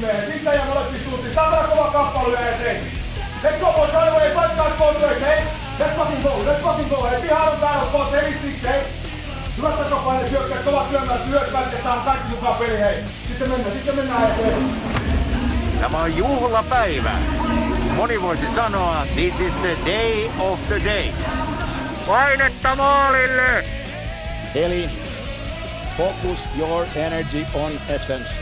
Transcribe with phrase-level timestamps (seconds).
[0.00, 1.34] Sitten ja molempiin suuntiin.
[1.34, 2.76] Tämä kova kamppailu jäi eteen.
[3.42, 5.40] Let's go boys, right away, fight guys both ways, hey?
[5.78, 7.20] Let's fucking go, let's fucking go, hey?
[7.20, 8.80] Pihaan on täällä, boys, hey, six, hey?
[9.56, 13.04] Hyvät takapaine syökkäät, kovat syömät, lyöt ja saan kaikki mukaan peli, hei.
[13.28, 14.70] Sitten mennään, sitten mennään eteen.
[15.80, 17.10] Tämä on juhlapäivä.
[17.96, 21.14] Moni voisi sanoa, this is the day of the days.
[22.06, 23.64] Painetta maalille!
[24.54, 24.90] Eli
[25.96, 28.41] focus your energy on essence.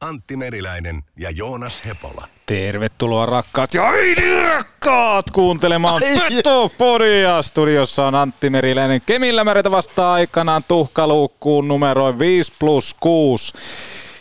[0.00, 2.28] Antti Meriläinen ja Joonas Hepola.
[2.46, 7.42] Tervetuloa rakkaat ja ai niin rakkaat kuuntelemaan Petopodia.
[7.42, 9.00] Studiossa on Antti Meriläinen.
[9.06, 13.52] Kemillä meretä vastaa aikanaan tuhkaluukkuun numeroin 5 plus 6.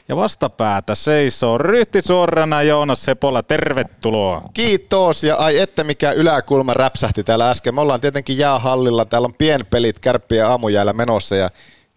[0.09, 4.41] Ja vastapäätä seisoo ryhti suorana Joonas Sepola, tervetuloa.
[4.53, 7.75] Kiitos ja ai että mikä yläkulma räpsähti täällä äsken.
[7.75, 11.49] Me ollaan tietenkin jäähallilla, täällä on pienpelit kärppiä aamujäällä menossa ja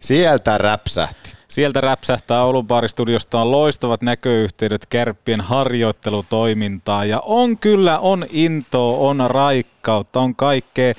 [0.03, 1.33] sieltä räpsähti.
[1.47, 9.23] Sieltä räpsähtää Oulun baaristudiosta on loistavat näköyhteydet kärppien harjoittelutoimintaa ja on kyllä, on intoa, on
[9.27, 10.93] raikkautta, on kaikkea.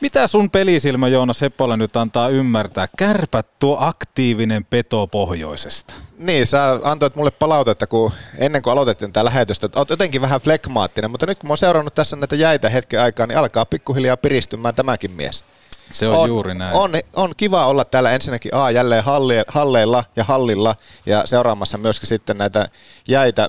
[0.00, 2.86] Mitä sun pelisilmä Joona Seppola nyt antaa ymmärtää?
[2.96, 5.94] Kärpät tuo aktiivinen peto pohjoisesta.
[6.18, 10.40] Niin, sä antoit mulle palautetta, kun ennen kuin aloitettiin tämä lähetystä, että oot jotenkin vähän
[10.40, 14.16] flekmaattinen, mutta nyt kun mä oon seurannut tässä näitä jäitä hetken aikaa, niin alkaa pikkuhiljaa
[14.16, 15.44] piristymään tämäkin mies.
[15.90, 16.74] Se on, on juuri näin.
[16.76, 22.08] On, on kiva olla täällä ensinnäkin A, jälleen halle, halleilla ja hallilla ja seuraamassa myöskin
[22.08, 22.68] sitten näitä
[23.08, 23.48] jäitä.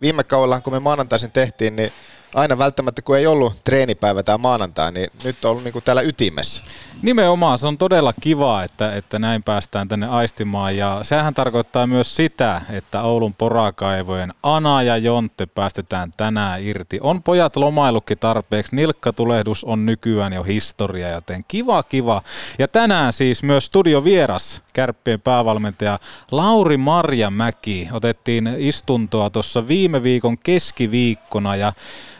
[0.00, 1.92] Viime kaudella, kun me maanantaisin tehtiin, niin
[2.34, 6.02] aina välttämättä kun ei ollut treenipäivä tämä maanantai, niin nyt on ollut niin kuin täällä
[6.02, 6.62] ytimessä.
[7.02, 12.16] Nimenomaan, se on todella kiva, että, että näin päästään tänne aistimaan ja sehän tarkoittaa myös
[12.16, 16.98] sitä, että Oulun porakaivojen Ana ja Jontte päästetään tänään irti.
[17.02, 22.22] On pojat lomailukki tarpeeksi, nilkkatulehdus on nykyään jo historia, joten kiva kiva.
[22.58, 25.98] Ja tänään siis myös studiovieras, kärppien päävalmentaja
[26.30, 27.88] Lauri Marjamäki.
[27.92, 31.72] Otettiin istuntoa tuossa viime viikon keskiviikkona ja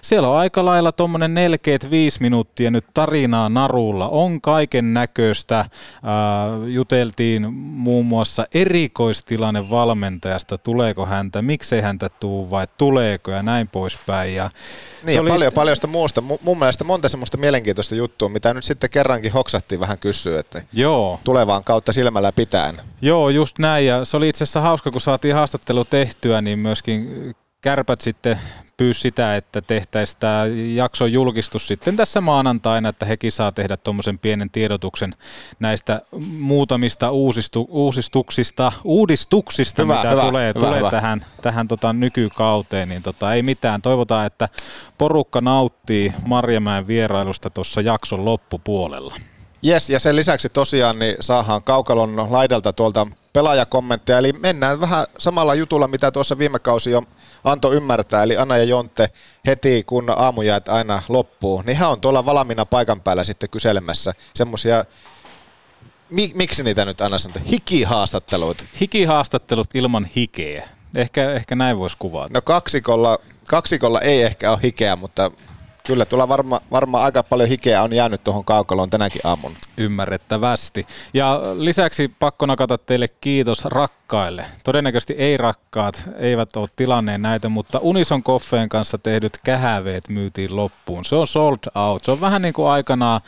[0.03, 4.09] siellä on aika lailla tuommoinen 45 minuuttia nyt tarinaa narulla.
[4.09, 5.61] On kaiken näköistä.
[5.61, 5.69] Äh,
[6.67, 14.35] juteltiin muun muassa erikoistilanne valmentajasta, tuleeko häntä, miksei häntä tuu vai tuleeko ja näin poispäin.
[14.35, 14.51] Ja
[15.03, 15.31] niin, oli...
[15.31, 16.21] paljon, paljon sitä muusta.
[16.21, 21.21] Mun mielestä monta semmoista mielenkiintoista juttua, mitä nyt sitten kerrankin hoksattiin vähän kysyä, että Joo.
[21.25, 22.81] tulevaan kautta silmällä pitäen.
[23.03, 23.87] Joo, just näin.
[23.87, 28.41] Ja se oli itse asiassa hauska, kun saatiin haastattelu tehtyä, niin myöskin kärpät sitten
[28.77, 30.45] pyysi sitä, että tehtäisiin tämä
[30.75, 35.15] jakson julkistus sitten tässä maanantaina, että hekin saa tehdä tuommoisen pienen tiedotuksen
[35.61, 36.03] näistä
[36.39, 40.91] muutamista uusistu, uusistuksista, uudistuksista, hyvä, mitä hyvä, tulee, hyvä, tulee hyvä.
[40.91, 42.89] tähän, tähän tota nykykauteen.
[42.89, 43.83] Niin tota, ei mitään.
[43.83, 44.49] Toivotaan, että
[44.99, 49.15] porukka nauttii Marjamäen vierailusta tuossa jakson loppupuolella.
[49.67, 55.55] Yes, ja sen lisäksi tosiaan niin saadaan Kaukalon laidalta tuolta pelaajakommentteja, eli mennään vähän samalla
[55.55, 57.03] jutulla, mitä tuossa viime kausi jo
[57.45, 59.11] antoi ymmärtää, eli Anna ja Jonte
[59.47, 64.85] heti kun aamujäät aina loppuu, niin hän on tuolla valmiina paikan päällä sitten kyselemässä semmoisia
[66.35, 67.45] miksi niitä nyt aina sanotaan?
[67.45, 68.65] Hikihaastattelut.
[68.81, 70.69] Hikihaastattelut ilman hikeä.
[70.97, 72.35] Ehkä, ehkä näin voisi kuvata.
[72.35, 73.19] No kaksikolla,
[73.49, 75.31] kaksikolla ei ehkä ole hikeä, mutta
[75.87, 79.57] Kyllä, tuolla varma, varmaan aika paljon hikeä on jäänyt tuohon kaukaloon tänäkin aamun.
[79.79, 80.87] Ymmärrettävästi.
[81.15, 84.45] Ja lisäksi pakko nakata teille kiitos rakkaille.
[84.65, 91.05] Todennäköisesti ei rakkaat, eivät ole tilanneen näitä, mutta Unison Koffeen kanssa tehdyt kähäveet myytiin loppuun.
[91.05, 92.05] Se on sold out.
[92.05, 93.21] Se on vähän niin kuin aikanaan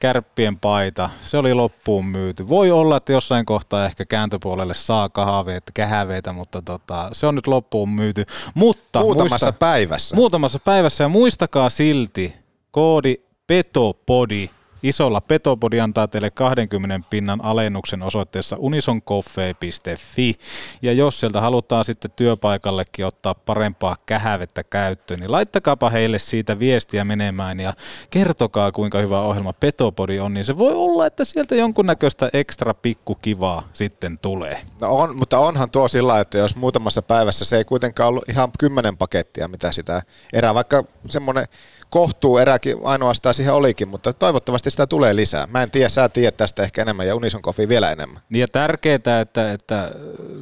[0.00, 1.10] kärppien paita.
[1.20, 2.48] Se oli loppuun myyty.
[2.48, 7.46] Voi olla, että jossain kohtaa ehkä kääntöpuolelle saa kahveet, kähäveitä, mutta tota, se on nyt
[7.46, 8.24] loppuun myyty.
[8.54, 10.16] Mutta muutamassa muista, päivässä.
[10.16, 12.34] Muutamassa päivässä ja muistakaa silti
[12.70, 13.14] koodi
[13.46, 14.50] PETOPODI
[14.82, 15.20] isolla.
[15.20, 20.34] Petopodi antaa teille 20 pinnan alennuksen osoitteessa unisoncoffee.fi.
[20.82, 27.04] Ja jos sieltä halutaan sitten työpaikallekin ottaa parempaa kähävettä käyttöön, niin laittakaapa heille siitä viestiä
[27.04, 27.72] menemään ja
[28.10, 33.68] kertokaa kuinka hyvä ohjelma Petopodi on, niin se voi olla, että sieltä jonkunnäköistä ekstra pikkukivaa
[33.72, 34.60] sitten tulee.
[34.80, 38.52] No on, mutta onhan tuo sillä, että jos muutamassa päivässä se ei kuitenkaan ollut ihan
[38.58, 41.46] kymmenen pakettia, mitä sitä erää, vaikka semmoinen
[41.90, 45.46] kohtuu eräkin ainoastaan siihen olikin, mutta toivottavasti sitä tulee lisää.
[45.46, 48.22] Mä en tiedä, sä tiedät tästä ehkä enemmän ja Unison Coffee vielä enemmän.
[48.28, 49.90] Niin ja tärkeää, että, että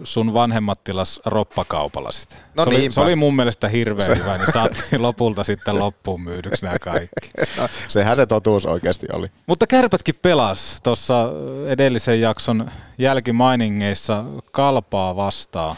[0.05, 2.35] sun vanhemmat tilas roppakaupalla sitä.
[2.57, 6.65] No se, oli, se oli mun mielestä hirveän hyvä, niin saatiin lopulta sitten loppuun myydyksi
[6.65, 7.31] nämä kaikki.
[7.59, 9.27] No, sehän se totuus oikeasti oli.
[9.47, 11.31] Mutta kärpätkin pelas tuossa
[11.67, 15.77] edellisen jakson jälkimainingeissa kalpaa vastaan.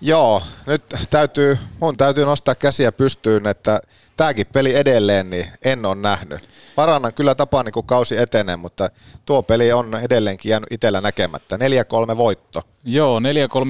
[0.00, 3.80] Joo, nyt täytyy, mun täytyy nostaa käsiä pystyyn, että
[4.18, 6.48] tämäkin peli edelleen niin en ole nähnyt.
[6.76, 8.90] Parannan kyllä tapaa, niin kun kausi etenee, mutta
[9.26, 11.56] tuo peli on edelleenkin jäänyt itsellä näkemättä.
[11.56, 12.62] 4-3 voitto.
[12.84, 13.20] Joo,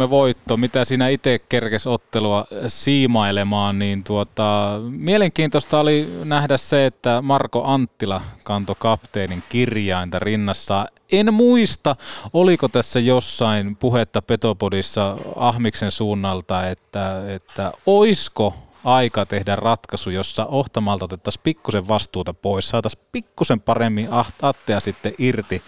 [0.06, 0.56] 4-3 voitto.
[0.56, 8.20] Mitä siinä itse kerkes ottelua siimailemaan, niin tuota, mielenkiintoista oli nähdä se, että Marko Anttila
[8.44, 10.86] kanto kapteenin kirjainta rinnassa.
[11.12, 11.96] En muista,
[12.32, 18.54] oliko tässä jossain puhetta Petopodissa Ahmiksen suunnalta, että, että oisko
[18.84, 24.08] aika tehdä ratkaisu, jossa Ohtamalta otettaisiin pikkusen vastuuta pois, saataisiin pikkusen paremmin
[24.42, 25.62] Attea sitten irti.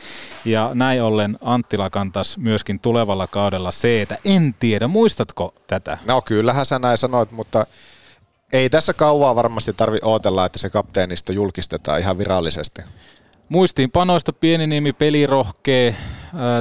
[0.45, 5.99] Ja näin ollen Anttila kantaisi myöskin tulevalla kaudella se, että en tiedä, muistatko tätä?
[6.07, 7.67] No kyllähän sä näin sanoit, mutta
[8.53, 12.83] ei tässä kauaa varmasti tarvi odotella, että se kapteenisto julkistetaan ihan virallisesti.
[13.49, 15.97] Muistiinpanoista pieni nimi pelirohkee,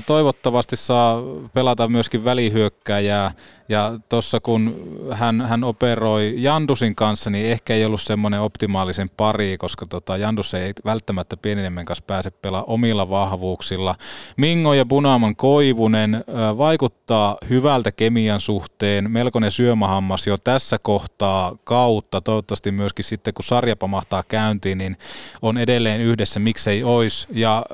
[0.06, 1.22] toivottavasti saa
[1.54, 3.32] pelata myöskin välihyökkääjää.
[3.70, 4.76] Ja tuossa kun
[5.12, 10.54] hän, hän operoi Jandusin kanssa, niin ehkä ei ollut semmoinen optimaalisen pari, koska tota, Jandus
[10.54, 13.96] ei välttämättä Pieniniemen kanssa pääse pelaamaan omilla vahvuuksilla.
[14.38, 16.24] Mingo ja Punaaman Koivunen
[16.58, 22.22] vaikuttaa hyvältä kemian suhteen, melkoinen syömähammas jo tässä kohtaa kautta.
[22.22, 24.98] Toivottavasti myöskin sitten kun sarja pamahtaa käyntiin, niin
[25.42, 27.28] on edelleen yhdessä, miksei ois.
[27.32, 27.66] Ja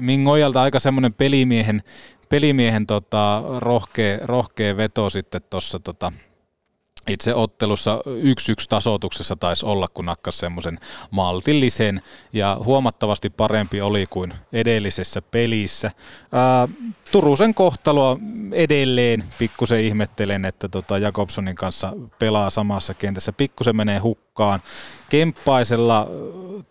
[0.00, 1.82] Mingojalta aika semmoinen pelimiehen
[2.30, 6.12] pelimiehen tota, rohkea, rohkea veto sitten tuossa tota,
[7.12, 10.78] itse ottelussa yksi yksi tasoituksessa taisi olla, kun nakkas semmoisen
[11.10, 12.02] maltillisen
[12.32, 15.90] ja huomattavasti parempi oli kuin edellisessä pelissä.
[16.32, 16.68] Ää,
[17.12, 18.18] Turusen kohtaloa
[18.52, 23.32] edelleen pikkusen ihmettelen, että tota Jakobsonin kanssa pelaa samassa kentässä.
[23.32, 24.60] Pikkusen menee hukkaan.
[25.08, 26.06] Kemppaisella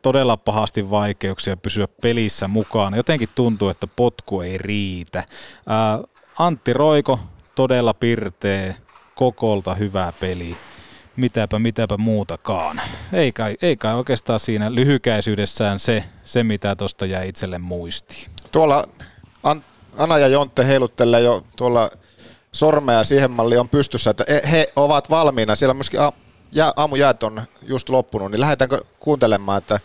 [0.01, 2.93] todella pahasti vaikeuksia pysyä pelissä mukaan.
[2.93, 5.23] Jotenkin tuntuu, että potku ei riitä.
[5.67, 5.99] Ää,
[6.39, 7.19] Antti Roiko
[7.55, 8.75] todella pirtee
[9.19, 10.57] kokolta hyvä peli.
[11.15, 12.81] Mitäpä, mitäpä muutakaan.
[13.13, 18.31] Ei kai, ei kai oikeastaan siinä lyhykäisyydessään se, se mitä tuosta jäi itselle muistiin.
[18.51, 18.87] Tuolla
[19.97, 21.91] Ana ja Jontte heiluttelee jo tuolla
[22.51, 25.55] sormea siihen malliin on pystyssä, että he ovat valmiina.
[25.55, 25.99] Siellä myöskin
[26.75, 29.79] aamujäät on just loppunut, niin lähdetäänkö kuuntelemaan, että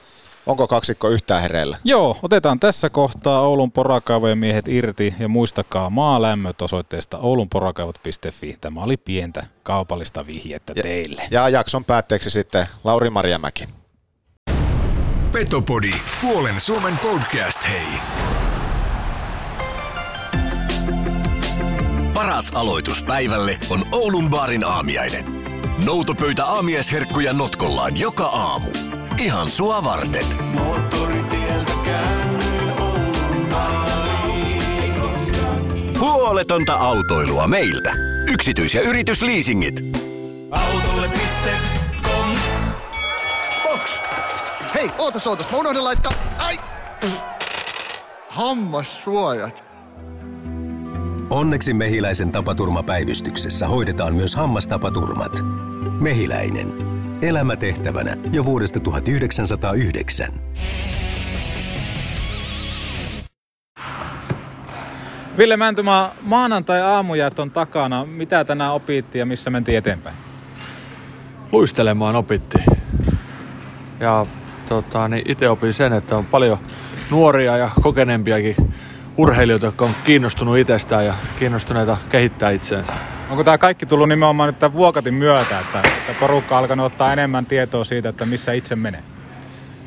[0.46, 1.76] Onko kaksikko yhtään hereillä?
[1.85, 8.56] Joo, otetaan tässä kohtaa Oulun porakaivojen miehet irti ja muistakaa maalämmöt osoitteesta oulunporakaivot.fi.
[8.61, 11.23] Tämä oli pientä kaupallista vihjettä ja, teille.
[11.31, 13.69] Ja jakson päätteeksi sitten Lauri Marjamäki.
[15.32, 17.87] Petopodi, puolen Suomen podcast, hei.
[22.14, 25.25] Paras aloitus päivälle on Oulun baarin aamiainen.
[25.87, 28.70] Noutopöytä aamiaisherkkuja notkollaan joka aamu.
[29.18, 30.25] Ihan sua varten.
[36.00, 37.92] Huoletonta autoilua meiltä.
[38.26, 39.80] Yksityis- ja yritysleasingit.
[40.50, 42.30] Autolle.com
[43.62, 44.00] Box!
[44.75, 46.12] Hei, ootas ootas, mä unohdin laittaa...
[46.38, 46.59] Ai!
[48.28, 49.64] Hammassuojat.
[51.30, 55.33] Onneksi Mehiläisen tapaturmapäivystyksessä hoidetaan myös hammastapaturmat.
[56.00, 56.94] Mehiläinen.
[57.25, 60.28] Elämä tehtävänä jo vuodesta 1909.
[65.38, 68.04] Ville Mäntymaa, maanantai-aamujät on takana.
[68.04, 70.16] Mitä tänään opittiin ja missä mentiin eteenpäin?
[71.52, 72.64] Luistelemaan opittiin.
[74.00, 74.26] Ja
[74.69, 76.59] tota, niin itse opin sen, että on paljon
[77.11, 78.57] nuoria ja kokeneempiakin
[79.16, 82.92] urheilijoita, jotka on kiinnostunut itsestään ja kiinnostuneita kehittää itseensä.
[83.30, 87.12] Onko tämä kaikki tullut nimenomaan nyt tämän vuokatin myötä, että, että porukka on alkanut ottaa
[87.12, 89.02] enemmän tietoa siitä, että missä itse menee?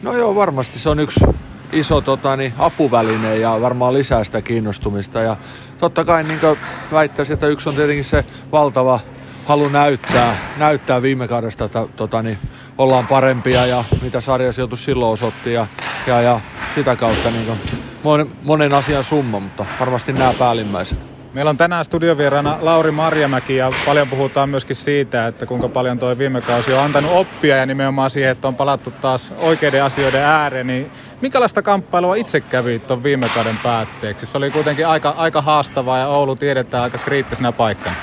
[0.01, 1.19] No joo, varmasti se on yksi
[1.71, 5.19] iso tota, niin, apuväline ja varmaan lisää sitä kiinnostumista.
[5.19, 5.35] Ja
[5.77, 6.39] totta kai niin
[6.91, 8.99] väittäisin, että yksi on tietenkin se valtava
[9.45, 12.37] halu näyttää, näyttää viime kaudesta, että tota, niin,
[12.77, 15.67] ollaan parempia ja mitä sarjasijoitus silloin osoitti ja,
[16.07, 16.41] ja, ja
[16.75, 17.47] sitä kautta niin
[18.07, 21.01] monen, monen asian summa, mutta varmasti nämä päällimmäisenä.
[21.33, 26.17] Meillä on tänään studiovieraana Lauri Marjamäki ja paljon puhutaan myöskin siitä, että kuinka paljon tuo
[26.17, 30.67] viime kausi on antanut oppia ja nimenomaan siihen, että on palattu taas oikeiden asioiden ääreen.
[30.67, 34.25] Niin minkälaista kamppailua itse kävi tuon viime kauden päätteeksi?
[34.25, 37.95] Se oli kuitenkin aika, aika haastavaa ja Oulu tiedetään aika kriittisenä paikkana.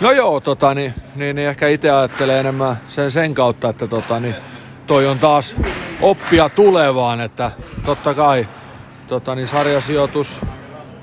[0.00, 4.20] No joo, tota, niin, niin, niin ehkä itse ajattelee enemmän sen, sen kautta, että tota,
[4.20, 4.34] niin,
[4.86, 5.56] toi on taas
[6.00, 7.50] oppia tulevaan, että
[7.86, 8.46] totta kai
[9.08, 10.40] tota, niin sarjasijoitus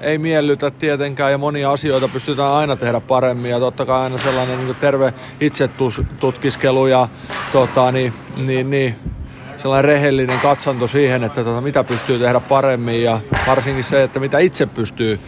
[0.01, 4.65] ei miellytä tietenkään ja monia asioita pystytään aina tehdä paremmin ja totta kai aina sellainen
[4.65, 7.07] niin terve itsetutkiskelu ja
[7.51, 8.95] tota, niin, niin, niin,
[9.57, 14.39] sellainen rehellinen katsanto siihen, että tota, mitä pystyy tehdä paremmin ja varsinkin se, että mitä
[14.39, 15.19] itse pystyy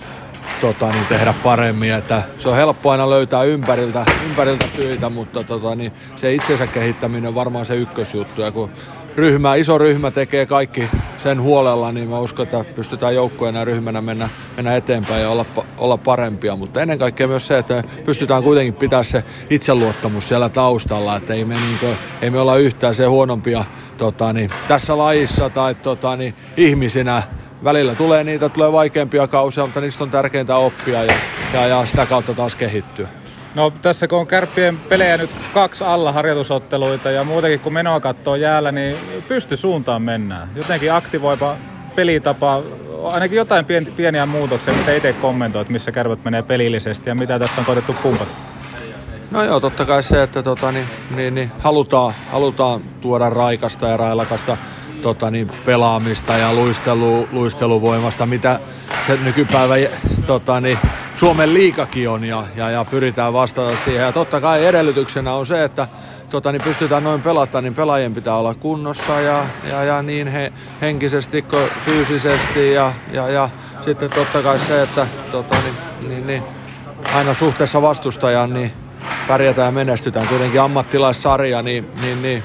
[0.62, 1.94] tota, niin tehdä paremmin.
[1.94, 7.28] Että se on helppo aina löytää ympäriltä, ympäriltä syitä, mutta tota, niin se itsensä kehittäminen
[7.28, 8.42] on varmaan se ykkösjuttu.
[8.42, 8.70] Ja kun
[9.16, 14.02] ryhmä, iso ryhmä tekee kaikki sen huolella, niin mä uskon, että pystytään joukkueena ja ryhmänä
[14.02, 15.46] mennä, mennä eteenpäin ja olla,
[15.78, 16.56] olla parempia.
[16.56, 21.34] Mutta ennen kaikkea myös se, että me pystytään kuitenkin pitää se itseluottamus siellä taustalla, että
[21.34, 23.66] ei me, niin kuin, ei me olla yhtään se huonompia
[23.98, 27.24] tota, niin, tässä lajissa tai tota, niin, ihmisinä.
[27.64, 31.14] Välillä tulee niitä, tulee vaikeampia kausia, mutta niistä on tärkeintä oppia ja,
[31.54, 33.21] ja, ja sitä kautta taas kehittyä.
[33.56, 38.36] No tässä kun on kärppien pelejä nyt kaksi alla harjoitusotteluita ja muutenkin kun menoa katsoo
[38.36, 38.96] jäällä, niin
[39.28, 40.50] pysty suuntaan mennään.
[40.56, 41.58] Jotenkin aktivoipa
[41.96, 42.64] pelitapa,
[43.04, 43.66] ainakin jotain
[43.98, 48.32] pieniä muutoksia, mitä itse kommentoit, missä kärpät menee pelillisesti ja mitä tässä on koetettu pumpata.
[49.32, 53.98] No joo, totta kai se, että tota, niin, niin, niin, halutaan, halutaan tuoda raikasta ja
[53.98, 54.58] railakasta
[55.02, 58.60] tota, niin, pelaamista ja luistelu, luisteluvoimasta, mitä
[59.08, 59.76] se nykypäivä
[60.26, 60.78] tota, niin,
[61.16, 64.02] Suomen liikakin on ja, ja, ja, pyritään vastata siihen.
[64.02, 65.88] Ja totta kai edellytyksenä on se, että
[66.30, 70.54] tota, niin pystytään noin pelata, niin pelaajien pitää olla kunnossa ja, ja, ja niin he,
[70.82, 73.50] henkisesti kuin fyysisesti ja, ja, ja
[73.82, 75.76] sitten totta kai se, että tota, niin,
[76.10, 76.44] niin, niin,
[77.16, 78.72] aina suhteessa vastustajaan niin
[79.28, 80.28] pärjätään ja menestytään.
[80.28, 82.44] Kuitenkin ammattilaissarja, niin, niin, niin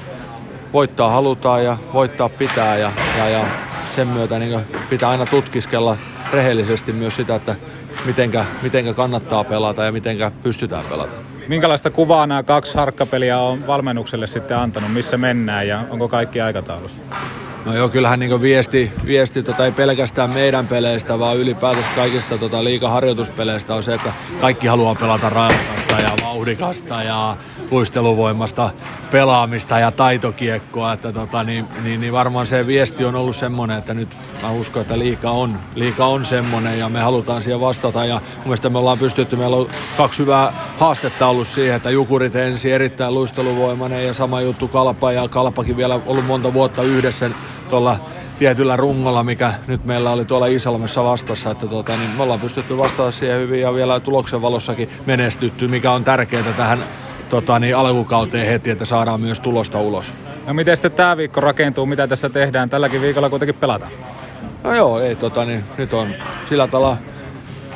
[0.73, 3.45] voittaa halutaan ja voittaa pitää ja, ja, ja
[3.89, 4.59] sen myötä niin
[4.89, 5.97] pitää aina tutkiskella
[6.33, 7.55] rehellisesti myös sitä, että
[8.05, 11.15] mitenkä, mitenkä kannattaa pelata ja mitenkä pystytään pelata.
[11.47, 14.93] Minkälaista kuvaa nämä kaksi harkkapeliä on valmennukselle sitten antanut?
[14.93, 17.01] Missä mennään ja onko kaikki aikataulussa?
[17.67, 22.63] No joo, kyllähän niin viesti, viesti tota, ei pelkästään meidän peleistä, vaan ylipäätänsä kaikista tota,
[22.63, 27.37] liikaharjoituspeleistä on se, että kaikki haluaa pelata raikasta ja vauhdikasta ja
[27.71, 28.69] luisteluvoimasta
[29.11, 30.93] pelaamista ja taitokiekkoa.
[30.93, 34.09] Että, tota, niin, niin, niin, varmaan se viesti on ollut semmoinen, että nyt
[34.41, 38.05] mä uskon, että liika on, liika on semmoinen ja me halutaan siihen vastata.
[38.05, 42.35] Ja mun mielestä me ollaan pystytty, meillä on kaksi hyvää haastetta ollut siihen, että Jukurit
[42.35, 47.29] ensin erittäin luisteluvoimainen ja sama juttu Kalpa ja Kalpakin vielä ollut monta vuotta yhdessä
[47.69, 47.99] tuolla
[48.39, 52.77] tietyllä rungolla, mikä nyt meillä oli tuolla Isalmessa vastassa, että tota, niin me ollaan pystytty
[52.77, 56.83] vastaamaan siihen hyvin ja vielä tuloksen valossakin menestytty, mikä on tärkeää tähän
[57.29, 60.13] tota, niin alkukauteen heti, että saadaan myös tulosta ulos.
[60.47, 62.69] No miten sitten tämä viikko rakentuu, mitä tässä tehdään?
[62.69, 63.91] Tälläkin viikolla kuitenkin pelataan.
[64.63, 66.97] No joo, ei, tota, niin, nyt on sillä tavalla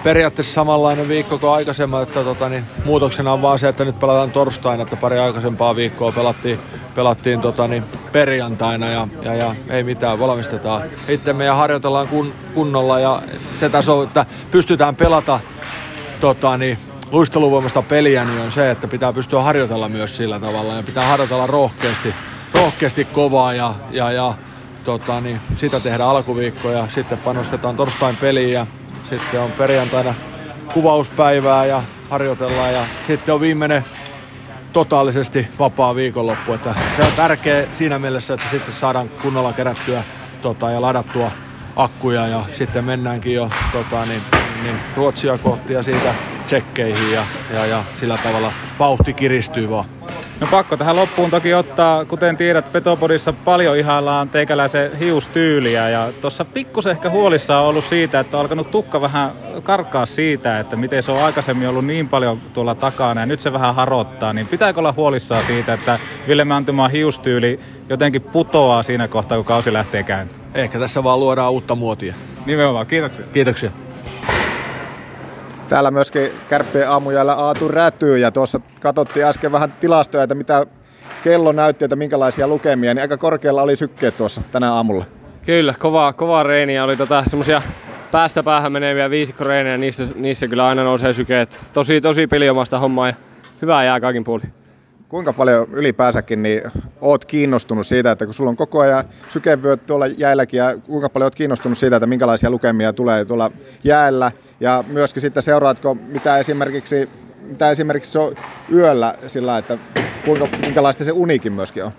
[0.03, 4.31] periaatteessa samanlainen viikko kuin aikaisemmin, että tota, niin, muutoksena on vaan se, että nyt pelataan
[4.31, 6.59] torstaina, että pari aikaisempaa viikkoa pelattiin,
[6.95, 12.99] pelattiin tota, niin, perjantaina ja, ja, ja, ei mitään, valmistetaan itsemme ja harjoitellaan kun, kunnolla
[12.99, 13.21] ja
[13.59, 15.39] se taso, että pystytään pelata
[16.19, 16.77] tota, niin,
[17.11, 21.47] luisteluvoimasta peliä, niin on se, että pitää pystyä harjoitella myös sillä tavalla ja pitää harjoitella
[21.47, 22.15] rohkeasti,
[22.53, 24.33] rohkeasti kovaa ja, ja, ja
[24.83, 28.67] tota, niin, sitä tehdään alkuviikko ja sitten panostetaan torstain peliin ja
[29.11, 30.13] sitten on perjantaina
[30.73, 33.85] kuvauspäivää ja harjoitellaan ja sitten on viimeinen
[34.73, 36.53] totaalisesti vapaa viikonloppu.
[36.53, 40.03] Että se on tärkeä siinä mielessä, että sitten saadaan kunnolla kerättyä
[40.41, 41.31] tota, ja ladattua
[41.75, 44.21] akkuja ja sitten mennäänkin jo tota, niin,
[44.63, 46.15] niin Ruotsia kohti ja siitä
[46.45, 49.85] tsekkeihin ja, ja, ja sillä tavalla vauhti kiristyy vaan.
[50.41, 56.45] No pakko tähän loppuun toki ottaa, kuten tiedät, Petopodissa paljon ihaillaan teikäläisen hiustyyliä ja tuossa
[56.45, 59.31] pikkusen ehkä huolissa on ollut siitä, että on alkanut tukka vähän
[59.63, 63.53] karkaa siitä, että miten se on aikaisemmin ollut niin paljon tuolla takana ja nyt se
[63.53, 69.37] vähän harottaa, niin pitääkö olla huolissaan siitä, että Ville Mäntymaan hiustyyli jotenkin putoaa siinä kohtaa,
[69.37, 70.43] kun kausi lähtee käyntiin?
[70.53, 72.13] Ehkä tässä vaan luodaan uutta muotia.
[72.45, 73.25] Nimenomaan, kiitoksia.
[73.33, 73.71] Kiitoksia.
[75.71, 80.65] Täällä myöskin kärppien aamujäällä Aatu rätyy ja tuossa katsottiin äsken vähän tilastoja, että mitä
[81.23, 85.05] kello näytti, että minkälaisia lukemia, niin aika korkealla oli sykkeet tuossa tänä aamulla.
[85.45, 86.83] Kyllä, kovaa, kovaa reiniä.
[86.83, 87.61] Oli tota, semmosia
[88.11, 91.61] päästä päähän meneviä viisikkoreinejä, niissä, niissä kyllä aina nousee sykeet.
[91.73, 93.13] Tosi, tosi peliomasta hommaa ja
[93.61, 94.53] hyvää jää kaikin puolin.
[95.11, 96.61] Kuinka paljon ylipäänsäkin niin
[97.01, 101.25] oot kiinnostunut siitä, että kun sulla on koko ajan sykevyöt tuolla jäälläkin ja kuinka paljon
[101.25, 103.51] oot kiinnostunut siitä, että minkälaisia lukemia tulee tuolla
[103.83, 107.09] jäällä ja myöskin sitten seuraatko mitä esimerkiksi,
[107.41, 108.35] mitä esimerkiksi se on
[108.73, 109.77] yöllä sillä, että
[110.25, 111.91] kuinka, minkälaista se unikin myöskin on?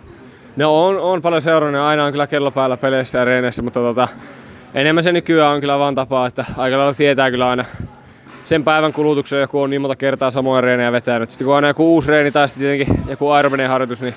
[0.56, 4.08] No on, on paljon seurannut aina on kyllä kello päällä peleissä ja reeneissä, mutta tota,
[4.74, 7.64] enemmän se nykyään on kyllä vaan tapaa, että aika lailla tietää kyllä aina
[8.44, 11.30] sen päivän kulutuksen joku on niin monta kertaa samoja reenejä vetänyt.
[11.30, 14.14] Sitten kun on aina joku uusi reeni tai sitten tietenkin joku Ironmanin harjoitus, niin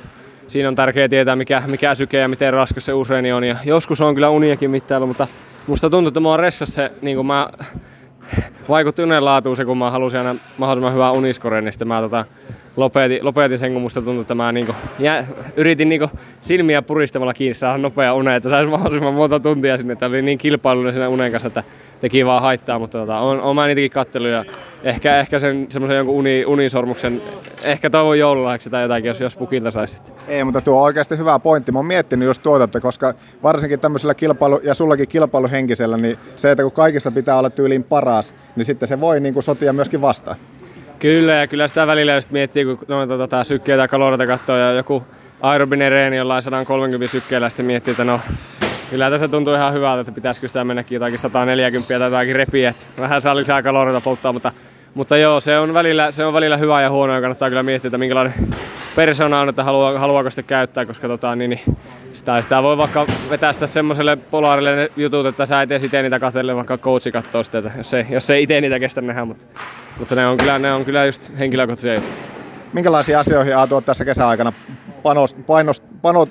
[0.47, 3.43] siinä on tärkeää tietää mikä, mikä syke ja miten raskas se uusi reeni on.
[3.43, 5.27] Ja joskus on kyllä uniakin mittailla, mutta
[5.67, 7.49] musta tuntuu, että mä oon ressassa se, niin kuin mä
[8.69, 12.25] vaikutti unen laatuun se, kun mä halusin aina mahdollisimman hyvää uniskoren, niin sitten mä tota,
[12.75, 17.53] lopetin, lopetin sen, kun musta tuntui, että mä niinku, jä, yritin niinku silmiä puristamalla kiinni
[17.53, 21.31] saada nopea une, että saisi mahdollisimman monta tuntia sinne, että oli niin kilpailullinen siinä unen
[21.31, 21.63] kanssa, että
[22.01, 24.45] teki vaan haittaa, mutta tota, on, on mä niitäkin kattellut ja
[24.83, 27.21] ehkä, ehkä sen semmoisen jonkun uni, unisormuksen,
[27.63, 30.13] ehkä toivon joululahjaksi tai jotakin, jos, jos pukilta saisit.
[30.27, 31.71] Ei, mutta tuo on oikeasti hyvä pointti.
[31.71, 33.13] Mä oon miettinyt just tuota, että koska
[33.43, 38.35] varsinkin tämmöisellä kilpailu, ja sullakin kilpailuhenkisellä, niin se, että kun kaikista pitää olla tyyliin paras,
[38.55, 40.37] niin sitten se voi niin kuin sotia myöskin vastaan.
[40.99, 44.71] Kyllä, ja kyllä sitä välillä just miettii, kun noita tota, sykkeitä ja kaloreita katsoo, ja
[44.71, 45.03] joku
[45.41, 48.19] aerobinen reeni jollain 130 sykkeellä, sitten miettii, että no,
[48.89, 52.85] kyllä tässä tuntuu ihan hyvältä, että pitäisikö sitä mennäkin jotakin 140 tai jotakin repiä, että
[52.97, 54.51] vähän saa lisää kaloreita polttaa, mutta,
[54.95, 57.87] mutta joo, se on, välillä, se on välillä hyvä ja huono, ja kannattaa kyllä miettiä,
[57.89, 58.33] että minkälainen
[58.95, 61.61] persona on, että haluaa, haluaako sitä käyttää, koska tota, niin, niin,
[62.13, 66.19] sitä, sitä voi vaikka vetää sitä semmoiselle polaarille jutut, että sä et edes itse niitä
[66.19, 69.45] katselle, vaikka coachi katsoo sitä, että jos ei, jos ei itse niitä kestä nähdä, mutta,
[69.99, 72.23] mutta ne, on kyllä, ne on kyllä just henkilökohtaisia juttuja.
[72.73, 74.53] Minkälaisiin asioihin Aatu olet tässä kesäaikana
[75.03, 76.29] panost, painost, panot,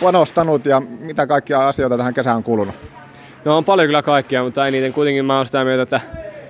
[0.00, 2.74] panostanut ja mitä kaikkia asioita tähän kesään on kulunut?
[3.44, 6.00] No on paljon kyllä kaikkia, mutta eniten kuitenkin mä oon sitä mieltä, että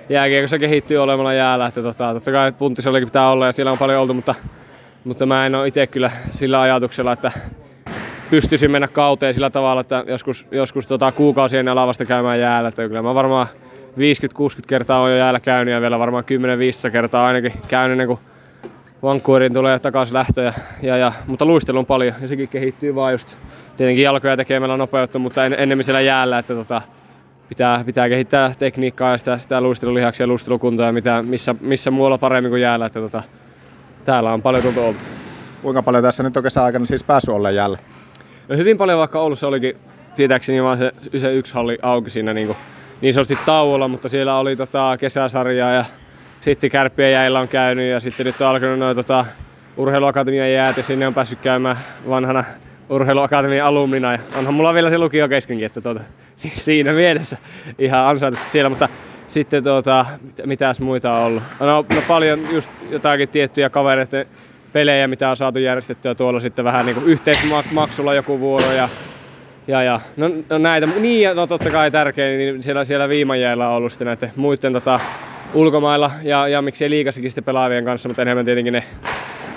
[0.09, 1.65] jääkiekossa kehittyy olemalla jäällä.
[1.65, 4.35] Että tota, totta kai punttisallikin pitää olla ja siellä on paljon oltu, mutta,
[5.03, 7.31] mutta mä en ole itse kyllä sillä ajatuksella, että
[8.29, 12.69] pystyisin mennä kauteen sillä tavalla, että joskus, joskus tota, kuukausien alavasta käymään jäällä.
[12.69, 13.47] Että kyllä mä varmaan
[13.97, 13.97] 50-60
[14.67, 16.23] kertaa on jo jäällä käynyt ja vielä varmaan
[16.87, 18.19] 10-15 kertaa ainakin käynyt ennen kuin
[19.03, 20.41] Vancouverin tulee takaisin lähtö.
[20.41, 23.37] Ja, ja, ja, mutta luistelu on paljon ja sekin kehittyy vaan just
[23.77, 26.81] tietenkin jalkoja tekemällä nopeutta, mutta en, enemmän siellä jäällä, että tota,
[27.49, 32.49] pitää, pitää kehittää tekniikkaa ja sitä, sitä luistelulihaksia ja luistelukuntaa, mitä, missä, missä muualla paremmin
[32.49, 32.85] kuin jäällä.
[32.85, 33.23] Että tota,
[34.05, 34.99] täällä on paljon tultu oltu.
[35.61, 37.77] Kuinka paljon tässä nyt on kesäaikana siis päässyt olla jäällä?
[38.47, 39.77] No hyvin paljon vaikka Oulussa olikin
[40.15, 42.57] tietääkseni vaan se, se yksi halli auki siinä niin, kuin,
[43.01, 45.85] niin sanotusti tauolla, mutta siellä oli tota, kesäsarjaa ja
[46.41, 49.25] sitten kärppien jäillä on käynyt ja sitten nyt on alkanut noin tota,
[49.77, 51.77] urheiluakatemian jäät ja sinne on päässyt käymään
[52.09, 52.43] vanhana
[52.89, 55.99] urheiluakatemian alumnina ja onhan mulla vielä se lukio keskenkin, että tuota,
[56.35, 57.37] siinä mielessä
[57.79, 58.89] ihan ansaitusti siellä, mutta
[59.27, 60.05] sitten tuota,
[60.45, 61.43] mitäs muita on ollut?
[61.59, 64.25] No, no paljon just jotakin tiettyjä kavereiden
[64.73, 68.89] pelejä, mitä on saatu järjestettyä tuolla sitten vähän niin kuin yhteismaksulla joku vuoro ja
[69.67, 73.69] ja, ja no, no, näitä, niin ja no totta kai tärkein, niin siellä, siellä viimajäillä
[73.69, 74.99] on ollut sitten näiden muiden tota,
[75.53, 78.83] ulkomailla ja, ja miksei liikassakin sitten pelaavien kanssa, mutta enemmän tietenkin ne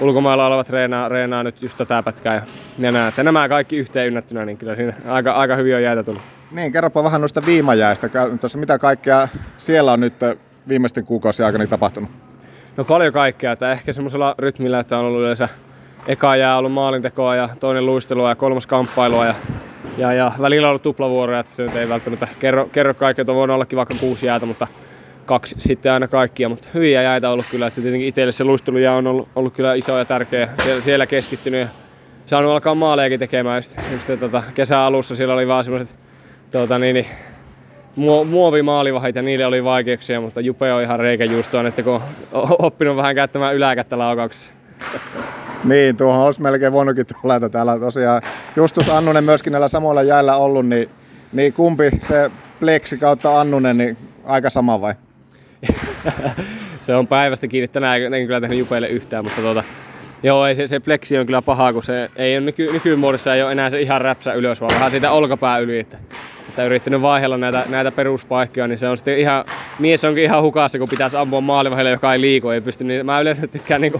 [0.01, 2.43] ulkomailla olevat reenaa, reenaa nyt just tätä pätkää ja,
[2.79, 6.03] ja nämä, että nämä kaikki yhteen ynnättynä, niin kyllä siinä aika, aika hyvin on jäitä
[6.03, 6.23] tullut.
[6.51, 8.09] Niin, kerropa vähän noista viimajäistä.
[8.41, 10.15] Tuossa mitä kaikkea siellä on nyt
[10.69, 12.11] viimeisten kuukausien aikana tapahtunut?
[12.77, 15.49] No paljon kaikkea, että ehkä semmoisella rytmillä, että on ollut yleensä
[16.07, 19.35] eka jää ollut maalintekoa ja toinen luistelua ja kolmas kamppailua ja,
[19.99, 23.33] ja, ja välillä on ollut tuplavuoroja, että se nyt ei välttämättä kerro, kerro kaikkea, että
[23.33, 24.67] on voinut ollakin vaikka kuusi jäätä, mutta
[25.29, 28.97] kaksi sitten aina kaikkia, mutta hyviä jäitä on ollut kyllä, että tietenkin itselle se luistelujää
[28.97, 31.69] on ollut, ollut kyllä iso ja tärkeä, siellä, siellä keskittynyt ja
[32.27, 33.59] saanut alkaa maalejakin tekemään.
[33.59, 35.97] Just, just tota, kesän alussa siellä oli vaan semmoiset
[36.51, 37.07] tota, niin, niin,
[38.27, 41.95] muovimaalivahit ja niille oli vaikeuksia, mutta Jupe on ihan reikäjuustoon, että kun
[42.33, 44.53] on oppinut vähän käyttämään yläkättä laukauksessa.
[45.65, 48.23] Niin, tuohon olisi melkein voinutkin tulla, täällä tosiaan
[48.57, 50.91] Justus Annunen myöskin näillä samoilla jäillä ollut, niin,
[51.33, 54.95] niin kumpi se Pleksi kautta Annunen, niin aika sama vai?
[56.81, 57.69] se on päivästä kiinni.
[57.69, 59.65] Tänään en kyllä tehnyt Jupeille yhtään, mutta tuota,
[60.23, 63.43] Joo, ei se, se pleksi on kyllä paha, kun se ei ole nyky, nykymuodossa ei
[63.43, 65.79] ole enää se ihan räpsä ylös, vaan vähän siitä olkapää yli.
[65.79, 65.99] Että,
[66.49, 69.45] että yrittänyt vaihella näitä, näitä peruspaikkoja, niin se on sitten ihan,
[69.79, 72.85] mies onkin ihan hukassa, kun pitäisi ampua maalivahille, joka ei liiku, ei pysty.
[72.85, 73.93] Niin mä yleensä tykkään niin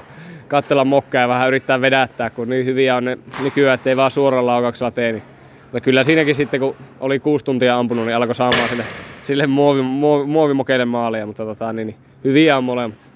[0.49, 4.53] katsella mokkaa ja vähän yrittää vedättää, kun niin hyviä on ne nykyään, ettei vaan suoralla
[4.53, 5.13] laukauksella tee.
[5.13, 5.23] Niin.
[5.63, 8.85] Mutta kyllä siinäkin sitten, kun oli kuusi tuntia ampunut, niin alkoi saamaan sille,
[9.29, 13.13] sille muovi, muovi, muovimokeille maalia, mutta tota, niin, niin, hyviä on molemmat.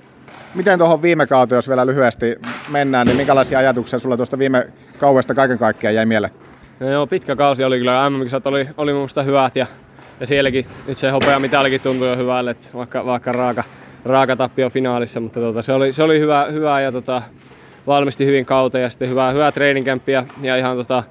[0.55, 2.37] Miten tuohon viime kauteen, jos vielä lyhyesti
[2.69, 6.33] mennään, niin minkälaisia ajatuksia sulla tuosta viime kaudesta kaiken kaikkiaan jäi mieleen?
[6.81, 8.11] No joo, pitkä kausi oli kyllä.
[8.11, 9.67] mm oli, oli minusta hyvät ja,
[10.21, 13.65] ja sielläkin nyt se hopea mitalikin tuntui jo hyvälle, että vaikka, vaikka raaka,
[14.05, 17.23] raaka tappio finaalissa, mutta tota, se, oli, se oli hyvä, hyvä ja tota,
[17.87, 21.05] valmisti hyvin kautta ja sitten hyvää, hyvää treeninkämppiä ja ihan tota,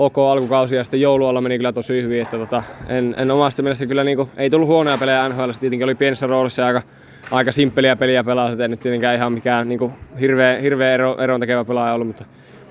[0.00, 3.86] ok alkukausi ja sitten joulualla meni kyllä tosi hyvin, että tota, en, en omasta mielestä
[3.86, 6.82] kyllä niinku, ei tullut huonoja pelejä NHL, tietenkin oli pienessä roolissa aika,
[7.30, 11.64] aika simppeliä peliä pelaa, ei nyt tietenkään ihan mikään niinku, hirveä, hirveä ero, eron tekevä
[11.64, 12.24] pelaaja ollut, mutta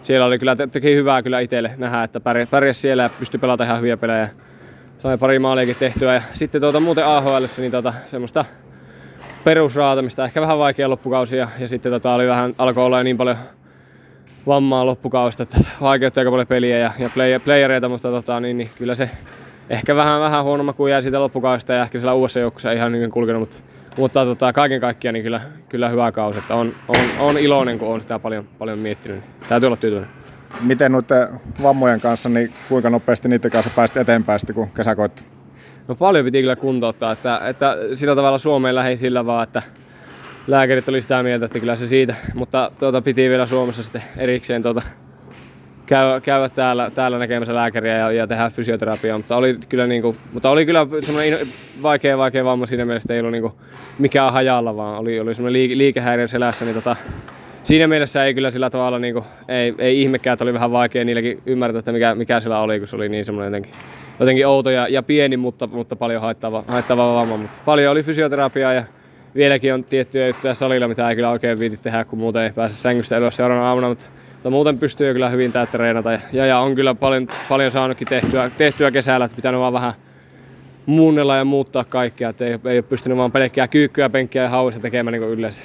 [0.04, 2.20] siellä oli kyllä, teki hyvää kyllä itselle nähdä, että
[2.52, 4.30] pärjäs siellä ja pystyi pelata ihan hyviä pelejä.
[4.98, 8.46] Sai pari maaliakin tehtyä ja sitten tuota, muuten AHL, niin tuota, semmoista
[9.44, 13.38] perusraatamista, ehkä vähän vaikea loppukausi ja, ja sitten tota, oli vähän, alkoi olla niin paljon
[14.50, 18.70] vammaa loppukausta, että vaikeutti aika paljon peliä ja, ja play, playereita, mutta tota, niin, niin,
[18.78, 19.10] kyllä se
[19.70, 23.12] ehkä vähän, vähän huonomma kuin jää siitä loppukaudesta ja ehkä siellä uudessa joukkueessa ihan niin
[23.12, 23.58] kulkenut, mutta,
[23.98, 27.88] mutta tota, kaiken kaikkiaan niin kyllä, kyllä hyvä kausi, että on, on, on, iloinen, kun
[27.88, 30.12] on sitä paljon, paljon miettinyt, täytyy olla tyytyväinen.
[30.62, 31.28] Miten noiden
[31.64, 35.24] vammojen kanssa, niin kuinka nopeasti niiden kanssa pääsit eteenpäin sitten, kun kesä koitti?
[35.88, 39.62] No paljon piti kyllä kuntouttaa, että, että sillä tavalla Suomeen lähi sillä vaan, että
[40.50, 44.64] lääkärit oli sitä mieltä, että kyllä se siitä, mutta tuota, piti vielä Suomessa sitten erikseen
[44.64, 44.82] tuota,
[45.86, 50.18] käydä, käydä täällä, täällä näkemässä lääkäriä ja, ja tehdä fysioterapiaa, mutta oli kyllä, niin kuin,
[50.34, 51.48] mutta oli kyllä semmoinen
[51.82, 53.54] vaikea, vaikea vamma siinä mielessä, ei ollut niin kuin
[54.00, 56.96] mikään hajalla, vaan oli, oli semmoinen liike, liikehäiriö selässä, niin tota,
[57.64, 61.06] siinä mielessä ei kyllä sillä tavalla, niin kuin, ei, ei ihmekään, että oli vähän vaikea
[61.06, 63.74] niilläkin ymmärtää, että mikä, mikä sillä oli, kun se oli niin semmoinen jotenkin,
[64.20, 67.38] jotenkin outo ja, ja pieni, mutta, mutta paljon haittava, haittava vamma.
[67.38, 68.84] Mutta paljon oli fysioterapiaa ja
[69.36, 72.76] vieläkin on tiettyjä juttuja salilla, mitä ei kyllä oikein viiti tehdä, kun muuten ei pääse
[72.76, 76.12] sängystä ylös seuraavana aamuna, mutta, mutta muuten pystyy kyllä hyvin täyttä reenata.
[76.12, 79.94] Ja, ja, on kyllä paljon, paljon saanutkin tehtyä, tehtyä kesällä, että pitänyt vaan vähän
[80.86, 84.82] muunnella ja muuttaa kaikkea, että ei, ei ole pystynyt vaan pelkkää kyykkyä, penkkiä ja hauissa
[84.82, 85.62] tekemään niin kuin yleensä.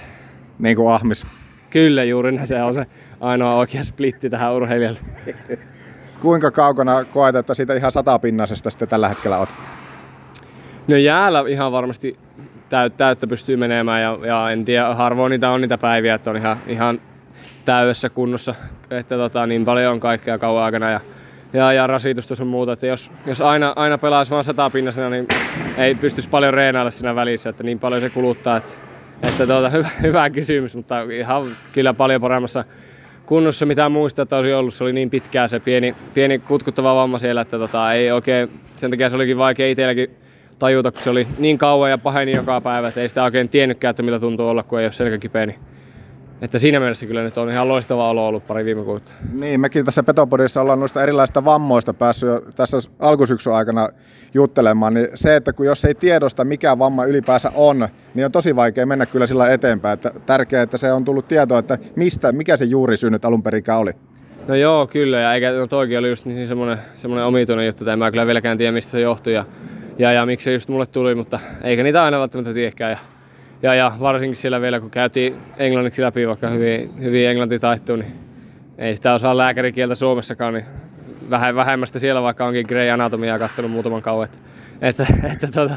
[0.59, 1.27] Niin kuin ahmis.
[1.71, 2.87] Kyllä juuri, se on se
[3.21, 5.01] ainoa oikea splitti tähän urheilijalle.
[6.21, 9.55] Kuinka kaukana koet, että siitä ihan satapinnasesta sitten tällä hetkellä olet?
[10.89, 12.17] No jäällä ihan varmasti
[12.75, 16.37] täyttä, täyttä pystyy menemään ja, ja, en tiedä, harvoin niitä on niitä päiviä, että on
[16.37, 17.01] ihan, ihan
[17.65, 18.55] täydessä kunnossa,
[18.91, 21.01] että tota, niin paljon on kaikkea kauan aikana ja,
[21.53, 25.29] ja, ja rasitustus on muuta, että jos, jos aina, aina pelaisi vain satapinnasena, niin
[25.79, 28.73] ei pystyisi paljon reenailla siinä välissä, että niin paljon se kuluttaa, että,
[29.23, 32.65] että tuota, hyvä, hyvä kysymys, mutta ihan kyllä paljon paremmassa
[33.27, 34.75] kunnossa mitä muista, että olisi ollut.
[34.75, 38.91] Se oli niin pitkää se pieni, pieni kutkuttava vamma siellä, että tota, ei oikein, sen
[38.91, 40.24] takia se olikin vaikea itselläkin
[40.59, 43.91] tajuta, kun se oli niin kauan ja paheni joka päivä, että ei sitä oikein tiennytkään,
[43.91, 45.47] että miltä tuntuu olla, kun ei ole selkä kipeä.
[45.47, 45.59] Niin
[46.43, 49.13] että siinä mielessä kyllä nyt on ihan loistava olo ollut pari viime kuuta.
[49.33, 53.89] Niin, mekin tässä Petopodissa ollaan noista erilaisista vammoista päässyt jo tässä alkusyksyn aikana
[54.35, 58.57] juttelemaan, niin se, että kun jos ei tiedosta mikä vamma ylipäänsä on, niin on tosi
[58.57, 59.95] vaikea mennä kyllä sillä eteenpäin.
[59.95, 63.79] Että tärkeää, että se on tullut tietoa, että mistä, mikä se juuri synnyt alun perinkään
[63.79, 63.93] oli.
[64.49, 67.93] No joo, kyllä, ja eikä no toikin oli just niin semmoinen, semmoinen omituinen juttu, että
[67.93, 69.45] en mä kyllä vieläkään tiedä, mistä se johtui ja,
[69.99, 72.91] ja, ja miksi se just mulle tuli, mutta eikä niitä aina välttämättä tiedäkään.
[72.91, 72.99] Ja,
[73.63, 78.13] ja, ja varsinkin siellä vielä, kun käytiin englanniksi läpi, vaikka hyvin, hyvin englanti taittuu, niin
[78.79, 80.65] ei sitä osaa lääkärikieltä Suomessakaan, niin
[81.31, 84.25] vähän vähemmästä siellä, vaikka onkin Grey Anatomiaa katsonut muutaman kauan.
[84.25, 84.39] Että,
[84.83, 85.77] että, että tota,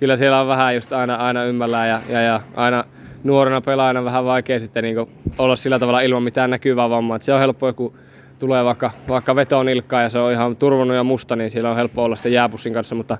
[0.00, 2.84] kyllä siellä on vähän just aina, aina ymmällään ja, ja, ja aina
[3.24, 4.96] nuorena pelaajana vähän vaikea sitten niin
[5.38, 7.16] olla sillä tavalla ilman mitään näkyvää vammaa.
[7.16, 7.94] Että se on helppo, kun
[8.38, 12.04] tulee vaikka, vaikka vetonilkkaa ja se on ihan turvonnut ja musta, niin siellä on helppo
[12.04, 13.18] olla sitten jääpussin kanssa, mutta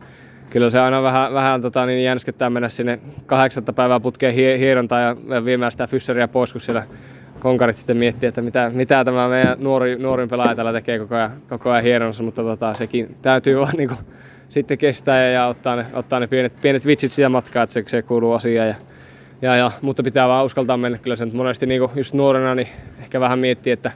[0.50, 5.00] kyllä se aina vähän, vähän tota, niin jänskettää mennä sinne kahdeksatta päivää putkeen hie, hierontaa
[5.00, 6.82] ja viemään sitä fysseriä pois, kun siellä
[7.40, 11.32] konkarit sitten miettii, että mitä, mitä tämä meidän nuori, nuorin pelaaja täällä tekee koko ajan,
[11.48, 13.98] koko ajan hieronassa, mutta tota, sekin täytyy vaan niin kuin,
[14.48, 17.84] sitten kestää ja, ja ottaa, ne, ottaa ne pienet, pienet vitsit siitä matkaa, että se,
[17.86, 18.68] se kuuluu asiaan.
[18.68, 18.74] Ja,
[19.42, 21.30] ja, ja, mutta pitää vaan uskaltaa mennä kyllä sen.
[21.34, 22.68] Monesti niin kuin just nuorena niin
[23.02, 23.92] ehkä vähän miettii, että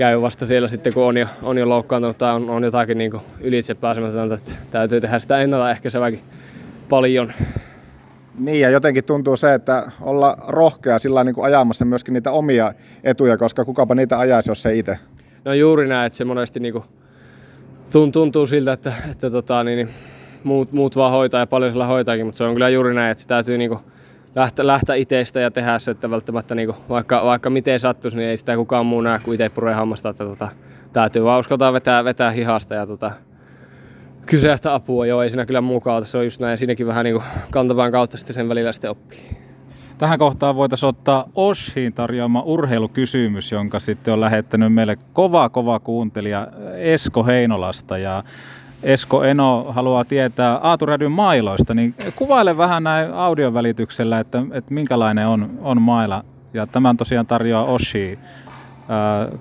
[0.00, 3.10] käy vasta siellä sitten, kun on jo, on jo loukkaantunut tai on, on jotakin niin
[3.10, 6.20] kuin ylitse pääsemätöntä, että täytyy tehdä sitä ennaltaehkäiseväkin
[6.88, 7.32] paljon.
[8.38, 12.72] Niin ja jotenkin tuntuu se, että olla rohkea sillä niin kuin ajamassa myöskin niitä omia
[13.04, 14.98] etuja, koska kukapa niitä ajaisi, jos se itse.
[15.44, 16.84] No juuri näin, että se monesti niin kuin
[18.12, 19.88] tuntuu siltä, että, että tota, niin, niin,
[20.44, 23.22] muut, muut vaan hoitaa ja paljon sillä hoitaakin, mutta se on kyllä juuri näin, että
[23.22, 23.80] se täytyy niin kuin
[24.34, 28.28] lähteä, lähteä itsestä ja tehdä se, että välttämättä niin kuin, vaikka, vaikka miten sattuisi, niin
[28.28, 30.48] ei sitä kukaan muu näe kuin itse puree hammasta, että tota,
[30.92, 33.10] täytyy vaan uskaltaa vetää, vetää hihasta ja tota,
[34.26, 35.06] kyseistä apua.
[35.06, 36.58] Joo, ei siinä kyllä muukaan se on just näin.
[36.58, 39.50] Siinäkin vähän niin kuin kantapään kautta sitten sen välillä sitten oppii.
[39.98, 46.46] Tähän kohtaan voitaisiin ottaa Oshiin tarjoama urheilukysymys, jonka sitten on lähettänyt meille kova kova kuuntelija
[46.76, 47.98] Esko Heinolasta.
[47.98, 48.22] Ja
[48.82, 55.26] Esko Eno haluaa tietää Aaturadion mailoista, niin kuvaile vähän näin audion välityksellä, että, että minkälainen
[55.26, 56.24] on, on maila.
[56.54, 58.18] Ja tämän tosiaan tarjoaa Oshi.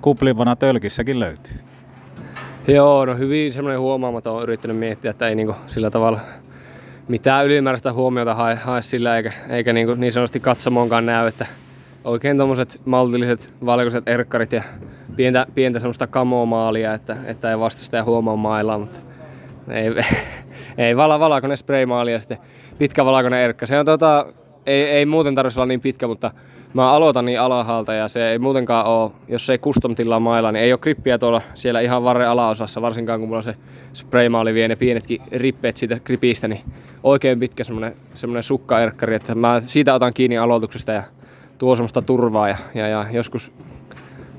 [0.02, 1.58] Kuplivana tölkissäkin löytyy.
[2.68, 6.20] Joo, no hyvin semmoinen huomaamaton on yrittänyt miettiä, että ei niinku sillä tavalla
[7.08, 11.46] mitään ylimääräistä huomiota hae, hae sillä, eikä, eikä niinku niin sanotusti katsomonkaan näy, että
[12.04, 14.64] oikein tommoset maltilliset valkoiset erkkarit ja
[15.16, 19.00] pientä, pientä semmoista kamomaalia, että, että ei vastustaja huomaa mailla, mutta
[19.72, 20.04] ei,
[20.88, 22.38] ei vala, valakoinen spraymaali ja sitten
[22.78, 23.68] pitkä valakoinen erkka.
[23.68, 24.26] Se on tota,
[24.66, 26.32] ei, ei muuten tarvitsisi olla niin pitkä, mutta
[26.74, 30.64] mä aloitan niin alhaalta ja se ei muutenkaan ole, jos ei custom tilaa mailla, niin
[30.64, 33.56] ei ole grippiä tuolla siellä ihan varren alaosassa, varsinkaan kun mulla se
[33.94, 36.62] spraymaali vie ne pienetkin rippeet siitä gripistä, niin
[37.04, 41.04] oikein pitkä semmonen, semmonen sukkaerkkari, että mä siitä otan kiinni aloituksesta ja
[41.58, 43.52] tuo semmoista turvaa ja, ja, ja joskus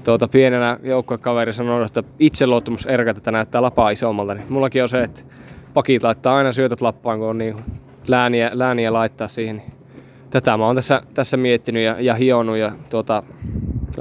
[0.04, 5.02] tuota, pienenä joukkuekaveri sanoi, että itseluottamus erkät, että näyttää lapaa isommalta, niin mullakin on se,
[5.02, 5.20] että
[5.74, 7.56] pakit laittaa aina syötöt lappaan, kun on niin
[8.08, 9.56] lääniä, lääniä laittaa siihen.
[9.56, 9.72] Niin
[10.30, 13.22] tätä mä oon tässä, tässä miettinyt ja, ja hionut ja tuota,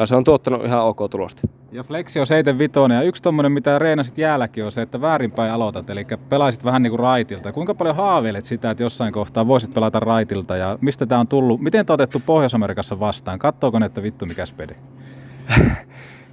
[0.06, 1.48] se on tuottanut ihan ok tulosta.
[1.72, 5.90] Ja Flexi on 75 ja yksi tommonen, mitä reenasit jäälläkin on se, että väärinpäin aloitat,
[5.90, 7.52] eli pelaisit vähän niin kuin raitilta.
[7.52, 11.62] Kuinka paljon haaveilet sitä, että jossain kohtaa voisit pelata raitilta ja mistä tämä on tullut?
[11.62, 13.40] Miten te otettu Pohjois-Amerikassa vastaan?
[13.40, 14.74] Kattooko ne, että vittu mikä spedi?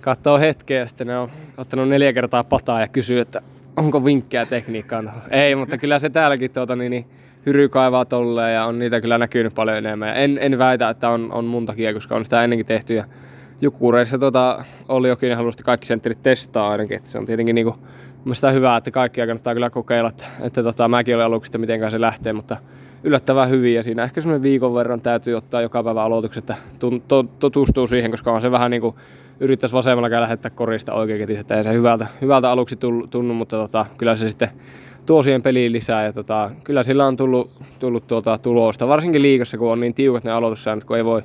[0.00, 3.40] Katsoo hetkeä ja sitten ne on ottanut neljä kertaa pataa ja kysyy, että
[3.76, 5.12] onko vinkkejä tekniikkaan.
[5.30, 7.06] Ei, mutta kyllä se täälläkin tuota, niin, niin,
[7.46, 10.16] hyrykaivaa tolleen ja on niitä kyllä näkynyt paljon enemmän.
[10.16, 12.94] En, en väitä, että on, on mun takia, koska on sitä ennenkin tehty.
[12.94, 13.04] Ja
[13.60, 16.96] Jukureissa tota, oli jokin halusti kaikki sentterit testaa ainakin.
[16.96, 17.76] Että se on tietenkin niinku,
[18.24, 20.08] mielestäni hyvä, että kaikkia kannattaa kyllä kokeilla.
[20.08, 22.56] Että, että tota, mäkin olen aluksi, että miten se lähtee, mutta
[23.04, 26.56] yllättävän hyvin ja siinä ehkä semmoinen viikon verran täytyy ottaa joka päivä aloitukset, että
[27.40, 28.94] tutustuu siihen, koska on se vähän niin kuin
[29.40, 32.76] yrittäisi vasemmalla lähettää korista oikein että ei se hyvältä, hyvältä aluksi
[33.10, 34.50] tunnu, mutta tota, kyllä se sitten
[35.06, 39.58] tuo siihen peliin lisää ja tota, kyllä sillä on tullut, tullut tuota tulosta, varsinkin liikassa,
[39.58, 41.22] kun on niin tiukat ne aloitussäännöt, kun ei voi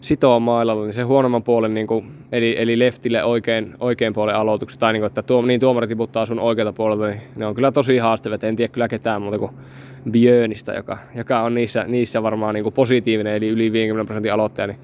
[0.00, 4.80] sitoa mailalla, niin se huonomman puolen, niin kuin, eli, eli leftille oikein, oikein puolen aloitukset,
[4.80, 7.72] tai niin kuin, että tuo, niin tuomari tiputtaa sun oikealta puolelta, niin ne on kyllä
[7.72, 9.50] tosi haastavia, en tiedä kyllä ketään muuta kuin
[10.10, 14.66] Björnistä, joka, joka on niissä, niissä varmaan niin kuin positiivinen, eli yli 50 prosentin aloittaja,
[14.66, 14.78] niin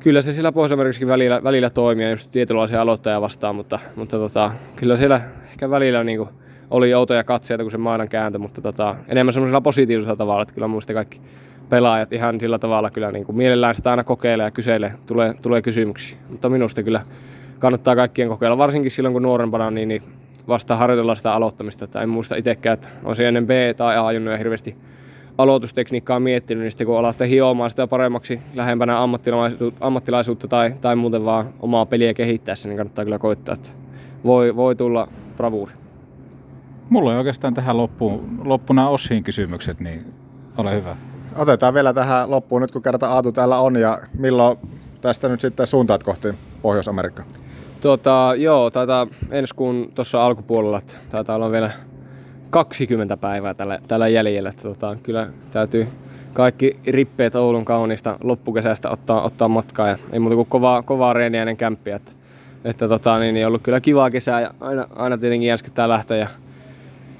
[0.00, 4.96] kyllä se siellä pohjois välillä, välillä toimii, just tietynlaisia aloittajia vastaan, mutta, mutta tota, kyllä
[4.96, 6.28] siellä ehkä välillä niin kuin,
[6.70, 10.68] oli outoja katseita, kun se maailman kääntö, mutta tota, enemmän semmoisella positiivisella tavalla, että kyllä
[10.68, 11.20] muista kaikki
[11.68, 15.62] pelaajat ihan sillä tavalla kyllä niin kuin mielellään sitä aina kokeilee ja kyselee, tulee, tulee
[15.62, 16.18] kysymyksiä.
[16.30, 17.02] Mutta minusta kyllä
[17.58, 20.02] kannattaa kaikkien kokeilla, varsinkin silloin kun nuorempana, niin, niin
[20.50, 21.84] vasta harjoitella sitä aloittamista.
[21.84, 24.76] Että en muista itsekään, että olisin ennen B- tai A-junnoja hirveästi
[25.38, 28.96] aloitustekniikkaa miettinyt, niin sitten kun alatte hiomaan sitä paremmaksi lähempänä
[29.80, 33.68] ammattilaisuutta tai, tai muuten vaan omaa peliä kehittäessä, niin kannattaa kyllä koittaa, että
[34.24, 35.72] voi, voi tulla bravuuri.
[36.90, 40.14] Mulla ei oikeastaan tähän loppuun, loppuna Oshin kysymykset, niin
[40.58, 40.96] ole hyvä.
[41.36, 44.58] Otetaan vielä tähän loppuun nyt kun kerta Aatu täällä on ja milloin
[45.00, 46.28] tästä nyt sitten suuntaat kohti
[46.62, 47.24] Pohjois-Amerikkaa?
[47.80, 51.70] Tuota, joo, taitaa ensi kuun tuossa alkupuolella, että taitaa olla vielä
[52.50, 54.52] 20 päivää tällä, tällä jäljellä.
[54.62, 55.88] Tota, kyllä täytyy
[56.32, 61.42] kaikki rippeet Oulun kaunista loppukesästä ottaa, ottaa matkaa ja ei muuta kuin kovaa, kovaa reeniä
[61.42, 61.96] ennen kämppiä.
[61.96, 62.12] Että,
[62.64, 66.28] että tota, niin, niin ollut kyllä kivaa kesää ja aina, aina tietenkin jänskettää lähteä ja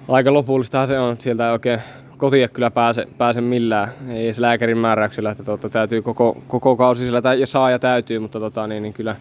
[0.09, 1.81] aika lopullistahan se on, että sieltä ei oikein
[2.16, 7.05] kotia kyllä pääse, pääse millään, ei edes lääkärin määräyksellä, että tota, täytyy koko, koko kausi
[7.05, 9.16] sillä ja saa ja täytyy, mutta tota, niin, niin kyllä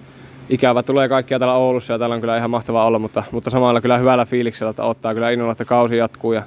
[0.49, 3.81] ikävä tulee kaikkia täällä Oulussa ja täällä on kyllä ihan mahtavaa olla, mutta, mutta samalla
[3.81, 6.43] kyllä hyvällä fiiliksellä, että ottaa kyllä innolla, että kausi jatkuu ja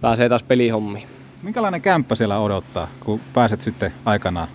[0.00, 1.08] pääsee taas pelihommiin.
[1.42, 4.48] Minkälainen kämppä siellä odottaa, kun pääset sitten aikanaan?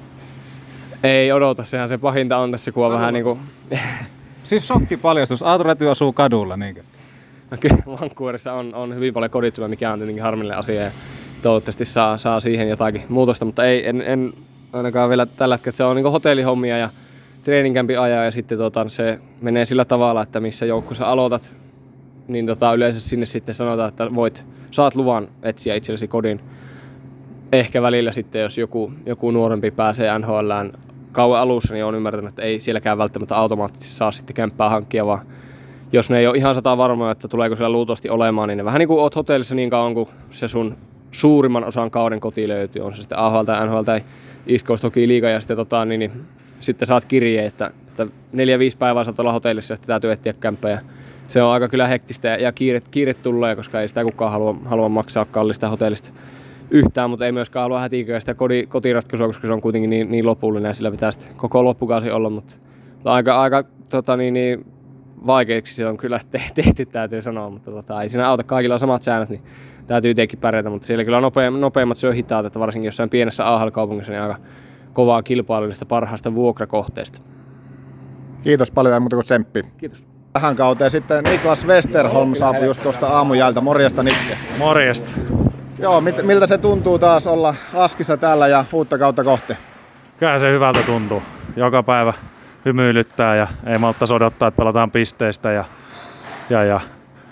[1.03, 3.39] Ei odota, sehän se pahinta on tässä, kun on vähän niin kuin...
[4.43, 4.69] siis
[5.01, 6.83] paljastus, Aatu asuu kadulla, niinkö?
[7.51, 10.91] No kyllä Vancouverissa on, on hyvin paljon kodittuja, mikä on tietenkin harmillinen asia ja
[11.41, 14.33] toivottavasti saa, saa siihen jotakin muutosta, mutta ei, en, en
[14.73, 16.89] ainakaan vielä tällä hetkellä, se on niin hotellihommia ja
[17.41, 21.55] treeninkämpi ajaa ja sitten tota, se menee sillä tavalla, että missä joukkueessa aloitat,
[22.27, 26.41] niin tota, yleensä sinne sitten sanotaan, että voit, saat luvan etsiä itsellesi kodin.
[27.51, 30.73] Ehkä välillä sitten, jos joku, joku nuorempi pääsee NHLään
[31.11, 35.25] kauan alussa, niin on ymmärtänyt, että ei sielläkään välttämättä automaattisesti saa sitten kämppää hankkia, vaan
[35.93, 38.79] jos ne ei ole ihan sata varmoja, että tuleeko siellä luultavasti olemaan, niin ne vähän
[38.79, 40.77] niin kuin oot hotellissa niin kauan kuin se sun
[41.11, 44.01] suurimman osan kauden koti löytyy, on se sitten AHL tai NHL tai
[44.47, 46.11] East Coast Hockey Liiga ja sitten, tota, niin, niin,
[46.61, 50.81] sitten saat kirjeen, että, että neljä, viisi päivää saat olla hotellissa sitten täytyy etsiä kämppää.
[51.27, 54.55] Se on aika kyllä hektistä ja, ja kiire, kiire tulee, koska ei sitä kukaan halua,
[54.65, 56.11] halua maksaa kallista hotellista
[56.71, 60.25] yhtään, mutta ei myöskään halua hätiköä sitä koti, kotiratkaisua, koska se on kuitenkin niin, niin
[60.25, 62.55] lopullinen ja sillä pitää sitten koko loppukausi olla, mutta,
[62.93, 64.65] mutta aika, aika tota, niin, niin,
[65.25, 66.19] vaikeaksi se on kyllä
[66.55, 68.43] tehty, täytyy sanoa, mutta tota, ei siinä auta.
[68.43, 69.41] Kaikilla on samat säännöt, niin
[69.87, 74.11] täytyy tietenkin pärjätä, mutta siellä kyllä nopeimmat, nopeimmat syö hitaat, että varsinkin jossain pienessä AHL-kaupungissa
[74.11, 74.37] niin aika
[74.93, 77.21] kovaa kilpailullista parhaasta vuokrakohteesta.
[78.43, 79.61] Kiitos paljon ja muuta kuin tsemppi.
[79.77, 80.07] Kiitos.
[80.33, 83.61] Tähän kauteen sitten Niklas Westerholm saapui just tuosta aamujältä.
[83.61, 84.37] Morjesta Nikke.
[84.57, 85.09] Morjesta.
[85.79, 89.53] Joo, mit, miltä se tuntuu taas olla Askissa täällä ja uutta kautta kohti?
[90.21, 91.23] kyllä se hyvältä tuntuu.
[91.55, 92.13] Joka päivä
[92.65, 95.65] hymyilyttää ja ei malttaisi odottaa, että pelataan pisteistä ja,
[96.49, 96.79] ja, ja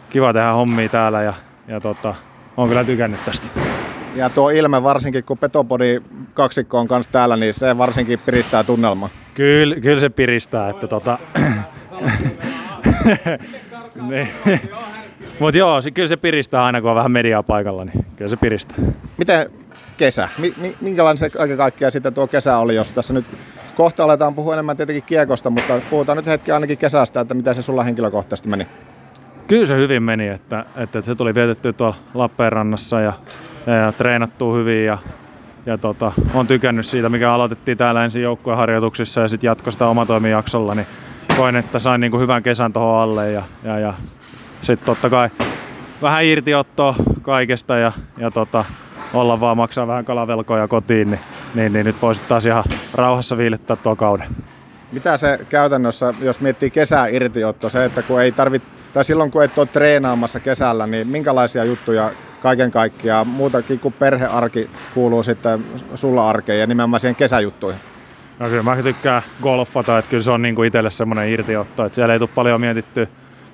[0.10, 1.34] kiva tehdä hommia täällä ja,
[1.68, 2.16] ja tota,
[2.58, 3.69] on kyllä tykännyt tästä.
[4.16, 6.02] Ja tuo ilme varsinkin, kun Petopodi
[6.34, 9.10] kaksikko on kanssa täällä, niin se varsinkin piristää tunnelmaa.
[9.34, 11.18] Kyllä, kyllä se piristää, että tota...
[15.40, 18.78] Mutta joo, kyllä se piristää aina, kun on vähän mediaa paikalla, niin kyllä se piristää.
[19.18, 19.50] Miten
[19.98, 20.30] kesä?
[20.82, 23.26] Minkälainen se kaiken kaikkiaan sitten tuo kesä oli, jos tässä nyt
[23.76, 27.62] kohta aletaan puhua enemmän tietenkin kiekosta, mutta puhutaan nyt hetki ainakin kesästä, että miten se
[27.62, 28.68] sulla henkilökohtaisesti meni?
[29.48, 33.14] Kyllä se hyvin meni, että, että se tuli vietetty tuolla Lappeenrannassa ja,
[33.68, 34.98] ja, treenattua hyvin ja,
[35.66, 40.76] ja tota, on tykännyt siitä, mikä aloitettiin täällä ensin joukkueharjoituksissa ja sitten jatkoi sitä omatoimijaksolla,
[40.76, 40.88] niin
[41.38, 43.94] koin, että sain niin kuin hyvän kesän tuohon alle ja, ja, ja
[44.62, 45.30] sitten totta kai
[46.02, 48.66] vähän irtiottoa kaikesta ja, ja tota,
[49.14, 51.20] olla vaan maksaa vähän kalavelkoja kotiin, niin,
[51.56, 54.28] niin, niin nyt voisit taas ihan rauhassa viilettää tuo kauden.
[54.92, 59.44] Mitä se käytännössä, jos miettii kesää irtiotto, se, että kun ei tarvit, tai silloin kun
[59.44, 66.30] et ole treenaamassa kesällä, niin minkälaisia juttuja kaiken kaikkiaan, muutakin kuin perhearki kuuluu sitten sulla
[66.30, 67.82] arkeen ja nimenomaan siihen kesäjuttuihin?
[68.40, 72.14] No kyllä mä tykkään golfata, että kyllä se on niinku itselle semmoinen irtiotto, että siellä
[72.14, 73.08] ei tule paljon mietitty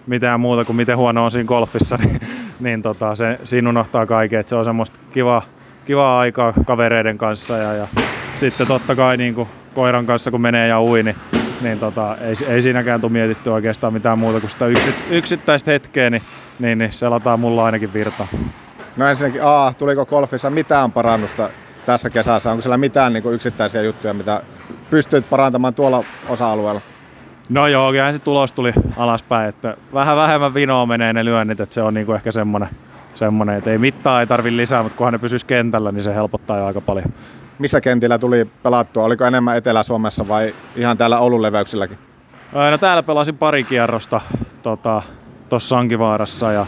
[0.07, 2.19] mitään muuta kuin miten huono on siinä golfissa, niin,
[2.59, 5.41] niin tota, se, siinä unohtaa kaiken, että se on semmoista kivaa,
[5.85, 7.87] kivaa aikaa kavereiden kanssa ja, ja
[8.35, 11.15] sitten totta kai niin kuin koiran kanssa kun menee ja ui, niin,
[11.61, 16.09] niin tota, ei, ei siinäkään tule mietitty oikeastaan mitään muuta kuin sitä yksi, yksittäistä hetkeä,
[16.09, 16.23] niin,
[16.59, 18.27] niin, niin se lataa mulla ainakin virta.
[18.97, 21.49] No ensinnäkin A, tuliko golfissa mitään parannusta
[21.85, 22.51] tässä kesässä?
[22.51, 24.41] Onko siellä mitään niin kuin yksittäisiä juttuja, mitä
[24.89, 26.81] pystyt parantamaan tuolla osa-alueella?
[27.49, 31.73] No joo, kyllä se tulos tuli alaspäin, että vähän vähemmän vinoa menee ne lyönnit, että
[31.73, 32.69] se on niinku ehkä semmonen,
[33.15, 36.57] semmonen, että ei mittaa ei tarvi lisää, mutta kunhan ne pysyisi kentällä, niin se helpottaa
[36.57, 37.13] jo aika paljon.
[37.59, 39.03] Missä kentillä tuli pelattua?
[39.03, 41.97] Oliko enemmän Etelä-Suomessa vai ihan täällä Oulun leveyksilläkin?
[42.71, 44.21] No täällä pelasin pari kierrosta
[44.63, 45.01] tuossa
[45.49, 46.65] tota, Sankivaarassa ja,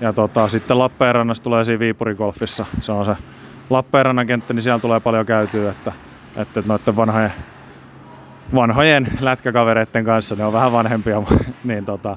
[0.00, 2.66] ja tota, sitten Lappeenrannassa tulee siinä Viipurigolfissa.
[2.80, 3.16] Se on se
[3.70, 5.92] Lappeenrannan kenttä, niin siellä tulee paljon käytyä, että,
[6.36, 7.32] että noiden vanhojen
[8.54, 11.22] vanhojen lätkäkavereiden kanssa, ne on vähän vanhempia,
[11.64, 12.16] niin tota,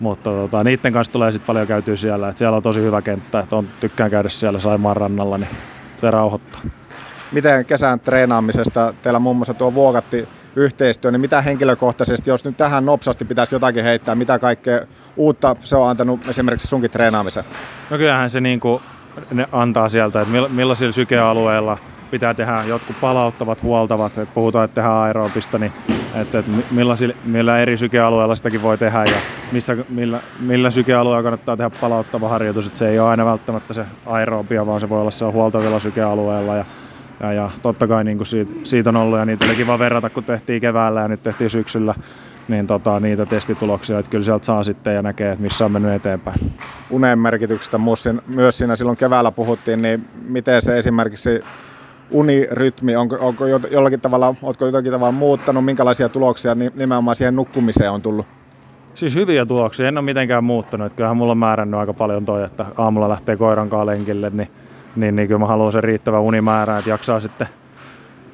[0.00, 2.28] mutta tota, niiden kanssa tulee sitten paljon käytyä siellä.
[2.28, 5.50] Et siellä on tosi hyvä kenttä, että on, tykkään käydä siellä Saimaan rannalla, niin
[5.96, 6.60] se rauhoittaa.
[7.32, 12.86] Miten kesän treenaamisesta, teillä muun muassa tuo vuokatti yhteistyö, niin mitä henkilökohtaisesti, jos nyt tähän
[12.86, 14.80] nopsasti pitäisi jotakin heittää, mitä kaikkea
[15.16, 17.46] uutta se on antanut esimerkiksi sunkin treenaamiseen?
[17.90, 18.82] No kyllähän se niin kuin,
[19.30, 21.78] ne antaa sieltä, että millaisilla sykealueilla–
[22.10, 25.72] pitää tehdä jotkut palauttavat, huoltavat, että puhutaan, että tehdään aerobista, niin
[26.14, 26.52] että, että
[27.24, 29.16] millä eri sykealueella sitäkin voi tehdä ja
[29.52, 33.84] missä, millä, millä sykealueella kannattaa tehdä palauttava harjoitus, että se ei ole aina välttämättä se
[34.06, 36.64] aerobia, vaan se voi olla se huoltavilla sykealueella ja,
[37.20, 40.10] ja, ja totta kai niin kuin siitä, siitä, on ollut ja niitä oli kiva verrata,
[40.10, 41.94] kun tehtiin keväällä ja nyt tehtiin syksyllä
[42.48, 45.92] niin tota, niitä testituloksia, että kyllä sieltä saa sitten ja näkee, että missä on mennyt
[45.92, 46.52] eteenpäin.
[46.90, 47.80] Unen merkityksestä
[48.26, 51.44] myös siinä silloin keväällä puhuttiin, niin miten se esimerkiksi
[52.10, 58.02] unirytmi, onko, onko jollakin tavalla, oletko jotakin tavalla muuttanut, minkälaisia tuloksia nimenomaan siihen nukkumiseen on
[58.02, 58.26] tullut?
[58.94, 60.86] Siis hyviä tuloksia, en ole mitenkään muuttanut.
[60.86, 64.48] Että kyllähän mulla on määrännyt aika paljon toi, että aamulla lähtee koiran kanssa lenkille, niin,
[64.96, 67.46] niin, niin kyllä mä haluan sen riittävä unimäärä, että jaksaa sitten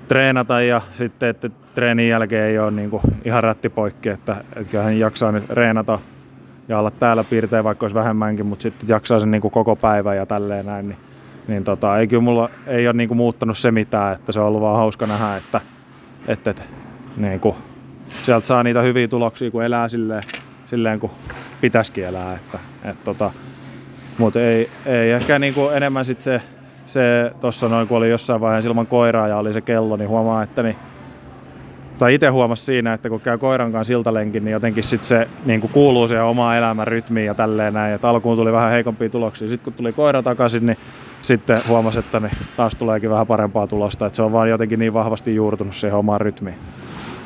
[0.09, 4.99] treenata ja sitten, että treenin jälkeen ei ole niin kuin ihan rättipoikki, että, että kyllähän
[4.99, 5.99] jaksaa nyt reenata
[6.69, 10.15] ja olla täällä piirtein, vaikka olisi vähemmänkin, mutta sitten jaksaa sen niin kuin koko päivä
[10.15, 10.99] ja tälleen näin, niin
[11.49, 14.61] niin tota, ei kyllä mulla ei ole niinku muuttanut se mitään, että se on ollut
[14.61, 15.61] vaan hauska nähdä, että,
[16.29, 16.63] että, että
[17.17, 17.57] niinku,
[18.25, 20.23] sieltä saa niitä hyviä tuloksia, kun elää silleen,
[20.67, 21.11] silleen kun
[21.61, 22.37] pitäisikin elää.
[22.37, 23.31] Että, et tota,
[24.19, 26.41] mutta ei, ei ehkä niinku enemmän sit se,
[26.87, 30.43] se tuossa noin, kun oli jossain vaiheessa ilman koiraa ja oli se kello, niin huomaa,
[30.43, 30.77] että niin,
[31.99, 35.61] tai itse huomasi siinä, että kun käy koiran kanssa siltalenkin, niin jotenkin sit se niin
[35.61, 37.95] kuin kuuluu siihen omaan elämän rytmiin ja tälleen näin.
[37.95, 39.49] Et alkuun tuli vähän heikompia tuloksia.
[39.49, 40.79] Sitten kun tuli koira takaisin, niin
[41.23, 44.07] sitten huomasi, että niin taas tuleekin vähän parempaa tulosta.
[44.07, 46.57] Että se on vaan jotenkin niin vahvasti juurtunut siihen omaan rytmiin.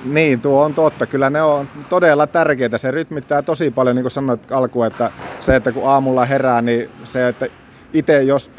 [0.05, 1.07] Niin, tuo on totta.
[1.07, 2.79] Kyllä ne on todella tärkeitä.
[2.79, 5.11] Se rytmittää tosi paljon, niin kuin sanoit alkuun, että
[5.41, 7.47] se, että kun aamulla herää, niin se, että
[7.93, 8.51] itse jos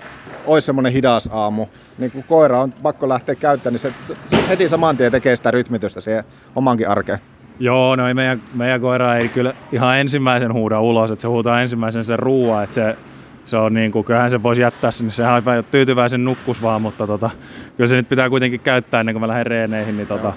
[0.46, 1.66] olisi semmoinen hidas aamu,
[1.98, 5.52] niin kun koira on pakko lähteä käyttämään, niin se, se heti saman tien tekee sitä
[5.52, 6.24] rytmitystä siihen
[6.56, 7.20] omankin arkeen.
[7.60, 11.62] Joo, no ei meidän, meidän koira ei kyllä ihan ensimmäisen huuda ulos, että se huutaa
[11.62, 12.98] ensimmäisen sen ruoan, että se,
[13.46, 17.08] se on niin kuin, kyllähän se voisi jättää sinne, sehän on tyytyväisen nukkus vaan, mutta
[17.08, 17.30] tota,
[17.78, 20.34] kyllä se nyt pitää kuitenkin käyttää ennen kuin mä lähden reeneihin, niin, tota,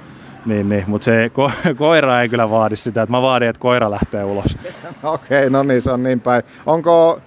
[0.47, 3.91] niin, niin, mutta se ko- koira ei kyllä vaadi sitä, että mä vaadin, että koira
[3.91, 4.57] lähtee ulos.
[5.03, 6.43] Okei, okay, no niin, se on niin päin.
[6.67, 7.21] Onko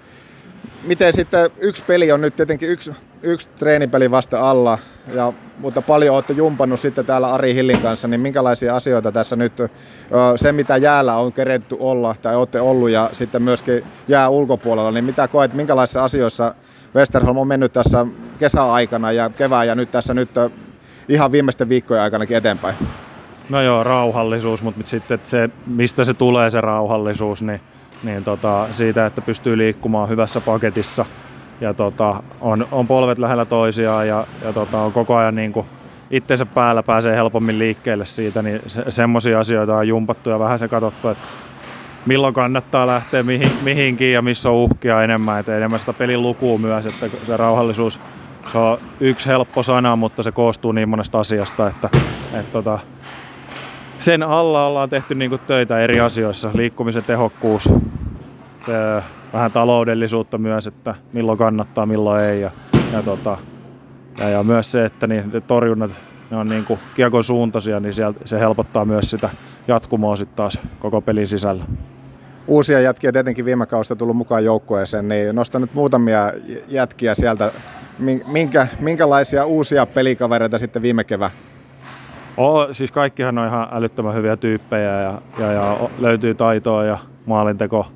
[0.84, 2.92] miten sitten yksi peli on nyt tietenkin yksi
[3.22, 4.78] yksi treenipeli vasta alla,
[5.14, 9.54] ja, mutta paljon olette jumpannut sitten täällä Ari Hillin kanssa, niin minkälaisia asioita tässä nyt,
[10.36, 15.06] se mitä jäällä on keretty olla tai olette ollut ja sitten myöskin jää ulkopuolella, niin
[15.06, 16.56] mitä koet, minkälaisissa asioissa
[16.96, 18.06] Westerholm on mennyt tässä
[18.40, 20.30] kesäaikana ja kevään ja nyt tässä nyt
[21.10, 22.76] ihan viimeisten viikkojen aikanakin eteenpäin?
[23.50, 27.62] No joo, rauhallisuus, mutta sitten se, mistä se tulee se rauhallisuus, niin,
[28.04, 31.06] niin tota, siitä, että pystyy liikkumaan hyvässä paketissa.
[31.62, 35.66] Ja tota, on, on polvet lähellä toisiaan ja, ja tota, on koko ajan niin kuin
[36.12, 40.68] itsensä päällä pääsee helpommin liikkeelle siitä, niin se, semmoisia asioita on jumpattu ja vähän se
[40.68, 41.24] katsottu, että
[42.06, 46.58] milloin kannattaa lähteä mihin, mihinkin ja missä on uhkia enemmän, että enemmän sitä pelin lukua
[46.58, 48.00] myös, että se rauhallisuus
[48.52, 51.90] se on yksi helppo sana, mutta se koostuu niin monesta asiasta, että,
[52.34, 52.80] että tota,
[54.00, 56.50] sen alla ollaan tehty niin töitä eri asioissa.
[56.54, 57.70] Liikkumisen tehokkuus,
[59.34, 62.42] vähän taloudellisuutta myös, että milloin kannattaa, milloin ei.
[62.42, 62.52] Ja,
[62.94, 63.38] ja, tota,
[64.20, 65.92] ja, ja myös se, että niin, torjunnat
[66.32, 69.30] ne on niin kuin kiekon suuntaisia, niin sieltä, se helpottaa myös sitä
[69.68, 71.64] jatkumoa sitten taas koko pelin sisällä.
[72.48, 76.34] Uusia jätkiä tietenkin viime kaudesta tullut mukaan joukkueeseen, niin nostan nyt muutamia
[76.68, 77.52] jätkiä sieltä.
[78.28, 81.32] Minkä, minkälaisia uusia pelikavereita sitten viime kevään?
[82.38, 87.88] Oh, siis kaikkihan on ihan älyttömän hyviä tyyppejä ja, ja, ja löytyy taitoa ja maalinteko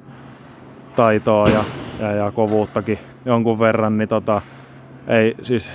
[0.95, 1.63] taitoa ja,
[1.99, 4.41] ja, ja kovuuttakin jonkun verran, niin tota,
[5.07, 5.73] ei siis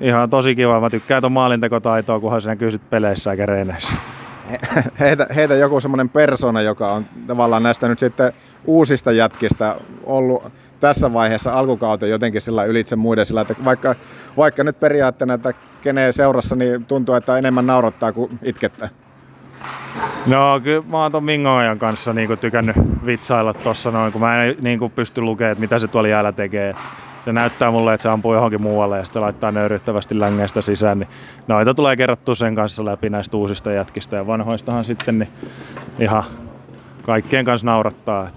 [0.00, 0.80] ihan tosi kiva.
[0.80, 3.96] Mä tykkään tuon maalintekotaitoa, kunhan se näkyy sitten peleissä eikä reeneissä.
[5.00, 8.32] Heitä, heitä joku semmoinen persona, joka on tavallaan näistä nyt sitten
[8.64, 13.94] uusista jätkistä ollut tässä vaiheessa alkukauteen jotenkin sillä ylitse muiden sillä, että vaikka,
[14.36, 18.88] vaikka nyt periaatteena, että keneen seurassa, niin tuntuu, että enemmän naurattaa kuin itkettää.
[20.26, 22.76] No kyllä mä oon ton Mingoajan kanssa niinku tykännyt
[23.06, 26.74] vitsailla tossa noin, kun mä en niinku pysty lukemaan, että mitä se tuolla jäällä tekee.
[27.28, 30.98] Se näyttää mulle, että se ampuu johonkin muualle ja sitten laittaa nöyryttävästi längeistä sisään.
[30.98, 31.08] Niin
[31.46, 35.28] noita tulee kerrottua sen kanssa läpi näistä uusista jätkistä ja vanhoistahan sitten niin
[35.98, 36.22] ihan
[37.02, 38.30] kaikkien kanssa naurattaa.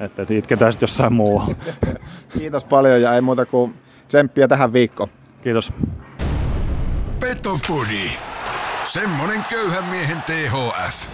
[0.00, 1.54] Että, että itketään sitten jossain muualla.
[2.38, 3.74] Kiitos paljon ja ei muuta kuin
[4.06, 5.08] tsemppiä tähän viikkoon.
[5.42, 5.72] Kiitos.
[7.20, 8.10] Petopodi.
[8.82, 11.08] Semmonen köyhän miehen THF.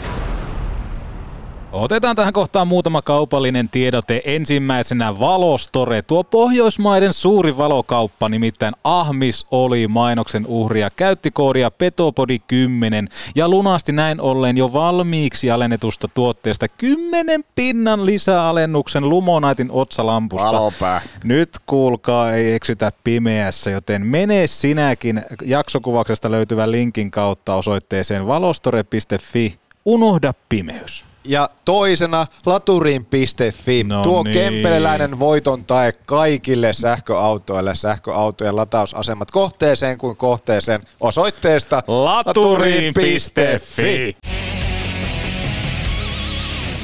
[1.75, 4.23] Otetaan tähän kohtaan muutama kaupallinen tiedote.
[4.25, 13.49] Ensimmäisenä Valostore, tuo Pohjoismaiden suuri valokauppa, nimittäin Ahmis oli mainoksen uhria, käytti koodia Petopodi10 ja
[13.49, 20.47] lunasti näin ollen jo valmiiksi alennetusta tuotteesta 10 pinnan lisäalennuksen Lumonaitin otsalampusta.
[20.47, 21.01] Valopää.
[21.25, 29.59] Nyt kuulkaa, ei eksytä pimeässä, joten mene sinäkin jaksokuvauksesta löytyvän linkin kautta osoitteeseen valostore.fi.
[29.85, 31.14] Unohda pimeys.
[31.25, 33.85] Ja toisena laturiin.fi.
[33.85, 34.35] No Tuo niin.
[34.35, 37.75] kempeleläinen voiton tae kaikille sähköautoille.
[37.75, 43.05] Sähköautojen latausasemat kohteeseen kuin kohteeseen osoitteesta laturiin.fi.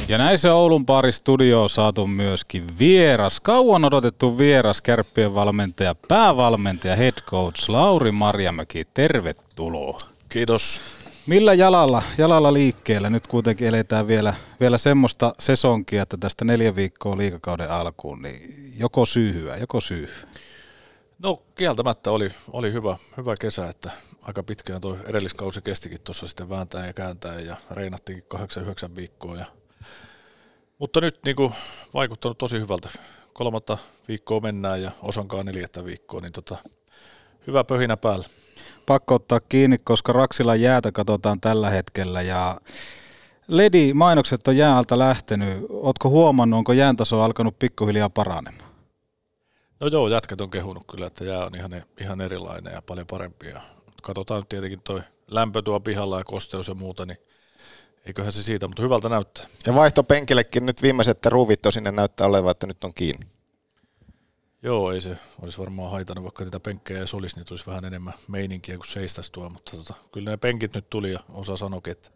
[0.09, 5.95] Ja näin se Oulun pari studio on saatu myöskin vieras, kauan odotettu vieras, kärppien valmentaja,
[6.09, 8.85] päävalmentaja, head coach Lauri Marjamäki.
[8.95, 9.99] Tervetuloa.
[10.29, 10.81] Kiitos.
[11.31, 13.11] Millä jalalla, jalalla liikkeellä?
[13.11, 19.07] Nyt kuitenkin eletään vielä, vielä semmoista sesonkia, että tästä neljä viikkoa liikakauden alkuun, niin joko
[19.07, 20.29] syyhyä, joko syyhyä.
[21.19, 23.91] No kieltämättä oli, oli hyvä, hyvä kesä, että
[24.23, 28.39] aika pitkään tuo edelliskausi kestikin tuossa sitten vääntää ja kääntää ja reinattiin 8-9
[28.97, 29.37] viikkoa.
[29.37, 29.47] Ja...
[30.79, 31.55] Mutta nyt niin kuin,
[31.95, 32.89] vaikuttanut tosi hyvältä.
[33.33, 33.79] Kolmatta
[34.09, 36.57] viikkoa mennään ja osankaan neljättä viikkoa, niin tota,
[37.47, 38.40] hyvä pöhinä päällä.
[38.87, 42.61] Pakko ottaa kiinni, koska Raksila jäätä katsotaan tällä hetkellä ja
[43.49, 45.67] Ledi-mainokset on jäältä lähtenyt.
[45.69, 48.71] Ootko huomannut, onko jään taso alkanut pikkuhiljaa paranemaan?
[49.81, 53.49] No joo, jätkät on kehunut kyllä, että jää on ihan, ihan erilainen ja paljon parempi.
[53.49, 53.61] Ja
[54.03, 55.01] katsotaan nyt tietenkin toi
[55.31, 57.19] lämpö tuo pihalla ja kosteus ja muuta, niin
[58.07, 59.47] eiköhän se siitä, mutta hyvältä näyttää.
[59.67, 63.27] Ja vaihtopenkillekin nyt viimeiset ruuvit on sinne näyttää olevan, että nyt on kiinni.
[64.63, 68.15] Joo, ei se olisi varmaan haitannut, vaikka niitä penkkejä ei olisi, niin tulisi vähän enemmän
[68.29, 72.11] meininkiä kuin seistäisi tuo, mutta tota, kyllä ne penkit nyt tuli ja osa sanoikin, että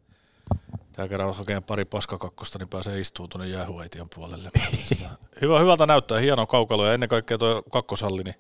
[0.92, 4.51] tämä kerran hakee pari paskakakkosta, niin pääsee istumaan tuonne jäähuaitian puolelle.
[5.40, 8.36] Hyvä, hyvältä näyttää, hieno kaukalo ja ennen kaikkea tuo kakkoshalli, niin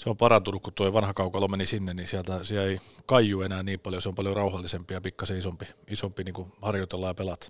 [0.00, 3.62] se on parantunut, kun tuo vanha kaukalo meni sinne, niin sieltä siellä ei kaiju enää
[3.62, 7.48] niin paljon, se on paljon rauhallisempi ja pikkasen isompi, isompi niin kuin harjoitellaan ja pelata.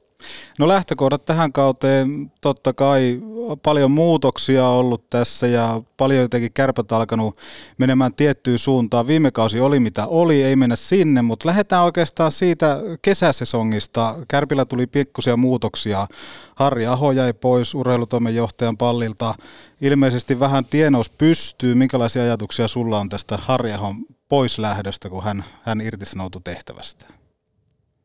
[0.59, 3.21] No lähtökohdat tähän kauteen totta kai
[3.63, 7.37] paljon muutoksia ollut tässä ja paljon jotenkin kärpät alkanut
[7.79, 9.07] menemään tiettyyn suuntaan.
[9.07, 14.15] Viime kausi oli mitä oli, ei mennä sinne, mutta lähdetään oikeastaan siitä kesäsesongista.
[14.29, 16.07] Kärpillä tuli pikkusia muutoksia.
[16.55, 19.35] Harri Aho jäi pois urheilutoimenjohtajan pallilta.
[19.81, 21.75] Ilmeisesti vähän tienous pystyy.
[21.75, 23.97] Minkälaisia ajatuksia sulla on tästä Harri Ahon
[24.29, 27.07] poislähdöstä, kun hän, hän irtisanoutui tehtävästä?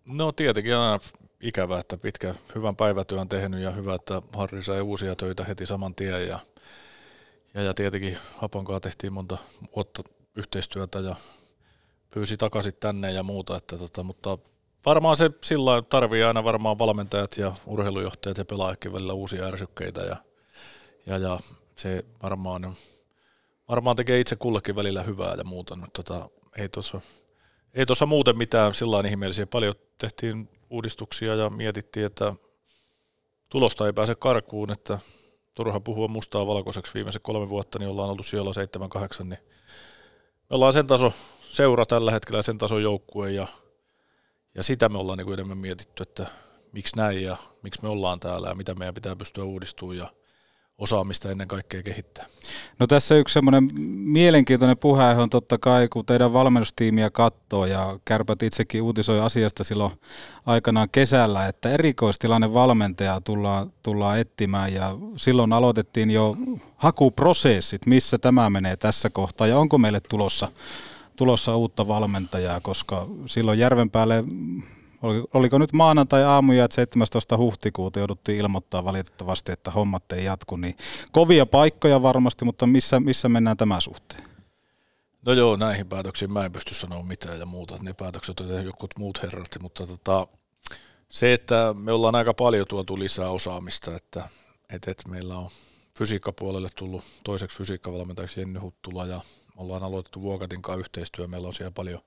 [0.06, 1.00] No tietenkin aina
[1.42, 5.96] ikävää, että pitkä hyvän päivätyön tehnyt ja hyvä, että Harri sai uusia töitä heti saman
[5.96, 6.40] tien ja,
[7.54, 9.38] ja, ja tietenkin Haponkaa tehtiin monta
[9.76, 10.04] vuotta
[10.36, 11.16] yhteistyötä ja
[12.14, 14.38] pyysi takaisin tänne ja muuta, että tota, mutta
[14.86, 20.16] varmaan se sillä tarvii aina varmaan valmentajat ja urheilujohtajat ja pelaajatkin välillä uusia ärsykkeitä ja,
[21.06, 21.40] ja, ja
[21.76, 22.76] se varmaan,
[23.70, 27.02] varmaan tekee itse kullekin välillä hyvää ja muuta, mutta tota, ei tuossa
[27.76, 29.48] ei tuossa muuten mitään sillä ihmeellisiä.
[29.48, 32.34] Paljon tehtiin uudistuksia ja mietittiin, että
[33.50, 35.00] tulosta ei pääse karkuun, että
[35.54, 38.52] turha puhua mustaa valkoiseksi viimeiset kolme vuotta, niin ollaan ollut siellä
[39.22, 39.40] 7-8, niin
[40.50, 43.48] me ollaan sen taso seura tällä hetkellä, sen tason joukkue ja,
[44.56, 46.26] ja sitä me ollaan niin kuin enemmän mietitty, että
[46.72, 50.08] miksi näin ja miksi me ollaan täällä ja mitä meidän pitää pystyä uudistumaan ja
[50.78, 52.26] osaamista ennen kaikkea kehittää.
[52.80, 53.70] No tässä yksi semmoinen
[54.04, 59.92] mielenkiintoinen puheenaihe on totta kai, kun teidän valmennustiimiä katsoo ja Kärpät itsekin uutisoi asiasta silloin
[60.46, 66.36] aikanaan kesällä, että erikoistilanne valmentajaa tullaan, tullaan etsimään ja silloin aloitettiin jo
[66.76, 70.52] hakuprosessit, missä tämä menee tässä kohtaa ja onko meille tulossa,
[71.16, 74.24] tulossa uutta valmentajaa, koska silloin Järvenpäälle
[75.34, 77.38] oliko nyt maanantai-aamuja, että 17.
[77.38, 80.78] huhtikuuta jouduttiin ilmoittaa valitettavasti, että hommat ei jatku, niin
[81.12, 84.24] kovia paikkoja varmasti, mutta missä, missä mennään tämän suhteen?
[85.26, 88.92] No joo, näihin päätöksiin mä en pysty sanoa mitään ja muuta, ne päätökset on jotkut
[89.00, 90.28] muut herrat, mutta tota,
[91.10, 94.30] se, että me ollaan aika paljon tuotu lisää osaamista, että,
[94.70, 95.50] että, että meillä on
[95.98, 99.22] fysiikkapuolelle tullut toiseksi fysiikkavalmentajaksi Jenny Huttula ja
[99.56, 102.00] ollaan aloitettu Vuokatin kanssa yhteistyö, meillä on siellä paljon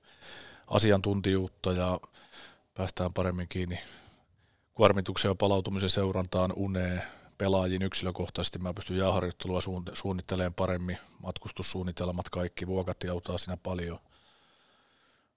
[0.67, 1.99] asiantuntijuutta ja
[2.79, 3.79] päästään paremmin kiinni
[4.73, 7.01] kuormituksen ja palautumisen seurantaan, uneen,
[7.37, 8.59] pelaajiin yksilökohtaisesti.
[8.59, 9.59] Mä pystyn jääharjoittelua
[9.93, 13.99] suunnittelemaan paremmin, matkustussuunnitelmat, kaikki, vuokat auttaa siinä paljon.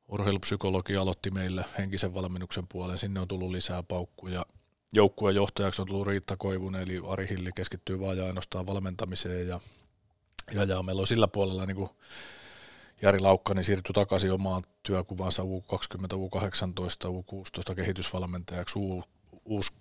[0.09, 4.47] Urheilupsykologi aloitti meille henkisen valmennuksen puolen, sinne on tullut lisää paukkuja.
[4.93, 9.61] Joukkueen johtajaksi on tullut Riitta Koivunen, eli Ari Hilli keskittyy vaan ja ainoastaan valmentamiseen ja,
[10.55, 11.91] ja, ja meillä on sillä puolella niin kuin
[13.03, 15.47] Jari Laukkanen siirtyi takaisin omaan työkuvansa U20,
[16.15, 19.05] U18, U16 kehitysvalmentajaksi, U,
[19.45, 19.73] uusi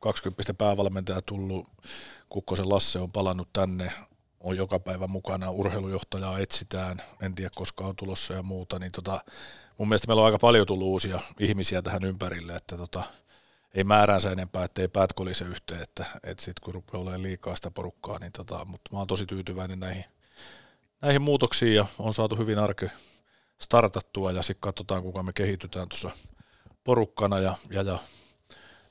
[0.00, 1.68] 20 päävalmentaja tullut,
[2.28, 3.92] Kukkosen Lasse on palannut tänne,
[4.40, 9.24] on joka päivä mukana, urheilujohtajaa etsitään, en tiedä koska on tulossa ja muuta, niin tota,
[9.78, 13.02] mun mielestä meillä on aika paljon tullut uusia ihmisiä tähän ympärille, että tota,
[13.74, 17.70] ei määränsä enempää, ettei päät kolise yhteen, että, että sitten kun rupeaa olemaan liikaa sitä
[17.70, 20.04] porukkaa, niin tota, mutta mä oon tosi tyytyväinen näihin
[21.00, 22.86] näihin muutoksiin ja on saatu hyvin arki
[23.58, 26.10] startattua ja sitten katsotaan kuinka me kehitytään tuossa
[26.84, 27.98] porukkana ja, ja, ja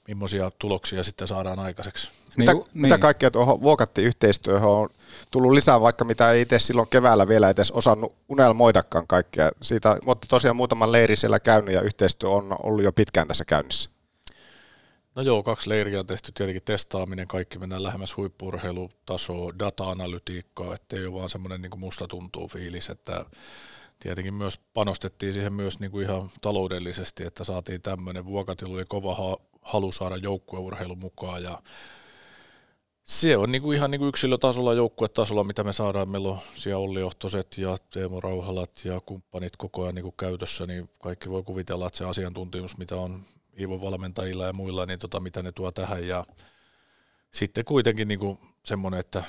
[0.07, 2.11] millaisia tuloksia sitten saadaan aikaiseksi.
[2.37, 3.01] Mitä, niin, mitä niin.
[3.01, 4.89] kaikkea tuohon vuokatti yhteistyöhön on
[5.31, 9.51] tullut lisää, vaikka mitä ei itse silloin keväällä vielä edes osannut unelmoidakaan kaikkea.
[9.61, 13.89] Siitä, mutta tosiaan muutaman leiri siellä käynyt ja yhteistyö on ollut jo pitkään tässä käynnissä.
[15.15, 21.13] No joo, kaksi leiriä on tehty, tietenkin testaaminen, kaikki mennään lähemmäs huippuurheilutasoa, data-analytiikkaa, ettei ole
[21.13, 23.25] vaan semmoinen niin musta tuntuu fiilis, että
[23.99, 29.37] tietenkin myös panostettiin siihen myös niin kuin ihan taloudellisesti, että saatiin tämmöinen, Vuokatilla oli kova
[29.61, 31.61] halu saada joukkueurheilu mukaan ja
[33.03, 36.09] se on niin kuin ihan niin kuin yksilötasolla, joukkuetasolla, mitä me saadaan.
[36.09, 40.65] Meillä on siellä Olli Ohtoset ja Teemu Rauhalat ja kumppanit koko ajan niin kuin käytössä,
[40.65, 43.25] niin kaikki voi kuvitella, että se asiantuntimus, mitä on
[43.59, 46.07] Iivon valmentajilla ja muilla, niin tota, mitä ne tuo tähän.
[46.07, 46.25] Ja
[47.31, 49.23] sitten kuitenkin niin kuin semmoinen, että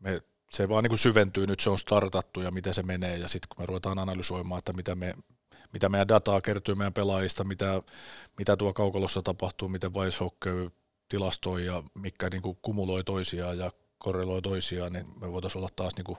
[0.00, 0.20] me,
[0.50, 3.16] se vaan niin kuin syventyy, nyt se on startattu ja miten se menee.
[3.16, 5.14] Ja sitten kun me ruvetaan analysoimaan, että mitä, me,
[5.72, 7.82] mitä meidän dataa kertyy meidän pelaajista, mitä,
[8.38, 10.24] mitä tuo kaukalossa tapahtuu, miten Vice
[11.08, 15.96] tilastoi ja mikä niin kuin kumuloi toisiaan ja korreloi toisiaan, niin me voitaisiin olla taas
[15.96, 16.18] niin kuin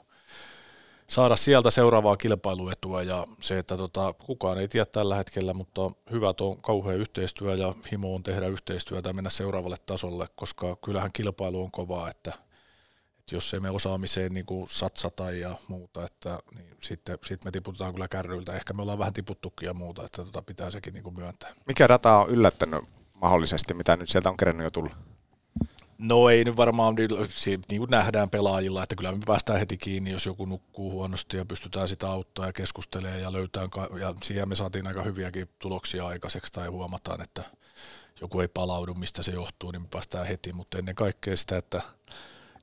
[1.11, 6.41] saada sieltä seuraavaa kilpailuetua ja se, että tota, kukaan ei tiedä tällä hetkellä, mutta hyvät
[6.41, 11.63] on kauhean yhteistyö ja himo on tehdä yhteistyötä ja mennä seuraavalle tasolle, koska kyllähän kilpailu
[11.63, 12.33] on kovaa, että,
[13.19, 17.51] että jos ei me osaamiseen niin kuin satsata ja muuta, että niin sitten sit me
[17.51, 18.53] tiputetaan kyllä kärryiltä.
[18.53, 21.53] Ehkä me ollaan vähän tiputtukin ja muuta, että tota pitää sekin niin kuin myöntää.
[21.65, 22.83] Mikä data on yllättänyt
[23.13, 25.10] mahdollisesti, mitä nyt sieltä on kerennyt jo tullut?
[26.01, 27.09] No ei nyt varmaan, niin,
[27.69, 31.45] niin kuin nähdään pelaajilla, että kyllä me päästään heti kiinni, jos joku nukkuu huonosti ja
[31.45, 33.67] pystytään sitä auttaa ja keskustelemaan ja löytää,
[33.99, 37.43] ja siihen me saatiin aika hyviäkin tuloksia aikaiseksi tai huomataan, että
[38.21, 41.81] joku ei palaudu, mistä se johtuu, niin me päästään heti, mutta ennen kaikkea sitä, että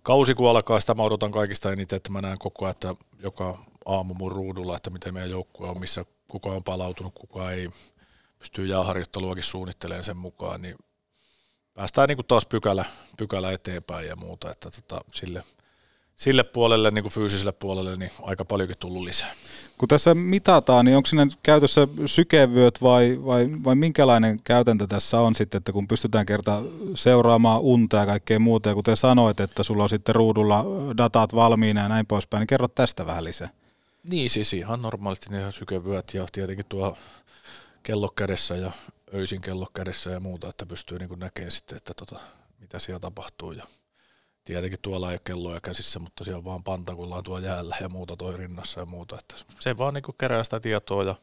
[0.03, 3.59] kausi kun alkaa, sitä mä odotan kaikista eniten, että mä näen koko ajan, että joka
[3.86, 7.70] aamu mun ruudulla, että miten meidän joukkue on, missä kuka on palautunut, kuka ei.
[8.39, 10.76] Pystyy jääharjoitteluakin suunnittelemaan sen mukaan, niin
[11.79, 12.85] päästään niin kuin taas pykälä,
[13.16, 15.45] pykälä eteenpäin ja muuta, että tota, sille,
[16.16, 19.33] sille puolelle, niin kuin fyysiselle puolelle, niin aika paljonkin tullut lisää.
[19.79, 25.35] Kun tässä mitataan, niin onko siinä käytössä sykevyöt vai, vai, vai minkälainen käytäntö tässä on
[25.35, 26.62] sitten, että kun pystytään kerta
[26.95, 30.64] seuraamaan unta ja kaikkea muuta, ja kuten sanoit, että sulla on sitten ruudulla
[30.97, 33.49] datat valmiina ja näin poispäin, niin kerro tästä vähän lisää.
[34.09, 36.97] Niin, siis ihan normaalisti ne sykevyöt ja tietenkin tuo
[37.83, 38.72] kello kädessä ja
[39.14, 42.20] öisin kello kädessä ja muuta, että pystyy niin näkemään sitten, että tota,
[42.59, 43.52] mitä siellä tapahtuu.
[43.52, 43.66] Ja
[44.44, 47.88] tietenkin tuolla ei ole kelloja käsissä, mutta siellä vaan panta, kun ollaan tuo jäällä ja
[47.88, 49.18] muuta toi rinnassa ja muuta.
[49.18, 51.14] Että se vaan niin kerää sitä tietoa ja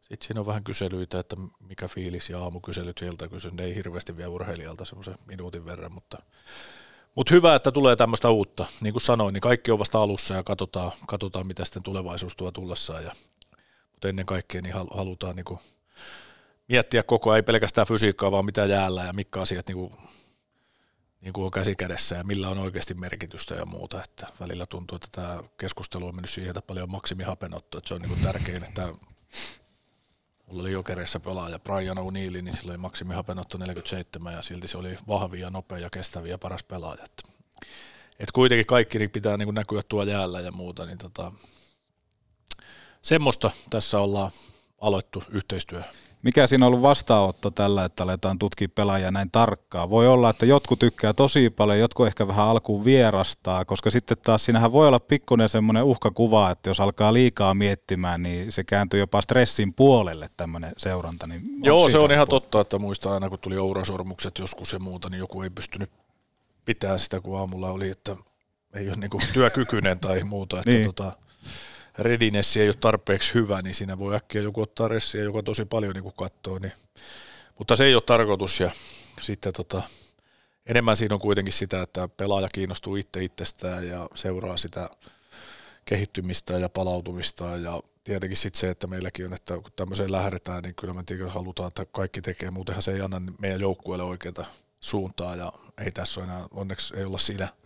[0.00, 3.56] sitten siinä on vähän kyselyitä, että mikä fiilis ja aamukyselyt sieltä kysyn.
[3.56, 6.22] Ne ei hirveästi vie urheilijalta semmoisen minuutin verran, mutta,
[7.14, 8.66] mutta hyvä, että tulee tämmöistä uutta.
[8.80, 12.50] Niin kuin sanoin, niin kaikki on vasta alussa ja katsotaan, katsotaan mitä sitten tulevaisuus tuo
[12.50, 13.04] tullessaan.
[13.04, 13.12] Ja,
[13.92, 15.60] mutta ennen kaikkea niin halutaan niin kuin
[16.68, 19.92] miettiä koko ajan, ei pelkästään fysiikkaa, vaan mitä jäällä ja mitkä asiat niin kuin,
[21.20, 24.02] niin kuin on käsikädessä ja millä on oikeasti merkitystä ja muuta.
[24.02, 28.00] Että välillä tuntuu, että tämä keskustelu on mennyt siihen, että paljon maksimihapenotto, että se on
[28.00, 28.92] niin kuin tärkein, että
[30.46, 34.98] Mulla oli jokereissa pelaaja Brian O'Neilli, niin sillä oli maksimihapenotto 47 ja silti se oli
[35.08, 37.04] vahvia, nopea ja kestäviä ja paras pelaaja.
[37.04, 37.30] Et,
[38.18, 41.32] et kuitenkin kaikki niin pitää niin näkyä tuo jäällä ja muuta, niin tota,
[43.02, 44.30] semmoista tässä ollaan
[44.80, 45.82] aloittu yhteistyö
[46.26, 49.90] mikä siinä on ollut vastaanotto tällä, että aletaan tutkia pelaajia näin tarkkaan?
[49.90, 54.44] Voi olla, että jotkut tykkää tosi paljon, jotkut ehkä vähän alkuun vierastaa, koska sitten taas
[54.44, 59.22] siinähän voi olla pikkuinen semmoinen uhkakuva, että jos alkaa liikaa miettimään, niin se kääntyy jopa
[59.22, 61.26] stressin puolelle tämmöinen seuranta.
[61.26, 65.10] Niin Joo, se on ihan totta, että muistan aina kun tuli ourasormukset joskus ja muuta,
[65.10, 65.90] niin joku ei pystynyt
[66.64, 68.16] pitämään sitä, kun aamulla oli, että
[68.74, 70.58] ei ole niin työkykyinen tai muuta.
[70.58, 70.86] Että niin.
[70.86, 71.12] tota,
[71.98, 75.94] readiness ei ole tarpeeksi hyvä, niin siinä voi äkkiä joku ottaa ressiä, joka tosi paljon
[75.94, 76.58] niin katsoo.
[76.58, 76.72] Niin.
[77.58, 78.70] Mutta se ei ole tarkoitus ja
[79.20, 79.82] sitten tota,
[80.66, 84.90] enemmän siinä on kuitenkin sitä, että pelaaja kiinnostuu itse itsestään ja seuraa sitä
[85.84, 90.74] kehittymistä ja palautumista ja tietenkin sitten se, että meilläkin on, että kun tämmöiseen lähdetään, niin
[90.74, 94.44] kyllä me halutaan, että kaikki tekee, muutenhan se ei anna meidän joukkueelle oikeaa
[94.80, 95.52] suuntaa ja
[95.84, 97.48] ei tässä ole enää, onneksi ei olla siinä–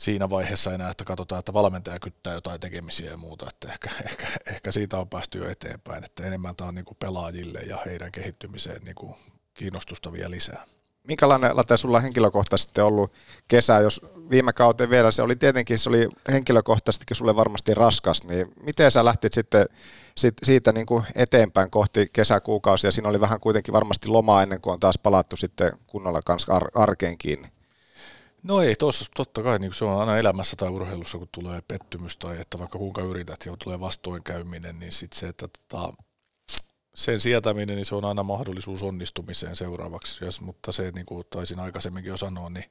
[0.00, 4.26] siinä vaiheessa enää, että katsotaan, että valmentaja kyttää jotain tekemisiä ja muuta, että ehkä, ehkä,
[4.46, 8.12] ehkä siitä on päästy jo eteenpäin, että enemmän tämä on niin kuin pelaajille ja heidän
[8.12, 9.14] kehittymiseen niin kuin
[9.54, 10.66] kiinnostusta vielä lisää.
[11.08, 13.12] Minkälainen late sulla henkilökohtaisesti ollut
[13.48, 18.52] kesä, jos viime kauteen vielä se oli tietenkin, se oli henkilökohtaisestikin sulle varmasti raskas, niin
[18.62, 19.66] miten sä lähtit sitten
[20.42, 22.90] siitä niin kuin eteenpäin kohti kesäkuukausia?
[22.90, 27.18] Siinä oli vähän kuitenkin varmasti lomaa ennen kuin on taas palattu sitten kunnolla kanssa arkeen
[27.18, 27.48] kiinni.
[28.42, 32.16] No ei, tossa, totta kai niin se on aina elämässä tai urheilussa, kun tulee pettymys
[32.16, 35.92] tai että vaikka kuinka yrität ja tulee vastoinkäyminen, niin sitten se, että tota,
[36.94, 40.24] sen sietäminen, niin se on aina mahdollisuus onnistumiseen seuraavaksi.
[40.24, 42.64] Yes, mutta se, niin kuin taisin aikaisemminkin jo sanoa, niin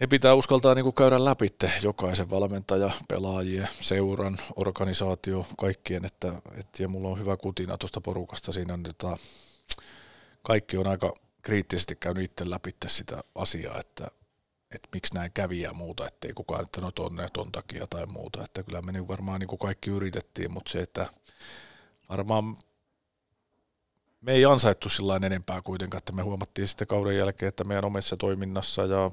[0.00, 1.48] ne pitää uskaltaa niin kuin käydä läpi
[1.82, 8.52] jokaisen valmentaja, pelaajien, seuran, organisaatio, kaikkien, että, että ja mulla on hyvä kutina tuosta porukasta
[8.52, 9.16] siinä, niin tota,
[10.42, 11.12] kaikki on aika
[11.46, 14.10] kriittisesti käynyt itse läpi sitä asiaa, että,
[14.70, 18.44] että miksi näin kävi ja muuta, ettei kukaan, että no tonne ton takia tai muuta,
[18.44, 21.06] että kyllä me niin varmaan niin kuin kaikki yritettiin, mutta se, että
[22.08, 22.56] varmaan
[24.20, 28.16] me ei ansaittu sillä enempää kuitenkaan, että me huomattiin sitten kauden jälkeen, että meidän omessa
[28.16, 29.10] toiminnassa ja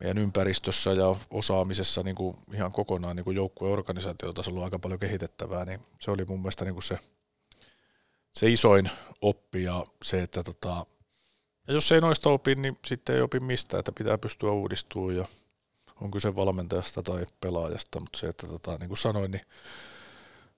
[0.00, 5.00] meidän ympäristössä ja osaamisessa niin kuin ihan kokonaan niin kuin joukkueen organisaatiotasolla on aika paljon
[5.00, 6.98] kehitettävää, niin se oli mun mielestä niin kuin se,
[8.32, 8.90] se isoin
[9.20, 10.86] oppi ja se, että tota,
[11.70, 15.24] ja jos ei noista opi, niin sitten ei opi mistään, että pitää pystyä uudistumaan ja
[16.00, 19.42] on kyse valmentajasta tai pelaajasta, mutta se, että tota, niin kuin sanoin, niin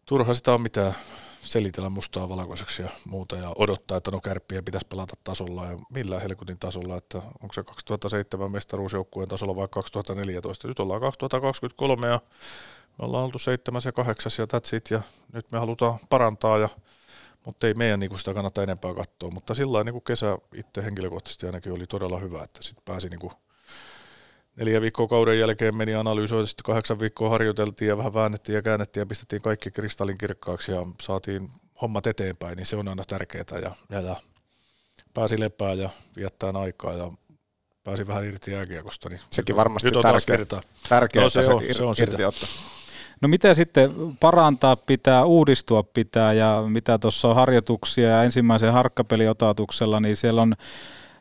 [0.06, 0.94] turha sitä on mitään
[1.40, 6.20] selitellä mustaa valkoiseksi ja muuta ja odottaa, että no kärppiä pitäisi pelata tasolla ja millä
[6.20, 10.68] helkutin tasolla, että onko se 2007 mestaruusjoukkueen tasolla vai 2014.
[10.68, 12.20] Nyt ollaan 2023 ja
[12.98, 15.02] me ollaan oltu 7 ja 8 ja that's it, ja
[15.32, 16.68] nyt me halutaan parantaa ja
[17.44, 19.30] mutta ei meidän niin sitä kannata enempää katsoa.
[19.30, 23.32] Mutta sillä niin kesä itse henkilökohtaisesti ainakin oli todella hyvä, että sitten pääsi niin kuin
[24.56, 29.00] neljä viikkoa kauden jälkeen meni analysoida, sitten kahdeksan viikkoa harjoiteltiin ja vähän väännettiin ja käännettiin
[29.00, 33.70] ja pistettiin kaikki kristallin kirkkaaksi ja saatiin hommat eteenpäin, niin se on aina tärkeää ja,
[33.90, 34.16] ja, ja
[35.14, 37.10] pääsi lepää ja viettää aikaa ja
[37.84, 39.08] pääsi vähän irti jääkiekosta.
[39.08, 42.48] Niin Sekin varmasti tärkeä, tärkeä, no, se, on, se on irti ottaa.
[43.22, 50.00] No mitä sitten parantaa pitää, uudistua pitää ja mitä tuossa on harjoituksia ja ensimmäisen harkkapeliotatuksella,
[50.00, 50.54] niin siellä on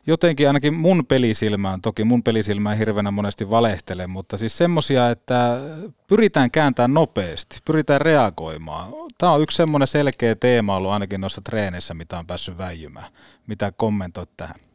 [0.06, 5.60] jotenkin ainakin mun pelisilmään, toki mun pelisilmään hirveänä monesti valehtele, mutta siis semmosia, että
[6.06, 8.92] pyritään kääntämään nopeasti, pyritään reagoimaan.
[9.18, 13.12] Tämä on yksi semmoinen selkeä teema ollut ainakin noissa treeneissä, mitä on päässyt väijymään.
[13.46, 14.71] Mitä kommentoit tähän?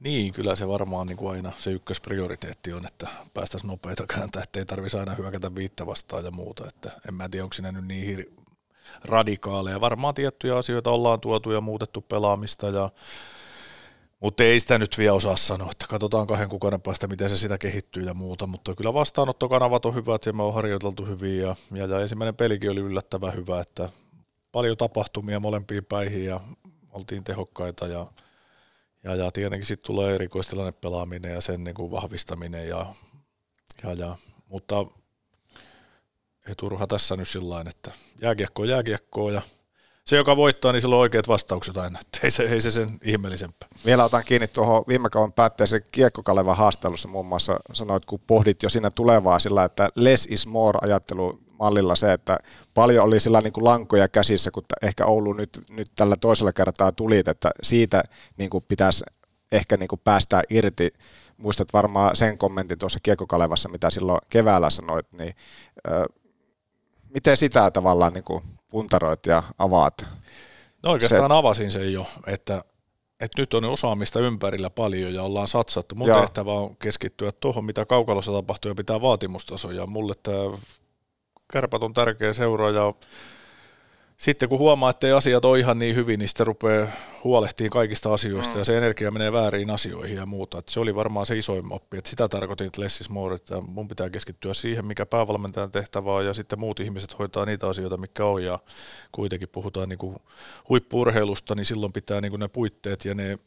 [0.00, 4.64] Niin, kyllä se varmaan niin kuin aina se ykkösprioriteetti on, että päästäisiin nopeita kääntää, ettei
[4.64, 6.68] tarvitsisi aina hyökätä viittä vastaan ja muuta.
[6.68, 8.42] Että en mä tiedä, onko siinä nyt niin hir-
[9.04, 9.80] radikaaleja.
[9.80, 12.90] Varmaan tiettyjä asioita ollaan tuotu ja muutettu pelaamista ja
[14.20, 17.58] mutta ei sitä nyt vielä osaa sanoa, että katsotaan kahden kuukauden päästä, miten se sitä
[17.58, 21.86] kehittyy ja muuta, mutta kyllä vastaanottokanavat on hyvät ja me on harjoiteltu hyvin ja, ja,
[21.86, 23.88] ja ensimmäinen pelikin oli yllättävän hyvä, että
[24.52, 26.40] paljon tapahtumia molempiin päihin ja
[26.90, 28.06] oltiin tehokkaita ja,
[29.04, 32.86] ja, ja tietenkin sitten tulee erikoistilanne pelaaminen ja sen niin kuin vahvistaminen ja,
[33.82, 34.86] ja, ja, mutta
[36.48, 37.90] ei turha tässä nyt sillä että
[38.22, 39.42] jääkiekko on jääkiekkoa ja
[40.10, 41.98] se, joka voittaa, niin sillä on oikeat vastaukset aina.
[42.22, 43.68] Ei, se, ei se sen ihmeellisempää.
[43.86, 48.70] Vielä otan kiinni tuohon viime kauan päätteeseen Kiekkokalevan haastelussa muun muassa sanoit, kun pohdit jo
[48.70, 52.38] siinä tulevaa sillä, että less is more ajattelu mallilla se, että
[52.74, 56.92] paljon oli sillä niin kuin lankoja käsissä, kun ehkä Oulu nyt, nyt tällä toisella kertaa
[56.92, 58.02] tuli, että siitä
[58.36, 59.04] niin kuin pitäisi
[59.52, 60.92] ehkä niin kuin päästää irti.
[61.36, 65.34] Muistat varmaan sen kommentin tuossa Kiekkokalevassa, mitä silloin keväällä sanoit, niin
[65.88, 66.06] ö,
[67.14, 70.06] miten sitä tavallaan niin kuin puntaroit ja avaat?
[70.82, 71.34] No oikeastaan se...
[71.34, 72.64] avasin sen jo, että,
[73.20, 75.94] että nyt on osaamista ympärillä paljon ja ollaan satsattu.
[75.94, 76.20] Mun Joo.
[76.20, 79.86] tehtävä on keskittyä tuohon, mitä kaukalossa tapahtuu ja pitää vaatimustasoja.
[79.86, 80.38] Mulle tämä
[81.52, 82.94] kärpät on tärkeä seura ja
[84.20, 86.88] sitten kun huomaa, että ei asiat ole ihan niin hyvin, niin sitten rupeaa
[87.24, 88.58] huolehtimaan kaikista asioista mm.
[88.58, 90.58] ja se energia menee väärin asioihin ja muuta.
[90.58, 93.60] Että se oli varmaan se isoin oppi, että sitä tarkoitin, että less is more, että
[93.60, 97.96] mun pitää keskittyä siihen, mikä päävalmentajan tehtävä on ja sitten muut ihmiset hoitaa niitä asioita,
[97.96, 98.58] mikä on ja
[99.12, 100.16] kuitenkin puhutaan niin kuin
[100.68, 103.38] huippuurheilusta, niin silloin pitää niin kuin ne puitteet ja ne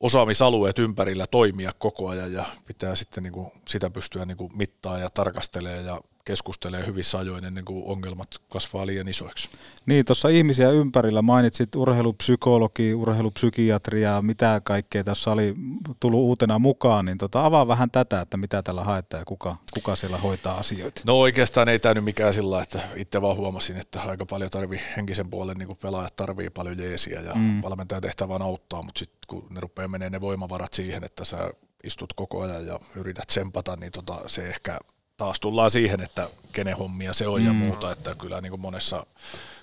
[0.00, 4.98] osaamisalueet ympärillä toimia koko ajan ja pitää sitten niin kuin sitä pystyä niin kuin mittaa
[4.98, 9.48] ja tarkastelemaan ja keskustelee hyvissä ajoin ennen kuin ongelmat kasvaa liian isoiksi.
[9.86, 15.54] Niin, tuossa ihmisiä ympärillä mainitsit urheilupsykologi, urheilupsykiatria, mitä kaikkea tässä oli
[16.00, 19.96] tullut uutena mukaan, niin tota, avaa vähän tätä, että mitä tällä haetaan ja kuka, kuka
[19.96, 21.02] siellä hoitaa asioita.
[21.06, 24.80] No oikeastaan ei tämä nyt mikään sillä, että itse vaan huomasin, että aika paljon tarvii
[24.96, 27.62] henkisen puolen, niin kuin pelaajat tarvii paljon jeesiä ja mm.
[27.62, 31.50] valmentajan tehtävä on auttaa, mutta sitten kun ne rupeaa menee ne voimavarat siihen, että sä
[31.84, 34.78] istut koko ajan ja yrität tsempata, niin tota, se ehkä
[35.22, 37.46] taas tullaan siihen, että kenen hommia se on mm.
[37.46, 39.06] ja muuta, että kyllä niin kuin monessa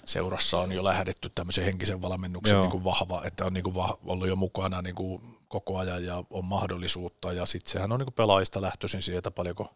[0.05, 3.97] seurassa on jo lähdetty tämmöisen henkisen valmennuksen niin kuin vahva, että on niin kuin vah,
[4.05, 7.33] ollut jo mukana niin kuin koko ajan ja on mahdollisuutta.
[7.33, 9.75] Ja sitten sehän on niin kuin pelaajista lähtöisin sieltä paljonko,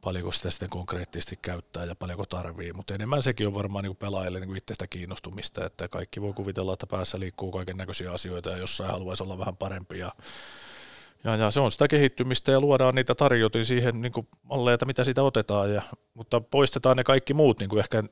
[0.00, 4.10] paljonko sitä sitten konkreettisesti käyttää ja paljonko tarvii, mutta enemmän sekin on varmaan niin kuin
[4.10, 8.50] pelaajille niin kuin itsestä kiinnostumista, että kaikki voi kuvitella, että päässä liikkuu kaiken näköisiä asioita
[8.50, 10.12] ja jossain haluaisi olla vähän parempi ja
[11.24, 14.86] ja, ja se on sitä kehittymistä ja luodaan niitä tarjotin siihen niin kuin malleja, että
[14.86, 15.82] mitä siitä otetaan, ja,
[16.14, 18.04] mutta poistetaan ne kaikki muut niin kuin ehkä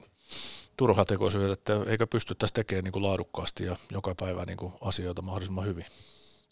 [0.77, 5.67] turhatekoisuudet, että eikö pystyttäisi tekemään niin kuin laadukkaasti ja joka päivä niin kuin asioita mahdollisimman
[5.67, 5.87] hyvin.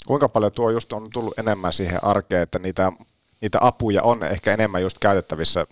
[0.07, 2.93] Kuinka paljon tuo just on tullut enemmän siihen arkeen, että niitä,
[3.41, 5.67] niitä apuja on ehkä enemmän just käytettävissä,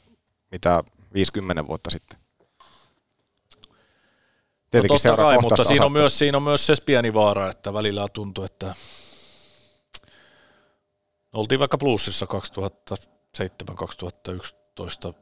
[0.52, 2.18] mitä 50 vuotta sitten?
[4.70, 7.72] Tietenkin no totta kai, mutta siinä on, myös, siinä on myös se pieni vaara, että
[7.72, 8.74] välillä tuntuu, että
[11.32, 12.26] oltiin vaikka plussissa
[15.10, 15.14] 2007-2011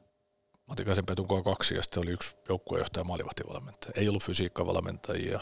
[0.66, 3.92] Matikaisen Petun kaksi ja sitten oli yksi joukkuejohtaja maalivahtivalmentaja.
[3.94, 5.40] Ei ollut fysiikkavalmentajia,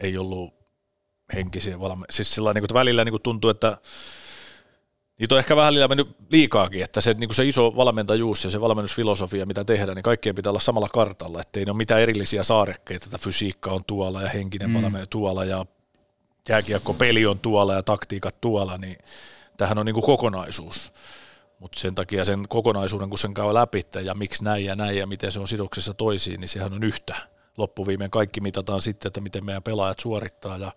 [0.00, 0.54] ei ollut
[1.34, 2.16] henkisiä valmentajia.
[2.16, 3.78] Siis sillä niin välillä niin tuntuu, että
[5.18, 9.46] niitä on ehkä vähän mennyt liikaakin, että se, niin se iso valmentajuus ja se valmennusfilosofia,
[9.46, 13.18] mitä tehdään, niin kaikkien pitää olla samalla kartalla, ettei ne ole mitään erillisiä saarekkeita, että
[13.18, 14.74] fysiikka on tuolla ja henkinen mm.
[14.74, 15.66] valmentaja tuolla ja
[16.48, 18.98] jääkiekko peli on tuolla ja taktiikat tuolla, niin
[19.56, 20.92] tähän on niin kuin kokonaisuus.
[21.58, 25.06] Mutta sen takia sen kokonaisuuden, kun sen käy läpi ja miksi näin ja näin ja
[25.06, 27.16] miten se on sidoksessa toisiin, niin sehän on yhtä.
[27.56, 30.72] Loppuviimeen kaikki mitataan sitten, että miten meidän pelaajat suorittaa ja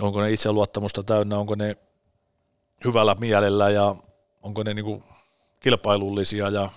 [0.00, 1.76] onko ne itseluottamusta täynnä, onko ne
[2.84, 3.94] hyvällä mielellä ja
[4.42, 5.04] onko ne niin kuin
[5.60, 6.70] kilpailullisia ja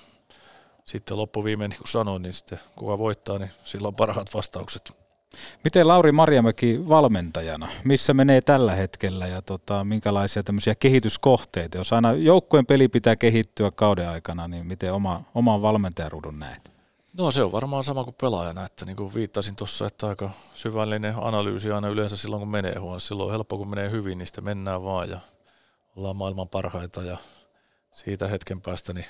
[0.85, 5.04] sitten loppuviimeen, niin kuin sanoin, niin sitten kuka voittaa, niin sillä on parhaat vastaukset.
[5.63, 11.77] Miten Lauri Marjamäki valmentajana, missä menee tällä hetkellä ja tota, minkälaisia tämmöisiä kehityskohteita?
[11.77, 16.71] Jos aina joukkueen peli pitää kehittyä kauden aikana, niin miten oma, oman valmentajaruudun näet?
[17.17, 21.15] No se on varmaan sama kuin pelaajana, että niin kuin viittasin tuossa, että aika syvällinen
[21.21, 22.99] analyysi aina yleensä silloin kun menee huono.
[22.99, 25.19] Silloin on helppo kun menee hyvin, niin sitten mennään vaan ja
[25.95, 27.17] ollaan maailman parhaita ja
[27.91, 29.05] siitä hetken päästä niin,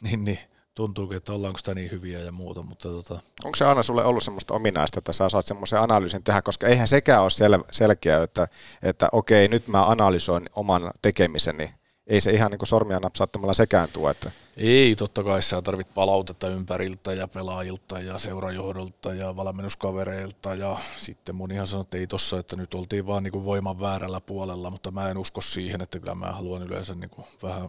[0.00, 0.38] niin, niin
[0.76, 3.14] tuntuukin, että ollaanko sitä niin hyviä ja muuta, mutta tota...
[3.44, 6.88] Onko se aina sulle ollut semmoista ominaista, että sä saat semmoisen analyysin tehdä, koska eihän
[6.88, 8.48] sekään ole sel- selkeä, että,
[8.82, 11.74] että okei, nyt mä analysoin oman tekemiseni.
[12.06, 15.94] Ei se ihan niin kuin sormia napsauttamalla sekään tuo, että ei, totta kai sä tarvit
[15.94, 22.38] palautetta ympäriltä ja pelaajilta ja seurajohdolta ja valmennuskavereilta ja sitten monihan sanoi, että ei tossa,
[22.38, 26.14] että nyt oltiin vaan niin voiman väärällä puolella, mutta mä en usko siihen, että kyllä
[26.14, 27.68] mä haluan yleensä niin kuin vähän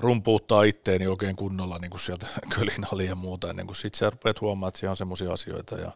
[0.00, 4.10] rumpuuttaa itteeni oikein kunnolla niin kuin sieltä kölin ali ja muuta, ennen kuin sitten sä
[4.10, 5.74] rupeat huomaamaan, että siellä on semmoisia asioita.
[5.74, 5.92] Ja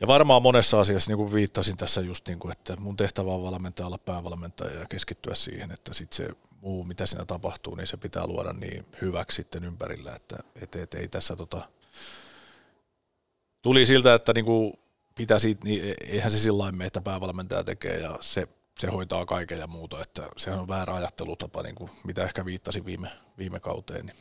[0.00, 3.42] ja varmaan monessa asiassa, niin kuin viittasin tässä just, niin kuin, että mun tehtävä on
[3.42, 6.28] valmentaa olla päävalmentaja ja keskittyä siihen, että sitten se
[6.60, 10.94] muu, mitä siinä tapahtuu, niin se pitää luoda niin hyväksi sitten ympärillä, että et, et,
[10.94, 11.68] ei tässä tota,
[13.62, 14.78] tuli siltä, että niinku
[15.14, 18.48] pitäisi, niin eihän se sillä mene, että päävalmentaja tekee ja se,
[18.80, 22.84] se hoitaa kaiken ja muuta, että se on väärä ajattelutapa, niin kuin mitä ehkä viittasin
[22.84, 24.06] viime, viime kauteen.
[24.06, 24.16] Niin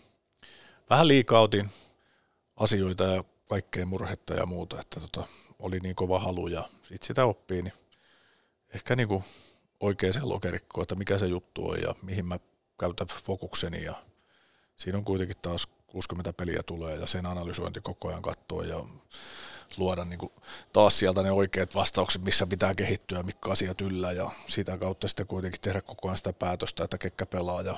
[0.89, 1.69] vähän liikaa otin
[2.55, 5.27] asioita ja kaikkea murhetta ja muuta, että tota,
[5.59, 7.73] oli niin kova halu ja sitten sitä oppii, niin
[8.73, 9.23] ehkä niin kuin
[9.79, 12.39] oikeaan lokerikkoon, että mikä se juttu on ja mihin mä
[12.79, 13.95] käytän fokukseni ja
[14.75, 18.83] siinä on kuitenkin taas 60 peliä tulee ja sen analysointi koko ajan katsoa ja
[19.77, 20.31] luoda niin kuin
[20.73, 25.27] taas sieltä ne oikeat vastaukset, missä pitää kehittyä, mikä asiat yllä ja sitä kautta sitten
[25.27, 27.77] kuitenkin tehdä koko ajan sitä päätöstä, että ketkä pelaa ja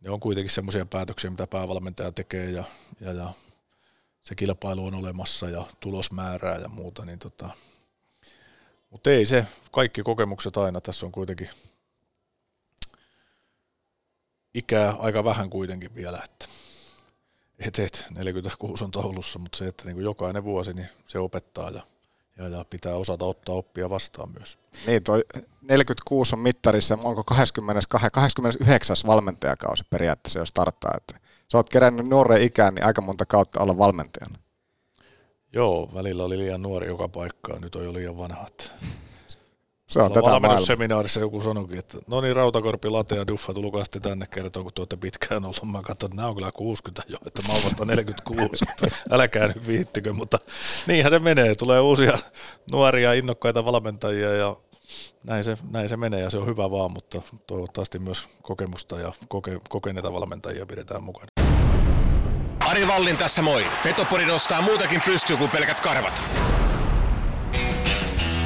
[0.00, 2.64] ne on kuitenkin semmoisia päätöksiä, mitä päävalmentaja tekee ja,
[3.00, 3.32] ja, ja
[4.22, 7.50] se kilpailu on olemassa ja tulosmäärää ja muuta, niin tota,
[8.90, 11.50] mutta ei se, kaikki kokemukset aina, tässä on kuitenkin
[14.54, 16.46] ikää aika vähän kuitenkin vielä, että
[17.58, 21.70] et, et 46 on taulussa, mutta se, että niin kuin jokainen vuosi, niin se opettaa
[21.70, 21.82] ja,
[22.38, 24.58] ja, ja pitää osata ottaa oppia vastaan myös.
[24.86, 25.24] Niin, toi
[25.62, 28.96] 46 on mittarissa, onko 22, 29.
[29.06, 31.20] valmentajakausi periaatteessa, jos starttaa, että
[31.52, 34.38] sä oot kerännyt nuoreen ikään, niin aika monta kautta olla valmentajana.
[35.54, 38.46] Joo, välillä oli liian nuori joka paikkaan, nyt on jo liian vanha.
[39.88, 44.02] Se on tätä seminaarissa joku sanoikin, että no niin, Rautakorpi, Late ja Duffa, tulkaa sitten
[44.02, 45.64] tänne kertoa, kun tuotte pitkään ollut.
[45.64, 49.46] Mä katson, että nämä on kyllä 60 jo, että mä oon vasta 46, että älkää
[49.46, 50.38] nyt viittikö, mutta
[50.86, 51.54] niinhän se menee.
[51.54, 52.18] Tulee uusia
[52.72, 54.56] nuoria, innokkaita valmentajia ja
[55.24, 59.12] näin se, näin se menee ja se on hyvä vaan, mutta toivottavasti myös kokemusta ja
[59.28, 61.26] koke, kokeneita valmentajia pidetään mukana.
[62.60, 63.66] Ari Vallin tässä moi.
[63.82, 66.22] Petopori nostaa muutakin pystyy kuin pelkät karvat.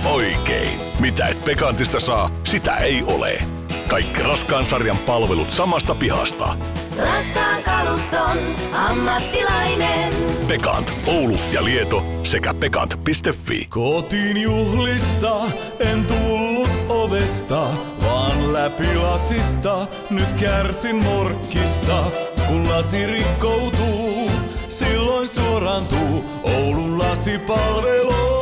[0.07, 0.81] Oikein.
[1.01, 3.43] Mitä et Pekantista saa, sitä ei ole.
[3.89, 6.57] Kaikki raskaan sarjan palvelut samasta pihasta.
[6.99, 8.39] Raskaan kaluston
[8.73, 10.13] ammattilainen.
[10.49, 13.67] Pekant, Oulu ja Lieto sekä pekant.fi.
[13.69, 15.37] Kotiin juhlista
[15.81, 17.67] en tullut ovesta,
[18.03, 19.87] vaan läpi lasista.
[20.11, 22.05] Nyt kärsin morkkista,
[22.49, 24.31] kun lasi rikkoutuu.
[24.69, 28.36] Silloin suorantuu Oulun lasipalvelu.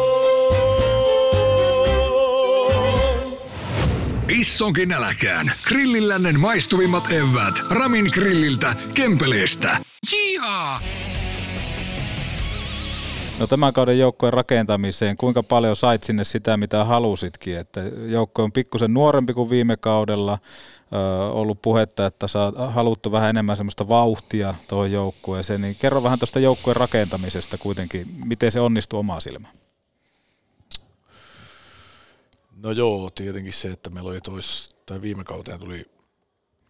[4.35, 5.53] Issonkin äläkään.
[5.69, 7.55] Grillillännen maistuvimmat evät.
[7.71, 9.77] Ramin grilliltä, Kempeleestä.
[10.13, 10.81] Jihaa!
[13.39, 17.59] No tämän kauden joukkojen rakentamiseen, kuinka paljon sait sinne sitä, mitä halusitkin?
[17.59, 20.39] Että joukko on pikkusen nuorempi kuin viime kaudella,
[20.93, 20.97] ö,
[21.33, 26.41] ollut puhetta, että saa haluttu vähän enemmän semmoista vauhtia tuohon joukkueeseen, niin kerro vähän tuosta
[26.41, 29.64] joukkueen rakentamisesta kuitenkin, miten se onnistuu omaa silmään.
[32.65, 35.87] No joo, tietenkin se, että meillä oli tois, tai viime kauteen tuli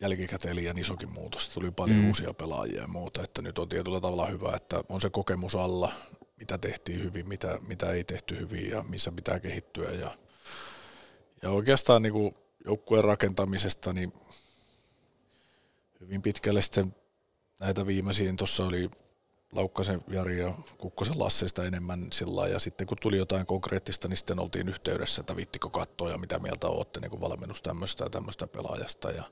[0.01, 1.49] jälkikäteen liian isokin muutos.
[1.49, 2.09] Tuli paljon mm.
[2.09, 5.93] uusia pelaajia ja muuta, että nyt on tietyllä tavalla hyvä, että on se kokemus alla,
[6.37, 9.91] mitä tehtiin hyvin, mitä, mitä ei tehty hyvin ja missä pitää kehittyä.
[9.91, 10.19] Ja,
[11.43, 12.35] ja oikeastaan niin kuin
[12.65, 14.13] joukkueen rakentamisesta, niin
[16.01, 16.95] hyvin pitkälle sitten
[17.59, 18.91] näitä viimeisiin, tuossa oli
[19.55, 24.39] Laukkasen Jari ja Kukkosen Lasseista enemmän sillä ja sitten kun tuli jotain konkreettista, niin sitten
[24.39, 29.11] oltiin yhteydessä, että viittikö katsoa ja mitä mieltä olette niin valmennus tämmöistä ja tämmöistä pelaajasta.
[29.11, 29.25] Ja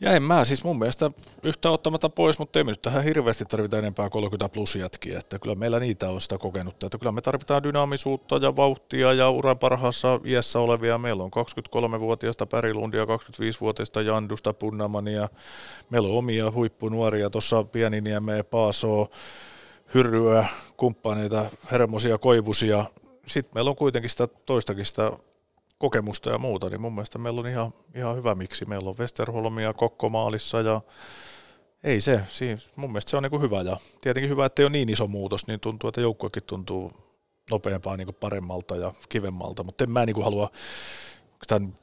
[0.00, 1.10] ja en mä, siis mun mielestä
[1.42, 5.38] yhtä ottamatta pois, mutta ei me nyt tähän hirveästi tarvita enempää 30 plus jätkiä, että
[5.38, 9.58] kyllä meillä niitä on sitä kokenutta, että kyllä me tarvitaan dynaamisuutta ja vauhtia ja uran
[9.58, 10.98] parhaassa iässä olevia.
[10.98, 15.28] Meillä on 23-vuotiaista Pärilundia, 25-vuotiaista Jandusta, Punnamania,
[15.90, 19.10] meillä on omia huippunuoria, tuossa Pieniniemme, Paasoo,
[19.94, 22.84] Hyrryä, kumppaneita, Hermosia, Koivusia.
[23.26, 25.12] Sitten meillä on kuitenkin sitä toistakin sitä
[25.78, 28.64] kokemusta ja muuta, niin mun mielestä meillä on ihan, ihan hyvä miksi.
[28.64, 30.80] Meillä on Westerholmia Kokkomaalissa ja
[31.84, 34.72] ei se, siis mun mielestä se on niin hyvä ja tietenkin hyvä, että ei ole
[34.72, 36.92] niin iso muutos, niin tuntuu, että joukkuekin tuntuu
[37.50, 40.50] nopeampaa niin paremmalta ja kivemmalta, mutta en mä niin halua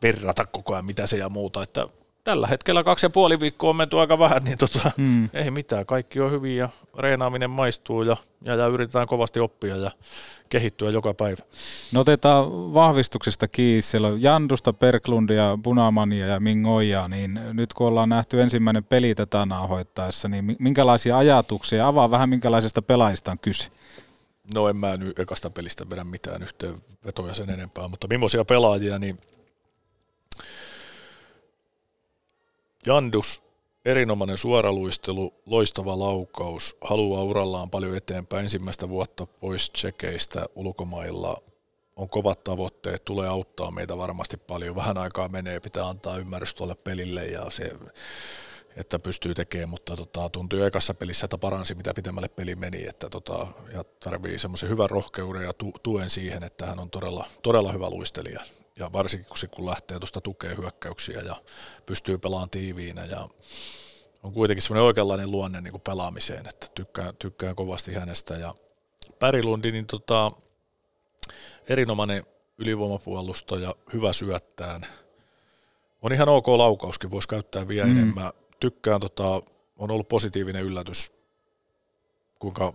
[0.01, 1.87] verrata koko ajan mitä se ja muuta, että
[2.23, 5.29] tällä hetkellä kaksi ja puoli viikkoa on menty aika vähän, niin tota, Mm.
[5.33, 5.85] ei mitään.
[5.85, 9.91] Kaikki on hyvin ja reenaaminen maistuu ja, ja, ja yritetään kovasti oppia ja
[10.49, 11.37] kehittyä joka päivä.
[11.91, 13.81] No otetaan vahvistuksesta kiinni.
[13.81, 19.45] Siellä on Jandusta, Perklundia, Punamania ja Mingoja, niin nyt kun ollaan nähty ensimmäinen peli tätä
[19.45, 23.69] nauhoittaessa, niin mi- minkälaisia ajatuksia, avaa vähän minkälaisesta pelaajista on kyse?
[24.53, 29.19] No en mä nyt ekasta pelistä vedä mitään yhteenvetoja sen enempää, mutta millaisia pelaajia, niin
[32.87, 33.43] Jandus,
[33.85, 41.43] erinomainen suoraluistelu, loistava laukaus, haluaa urallaan paljon eteenpäin ensimmäistä vuotta pois tsekeistä ulkomailla,
[41.95, 44.75] on kovat tavoitteet, tulee auttaa meitä varmasti paljon.
[44.75, 47.71] Vähän aikaa menee, pitää antaa ymmärrys tuolle pelille ja se,
[48.75, 53.09] että pystyy tekemään, mutta tota, tuntuu ekassa pelissä, että paransi mitä pitemmälle peli meni, että
[53.09, 57.71] tota, ja tarvii semmoisen hyvän rohkeuden ja tu, tuen siihen, että hän on todella, todella
[57.71, 58.41] hyvä luistelija.
[58.79, 61.35] Ja varsinkin kun, se, kun lähtee tuosta tukea hyökkäyksiä ja
[61.85, 63.29] pystyy pelaamaan tiiviinä ja
[64.23, 68.33] on kuitenkin semmoinen oikeanlainen luonne niin kuin pelaamiseen, että tykkään, tykkään kovasti hänestä.
[68.33, 68.55] Ja
[69.19, 70.31] Pärilundi, niin tota,
[71.69, 72.25] erinomainen
[72.57, 74.85] ylivoimapuolustaja, hyvä syöttään.
[76.01, 77.91] On ihan ok laukauskin, voisi käyttää vielä mm.
[77.91, 78.33] enemmän.
[78.59, 79.41] Tykkään, tota,
[79.77, 81.11] on ollut positiivinen yllätys,
[82.39, 82.73] kuinka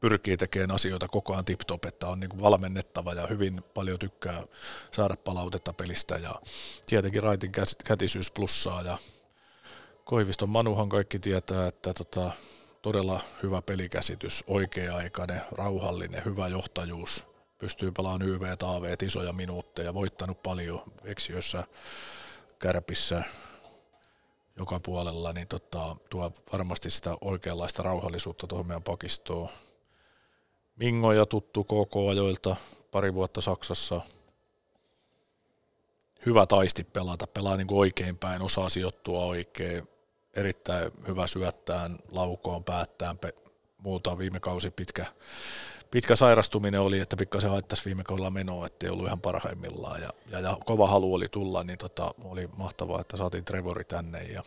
[0.00, 4.42] pyrkii tekemään asioita koko ajan tip-top, että on niin valmennettava ja hyvin paljon tykkää
[4.90, 6.40] saada palautetta pelistä ja
[6.86, 7.52] tietenkin Raitin
[7.84, 8.98] kätisyys plussaa ja
[10.04, 12.30] Koiviston Manuhan kaikki tietää, että tota,
[12.82, 17.24] todella hyvä pelikäsitys, oikea-aikainen, rauhallinen, hyvä johtajuus,
[17.58, 21.64] pystyy pelaamaan YV, AV, isoja minuutteja, voittanut paljon Eksiössä,
[22.58, 23.22] Kärpissä,
[24.56, 29.48] joka puolella, niin tota, tuo varmasti sitä oikeanlaista rauhallisuutta tuohon meidän pakistoon.
[30.76, 32.56] Mingoja tuttu KK-ajoilta,
[32.90, 34.00] pari vuotta Saksassa.
[36.26, 39.88] Hyvä taisti pelata, pelaa niin oikein päin, osaa sijoittua oikein,
[40.34, 43.18] erittäin hyvä syöttään, laukoon, päättään,
[43.78, 44.18] muuta.
[44.18, 45.06] Viime kausi pitkä,
[45.90, 50.02] pitkä sairastuminen oli, että pikkasen haittaisi viime kaudella menoa, ettei ollut ihan parhaimmillaan.
[50.02, 54.22] Ja, ja, ja kova halu oli tulla, niin tota, oli mahtavaa, että saatiin Trevori tänne.
[54.22, 54.42] Ja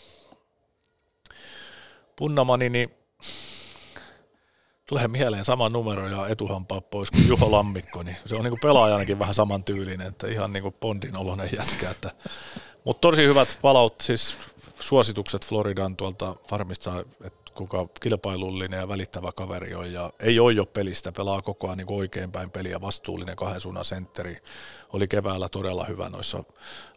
[2.15, 2.91] Punnamani, niin
[4.87, 9.19] tulee mieleen sama numero ja etuhampaa pois kuin Juho Lammikko, niin se on niin pelaajanakin
[9.19, 11.89] vähän saman tyylinen, että ihan niin kuin Bondin oloinen jätkä.
[11.89, 12.11] Että,
[12.83, 14.37] mutta tosi hyvät palaut, siis
[14.79, 20.65] suositukset Floridan tuolta farmista, että kuinka kilpailullinen ja välittävä kaveri on ja ei ole jo
[20.65, 24.37] pelistä, pelaa koko ajan niin oikein päin peliä, vastuullinen kahden suunnan sentteri.
[24.93, 26.43] Oli keväällä todella hyvä noissa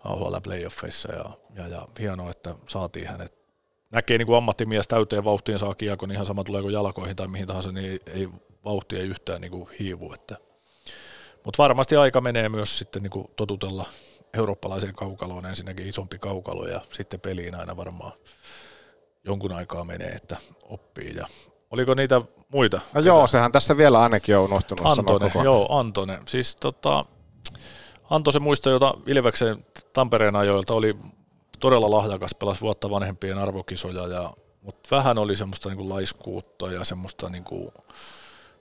[0.05, 1.25] AHL playoffeissa ja,
[1.55, 3.40] ja, ja hienoa, että saatiin hänet
[3.91, 7.47] näkee niin kuin ammattimies täyteen vauhtiin saa kiekon, niin ihan sama tuleeko jalkoihin tai mihin
[7.47, 8.29] tahansa, niin ei, ei
[8.65, 10.13] vauhti ei yhtään niin kuin hiivu.
[10.13, 10.37] Että.
[11.45, 13.87] Mutta varmasti aika menee myös sitten niin kuin totutella
[14.35, 18.13] eurooppalaiseen kaukaloon, ensinnäkin isompi kaukalo ja sitten peliin aina varmaan
[19.25, 21.17] jonkun aikaa menee, että oppii.
[21.17, 21.27] Ja
[21.71, 22.21] oliko niitä
[22.53, 22.81] muita?
[22.95, 26.19] No joo, sehän tässä vielä ainakin on unohtunut Antone, joo, Antone.
[26.27, 27.05] Siis tota,
[28.11, 30.97] Anto se muisto, jota Ilveksen Tampereen ajoilta oli
[31.61, 34.33] todella lahjakas, pelasi vuotta vanhempien arvokisoja, ja,
[34.63, 37.69] mutta vähän oli semmoista niin kuin laiskuutta ja semmoista niin kuin,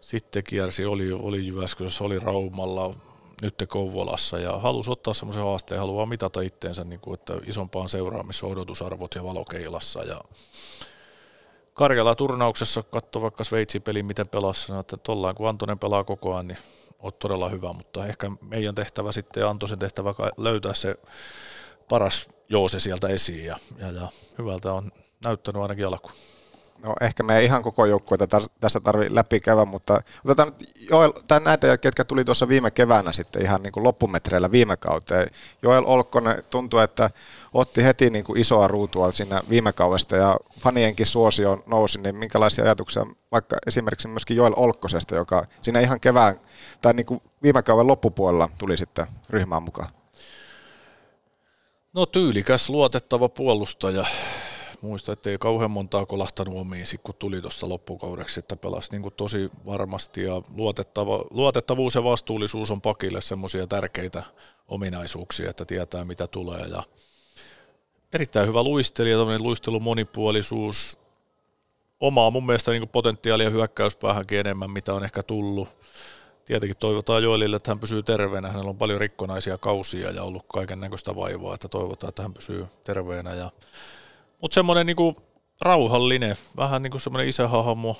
[0.02, 2.94] sitten kiersi, oli, oli Jyväskylässä, oli Raumalla,
[3.42, 8.46] nyt Kouvolassa ja halusi ottaa semmoisen haasteen, haluaa mitata itteensä, niin kuin, että isompaan seuraamissa
[8.46, 10.22] on odotusarvot ja valokeilassa ja
[11.74, 16.58] Karjala-turnauksessa katso vaikka Sveitsin peli, miten pelasi, että tollaan kun Antonen pelaa koko ajan, niin
[17.00, 20.96] oot todella hyvä, mutta ehkä meidän tehtävä sitten ja Antosen tehtävä löytää se
[21.90, 24.92] paras joose sieltä esiin ja, ja, ja hyvältä on
[25.24, 26.12] näyttänyt ainakin alku.
[26.84, 31.12] No ehkä me ei ihan koko joukkueita tar- tässä tarvitse läpikäydä, mutta otetaan nyt Joel,
[31.28, 35.28] tai näitä, ketkä tuli tuossa viime keväänä sitten ihan niin kuin loppumetreillä viime kauteen.
[35.62, 37.10] Joel Olkkonen tuntuu, että
[37.54, 42.64] otti heti niin kuin isoa ruutua siinä viime kaudesta ja fanienkin suosio nousi, niin minkälaisia
[42.64, 46.36] ajatuksia vaikka esimerkiksi myöskin Joel Olkkosesta, joka siinä ihan kevään
[46.82, 49.99] tai niin kuin viime kauden loppupuolella tuli sitten ryhmään mukaan?
[51.94, 54.06] No tyylikäs, luotettava puolustaja.
[54.82, 60.24] Muista, ettei kauhean montaa kolahtanut omiin, kun tuli tuosta loppukaudeksi, että pelasi niin tosi varmasti
[60.24, 64.24] ja luotettava, luotettavuus ja vastuullisuus on pakille semmoisia tärkeitä
[64.68, 66.84] ominaisuuksia, että tietää mitä tulee ja
[68.14, 70.98] erittäin hyvä luistelija, tämmöinen luistelun monipuolisuus,
[72.00, 75.70] omaa mun mielestä niin potentiaalia hyökkäyspäähänkin enemmän, mitä on ehkä tullut.
[76.50, 78.48] Tietenkin toivotaan Joelille, että hän pysyy terveenä.
[78.48, 82.68] Hänellä on paljon rikkonaisia kausia ja ollut kaiken näköistä vaivaa, että toivotaan, että hän pysyy
[82.84, 83.34] terveenä.
[83.34, 83.52] Ja...
[84.42, 85.16] Mutta semmoinen niinku
[85.62, 87.98] rauhallinen, vähän niin kuin semmoinen isähahmo,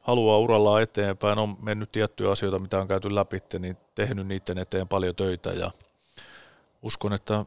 [0.00, 4.88] haluaa urallaan eteenpäin, on mennyt tiettyjä asioita, mitä on käyty läpi, niin tehnyt niiden eteen
[4.88, 5.70] paljon töitä ja
[6.82, 7.44] uskon, että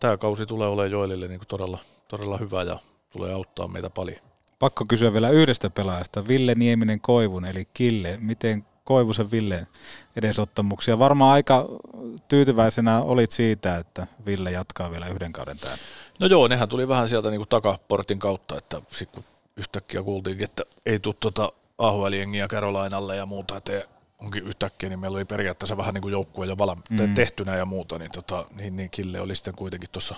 [0.00, 2.78] tämä kausi tulee olemaan Joelille niin todella, todella hyvä ja
[3.10, 4.31] tulee auttaa meitä paljon.
[4.62, 8.18] Pakko kysyä vielä yhdestä pelaajasta, Ville Nieminen Koivun, eli Kille.
[8.20, 9.66] Miten Koivusen Ville
[10.16, 10.98] edesottamuksia?
[10.98, 11.68] Varmaan aika
[12.28, 15.78] tyytyväisenä olit siitä, että Ville jatkaa vielä yhden kauden täällä.
[16.20, 20.44] No joo, nehän tuli vähän sieltä niin kuin takaportin kautta, että sitten kun yhtäkkiä kuultiinkin,
[20.44, 23.72] että ei tule tuota AHL-jengiä Carolinalle ja muuta, että
[24.18, 27.14] onkin yhtäkkiä, niin meillä oli periaatteessa vähän niin kuin joukkue jo vala- Mm.
[27.14, 30.14] tehtynä ja muuta, niin, tota, niin, niin Kille oli sitten kuitenkin tuossa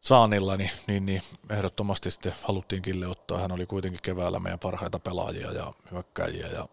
[0.00, 3.38] saanilla, niin, niin, niin ehdottomasti sitten haluttiin Kille ottaa.
[3.38, 6.68] Hän oli kuitenkin keväällä meidän parhaita pelaajia ja hyökkäjiä ja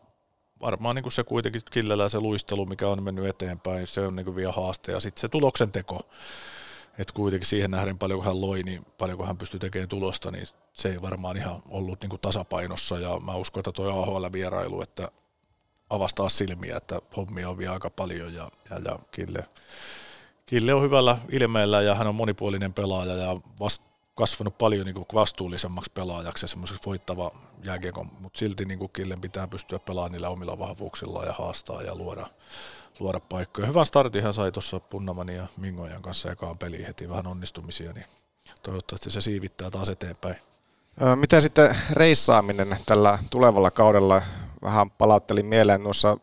[0.62, 4.26] varmaan niin kuin se kuitenkin Killellä se luistelu, mikä on mennyt eteenpäin, se on niin
[4.26, 6.00] kuin vielä haaste ja sitten se tuloksen teko.
[6.98, 10.90] Että kuitenkin siihen nähden paljonko hän loi, niin paljonko hän pystyi tekemään tulosta, niin se
[10.90, 15.12] ei varmaan ihan ollut niin kuin tasapainossa ja mä uskon, että tuo AHL-vierailu, että
[15.90, 19.44] avastaa silmiä, että hommia on vielä aika paljon ja, ja, ja Kille,
[20.50, 23.82] Kille on hyvällä ilmeellä ja hän on monipuolinen pelaaja ja vast,
[24.16, 27.32] kasvanut paljon niin kuin vastuullisemmaksi pelaajaksi ja semmoiseksi voittava
[27.64, 31.96] jääkiekon, mutta silti niin kuin Killen pitää pystyä pelaamaan niillä omilla vahvuuksillaan ja haastaa ja
[31.96, 32.28] luoda,
[33.00, 33.68] luoda paikkoja.
[33.68, 38.06] Hyvän startin hän sai tuossa Punnamani ja Mingojan kanssa ekaan peliin heti vähän onnistumisia, niin
[38.64, 40.36] toivottavasti se siivittää taas eteenpäin.
[41.16, 44.22] Miten sitten reissaaminen tällä tulevalla kaudella?
[44.62, 46.18] Vähän palauttelin mieleen noissa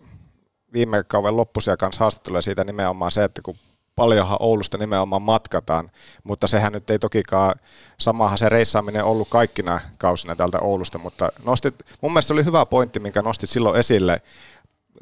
[0.72, 3.54] viime kauden loppuisia kanssa haastatteluja siitä nimenomaan se, että kun
[3.96, 5.90] paljonhan Oulusta nimenomaan matkataan,
[6.24, 7.54] mutta sehän nyt ei tokikaan,
[7.98, 13.00] samahan se reissaaminen ollut kaikkina kausina täältä Oulusta, mutta nostit, mun mielestä oli hyvä pointti,
[13.00, 14.22] minkä nostit silloin esille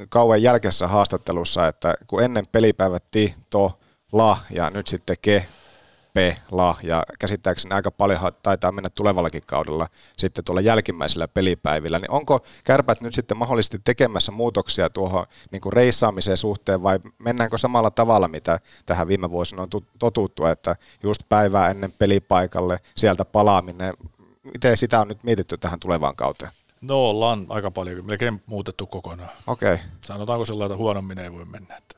[0.08, 3.78] kauan jälkeisessä haastattelussa, että kun ennen pelipäivät ti, to,
[4.12, 5.46] la ja nyt sitten ke,
[6.12, 9.88] pe, la ja käsittääkseni aika paljon taitaa mennä tulevallakin kaudella
[10.18, 15.72] sitten tuolla jälkimmäisillä pelipäivillä, niin onko kärpät nyt sitten mahdollisesti tekemässä muutoksia tuohon niin kuin
[15.72, 21.22] reissaamiseen suhteen vai mennäänkö samalla tavalla, mitä tähän viime vuosina on tu- totuttu, että just
[21.28, 23.94] päivää ennen pelipaikalle, sieltä palaaminen,
[24.52, 26.52] miten sitä on nyt mietitty tähän tulevaan kauteen?
[26.80, 29.30] No ollaan aika paljon, melkein muutettu kokonaan.
[29.46, 29.78] Okei.
[30.04, 31.76] Sanotaanko sellainen, että huonommin ei voi mennä.
[31.76, 31.94] Että,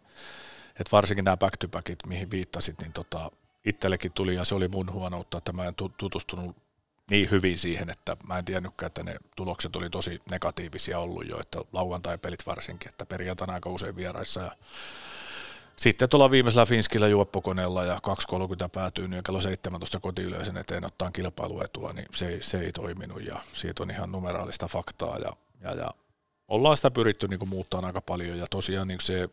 [0.70, 3.30] että varsinkin nämä back to backit, mihin viittasit, niin tota,
[3.64, 6.56] itsellekin tuli ja se oli mun huonoutta, että mä en tu- tutustunut
[7.10, 11.40] niin hyvin siihen, että mä en tiennytkään, että ne tulokset oli tosi negatiivisia ollut jo,
[11.40, 14.50] että lauantai-pelit varsinkin, että perjantaina aika usein vieraissa ja
[15.76, 21.92] sitten tuolla viimeisellä Finskillä juoppokoneella ja 2.30 päätyy niin kello 17 kotiyleisön eteen ottaa kilpailuetua,
[21.92, 25.90] niin se, ei- se ei toiminut ja siitä on ihan numeraalista faktaa ja, ja, ja
[26.48, 29.28] ollaan sitä pyritty niin muuttaa aika paljon ja tosiaan niin se,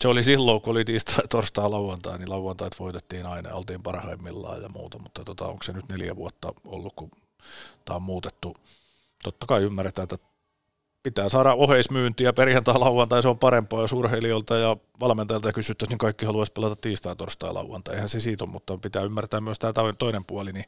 [0.00, 4.62] se oli silloin, kun oli tiistai, torstai, lauantai, niin lauantait voitettiin aina ja oltiin parhaimmillaan
[4.62, 7.10] ja muuta, mutta tota, onko se nyt neljä vuotta ollut, kun
[7.84, 8.54] tämä on muutettu.
[9.22, 10.18] Totta kai ymmärretään, että
[11.02, 16.26] pitää saada oheismyyntiä perjantai lauantai, se on parempaa, jos urheilijoilta ja valmentajilta kysyttäisiin, niin kaikki
[16.26, 17.94] haluaisi pelata tiistai, torstai, lauantai.
[17.94, 20.64] Eihän se siitä ole, mutta pitää ymmärtää myös tämä toinen puoli, niin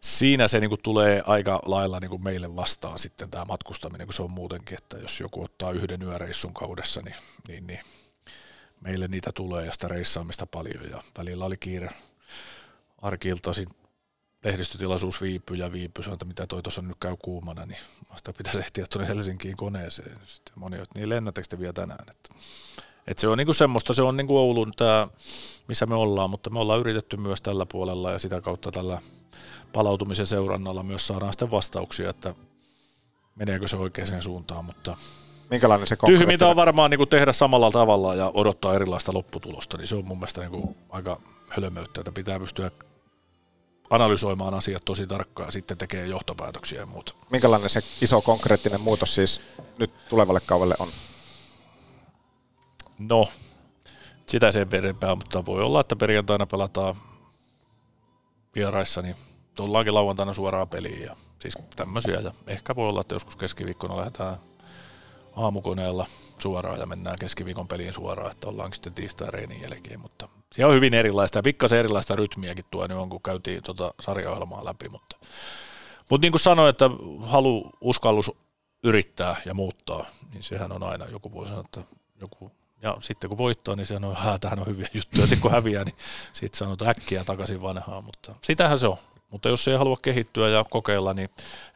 [0.00, 4.32] siinä se niinku tulee aika lailla niinku meille vastaan sitten tämä matkustaminen, kun se on
[4.32, 7.16] muutenkin, että jos joku ottaa yhden yöreissun kaudessa, niin,
[7.48, 7.80] niin, niin
[8.84, 11.88] meille niitä tulee ja sitä reissaamista paljon ja välillä oli kiire
[12.98, 13.68] arkiiltaisin
[14.44, 17.78] lehdistötilaisuus viipyy ja viipyy, että mitä toi tuossa nyt käy kuumana, niin
[18.10, 20.18] vasta pitäisi ehtiä tuonne Helsinkiin koneeseen.
[20.24, 22.06] Sitten moni, että niin lennättekö te vielä tänään?
[22.10, 22.34] Että,
[23.06, 25.08] että se on niinku semmoista, se on niinku Oulun tämä,
[25.68, 29.00] missä me ollaan, mutta me ollaan yritetty myös tällä puolella ja sitä kautta tällä
[29.72, 32.34] palautumisen seurannalla myös saadaan sitten vastauksia, että
[33.34, 34.96] meneekö se oikeaan suuntaan, mutta
[35.50, 39.96] Minkälainen se tyhmintä on varmaan niin tehdä samalla tavalla ja odottaa erilaista lopputulosta, niin se
[39.96, 42.70] on mun mielestä niin aika hölmöyttä, että pitää pystyä
[43.90, 47.14] analysoimaan asiat tosi tarkkaan ja sitten tekee johtopäätöksiä ja muuta.
[47.30, 49.40] Minkälainen se iso konkreettinen muutos siis
[49.78, 50.88] nyt tulevalle kaudelle on?
[52.98, 53.28] No,
[54.26, 56.94] sitä sen verempää, mutta voi olla, että perjantaina pelataan
[58.54, 59.16] vieraissa, niin
[59.54, 62.20] tullaankin lauantaina suoraan peliin ja siis tämmöisiä.
[62.20, 64.36] Ja ehkä voi olla, että joskus keskiviikkona lähdetään
[65.36, 66.06] aamukoneella
[66.38, 70.76] suoraan ja mennään keskiviikon peliin suoraan, että ollaankin sitten tiistai reenin jälkeen, mutta siellä on
[70.76, 75.16] hyvin erilaista ja pikkasen erilaista rytmiäkin tuo nyt on, kun käytiin tuota sarjaohjelmaa läpi, mutta,
[76.10, 76.90] mutta niin kuin sanoin, että
[77.20, 78.32] halu, uskallus
[78.84, 81.82] yrittää ja muuttaa, niin sehän on aina, joku voi sanoa, että
[82.20, 82.50] joku
[82.84, 85.26] ja sitten kun voittaa, niin se on, että tähän on hyviä juttuja.
[85.26, 85.94] Sitten kun häviää, niin
[86.32, 88.04] sitten sanotaan äkkiä takaisin vanhaan.
[88.04, 88.96] Mutta sitähän se on.
[89.30, 91.30] Mutta jos ei halua kehittyä ja kokeilla, niin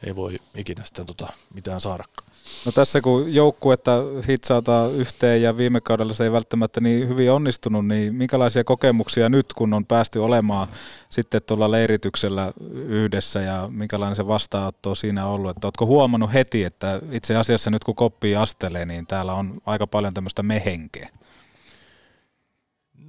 [0.07, 2.28] ei voi ikinä sitten tota mitään saadakaan.
[2.66, 3.93] No tässä kun joukkuetta
[4.29, 9.53] hitsaataan yhteen ja viime kaudella se ei välttämättä niin hyvin onnistunut, niin minkälaisia kokemuksia nyt,
[9.53, 10.69] kun on päästy olemaan
[11.11, 15.51] sitten tuolla leirityksellä yhdessä ja minkälainen se vastaanotto siinä ollut?
[15.51, 19.87] Että oletko huomannut heti, että itse asiassa nyt kun koppii astelee, niin täällä on aika
[19.87, 21.09] paljon tämmöistä mehenkeä?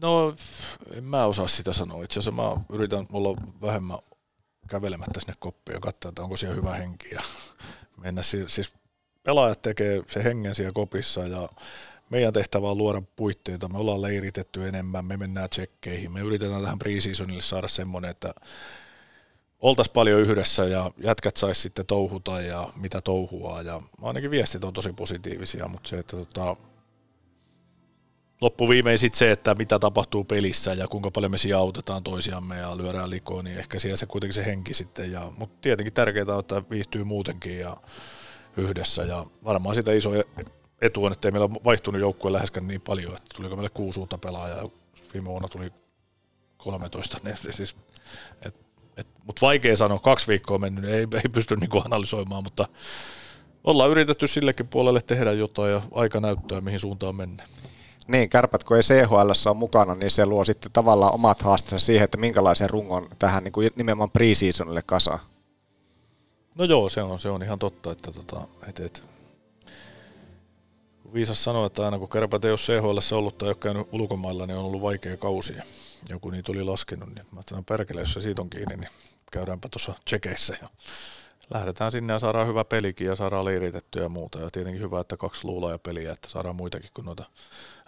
[0.01, 0.35] No,
[0.93, 2.03] en mä osaa sitä sanoa.
[2.03, 3.99] Itse asiassa mä yritän olla vähemmän
[4.69, 7.09] kävelemättä sinne koppiin ja katsoa, että onko siellä hyvä henki.
[7.09, 7.21] Ja
[8.03, 8.73] mennä si- siis
[9.29, 11.49] pelaajat tekee se hengen siellä kopissa ja
[12.09, 13.67] meidän tehtävä on luoda puitteita.
[13.67, 16.11] Me ollaan leiritetty enemmän, me mennään tsekkeihin.
[16.11, 18.33] Me yritetään tähän preseasonille saada semmoinen, että
[19.59, 23.61] oltaisiin paljon yhdessä ja jätkät saisi sitten touhuta ja mitä touhua.
[23.61, 26.55] Ja ainakin viestit on tosi positiivisia, mutta se, että tota,
[28.41, 32.77] loppuviimein sitten se, että mitä tapahtuu pelissä ja kuinka paljon me siellä autetaan toisiamme ja
[32.77, 35.11] lyödään likoon, niin ehkä siellä se kuitenkin se henki sitten.
[35.11, 37.77] Ja, mutta tietenkin tärkeää on, että viihtyy muutenkin ja
[38.57, 40.09] yhdessä ja varmaan sitä iso
[40.81, 44.17] etu on, että ei meillä vaihtunut joukkue läheskään niin paljon, että tuliko meille kuusi uutta
[44.17, 44.69] pelaajaa
[45.13, 45.71] viime vuonna tuli
[46.57, 47.75] 13, niin siis,
[48.41, 48.55] et,
[48.97, 52.67] et, mutta vaikea sanoa, kaksi viikkoa mennyt, ei, ei pysty niinku analysoimaan, mutta
[53.63, 57.49] ollaan yritetty sillekin puolelle tehdä jotain ja aika näyttää, mihin suuntaan mennään.
[58.07, 62.05] Niin, kärpät kun ei CHL on mukana, niin se luo sitten tavallaan omat haasteensa siihen,
[62.05, 65.19] että minkälaisen rungon tähän niin kuin nimenomaan preseasonille kasaan.
[66.59, 69.03] No joo, se on, se on ihan totta, että tota, et, et,
[71.13, 74.57] viisas sanoi, että aina kun kärpät ei ole CHL ollut tai ole käynyt ulkomailla, niin
[74.57, 75.53] on ollut vaikea kausi.
[76.09, 78.89] Joku niitä oli laskenut, niin mä ajattelin, perkele, jos se siitä on kiinni, niin
[79.31, 80.69] käydäänpä tuossa tsekeissä ja
[81.53, 84.39] lähdetään sinne ja saadaan hyvä pelikin ja saadaan leiritettyä ja muuta.
[84.39, 87.23] Ja tietenkin hyvä, että kaksi luulaa ja peliä, että saadaan muitakin kuin noita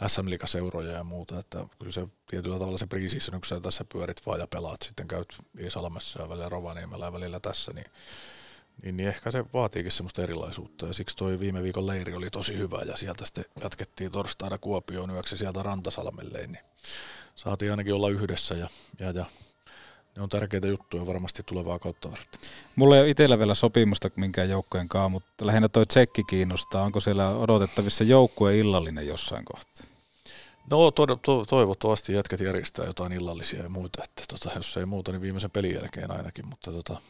[0.07, 1.39] sm seuroja ja muuta.
[1.39, 5.07] Että kyllä se tietyllä tavalla se preseason, kun sä tässä pyörit vaan ja pelaat, sitten
[5.07, 5.27] käyt
[5.59, 7.85] Iisalmessa ja välillä Rovaniemellä ja välillä tässä, niin
[8.83, 12.57] niin, niin ehkä se vaatiikin semmoista erilaisuutta ja siksi toi viime viikon leiri oli tosi
[12.57, 16.63] hyvä ja sieltä sitten jatkettiin torstaina Kuopioon yöksi sieltä Rantasalmelle, niin
[17.35, 18.67] saatiin ainakin olla yhdessä ja,
[18.99, 19.25] ja, ja
[20.15, 22.41] ne on tärkeitä juttuja varmasti tulevaa kautta varten.
[22.75, 26.83] Mulla ei ole itsellä vielä sopimusta minkään joukkojen kanssa, mutta lähinnä toi tsekki kiinnostaa.
[26.83, 29.85] Onko siellä odotettavissa joukkue illallinen jossain kohtaa?
[30.69, 35.11] No to, to, toivottavasti jätkät järjestää jotain illallisia ja muita, että tota, jos ei muuta,
[35.11, 37.01] niin viimeisen pelin jälkeen ainakin, mutta tota,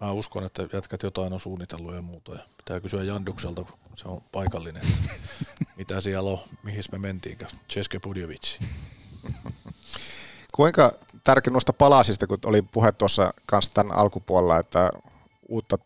[0.00, 2.32] mä uskon, että jätkät jotain on suunnitellut ja muuta.
[2.32, 4.82] Ja pitää kysyä Jandukselta, kun se on paikallinen,
[5.78, 7.38] mitä siellä on, mihin me mentiin,
[7.68, 8.60] Ceske Budjevic.
[10.52, 10.92] Kuinka
[11.24, 14.90] tärkeä noista palasista, kun oli puhe tuossa kanssa tämän alkupuolella, että
[15.48, 15.78] uutta,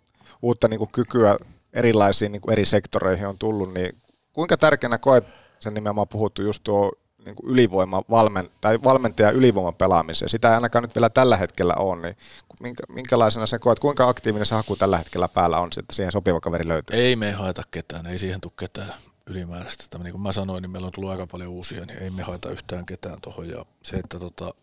[0.43, 1.37] uutta niin kuin kykyä
[1.73, 3.97] erilaisiin niin kuin eri sektoreihin on tullut, niin
[4.33, 5.25] kuinka tärkeänä koet
[5.59, 6.93] sen nimenomaan puhuttu just tuo
[7.25, 10.29] niin kuin ylivoima valmen, tai valmentaja ylivoiman pelaamiseen.
[10.29, 12.17] Sitä ei ainakaan nyt vielä tällä hetkellä ole, niin
[12.63, 16.41] minkä, minkälaisena se koet, kuinka aktiivinen se haku tällä hetkellä päällä on, että siihen sopiva
[16.41, 16.97] kaveri löytyy?
[16.97, 18.95] Ei me haeta ketään, ei siihen tule ketään
[19.27, 19.85] ylimääräistä.
[19.91, 22.23] Tämä, niin kuin mä sanoin, niin meillä on tullut aika paljon uusia, niin ei me
[22.23, 23.49] haeta yhtään ketään tuohon.
[23.49, 24.55] Ja se, että tota,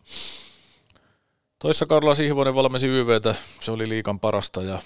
[1.58, 4.78] toissa Karla Sihvonen valmensi YVtä, se oli liikan parasta ja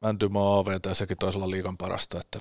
[0.00, 2.38] Mäntymaa AVtä ja sekin taisi olla liikan parasta, että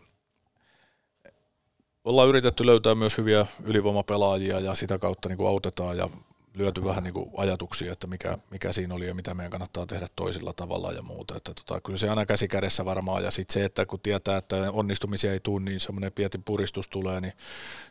[2.03, 6.10] ollaan yritetty löytää myös hyviä ylivoimapelaajia ja sitä kautta niin kuin autetaan ja
[6.56, 10.07] lyöty vähän niin kuin ajatuksia, että mikä, mikä siinä oli ja mitä meidän kannattaa tehdä
[10.15, 11.38] toisella tavalla ja muuta.
[11.38, 14.72] Että tota, kyllä se aina käsi kädessä varmaan ja sitten se, että kun tietää, että
[14.72, 17.34] onnistumisia ei tule, niin semmoinen pieti puristus tulee, niin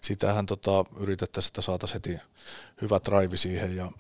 [0.01, 2.21] sitähän tota, yritettäisiin, että saataisiin heti
[2.83, 3.91] hyvä drive siihen ja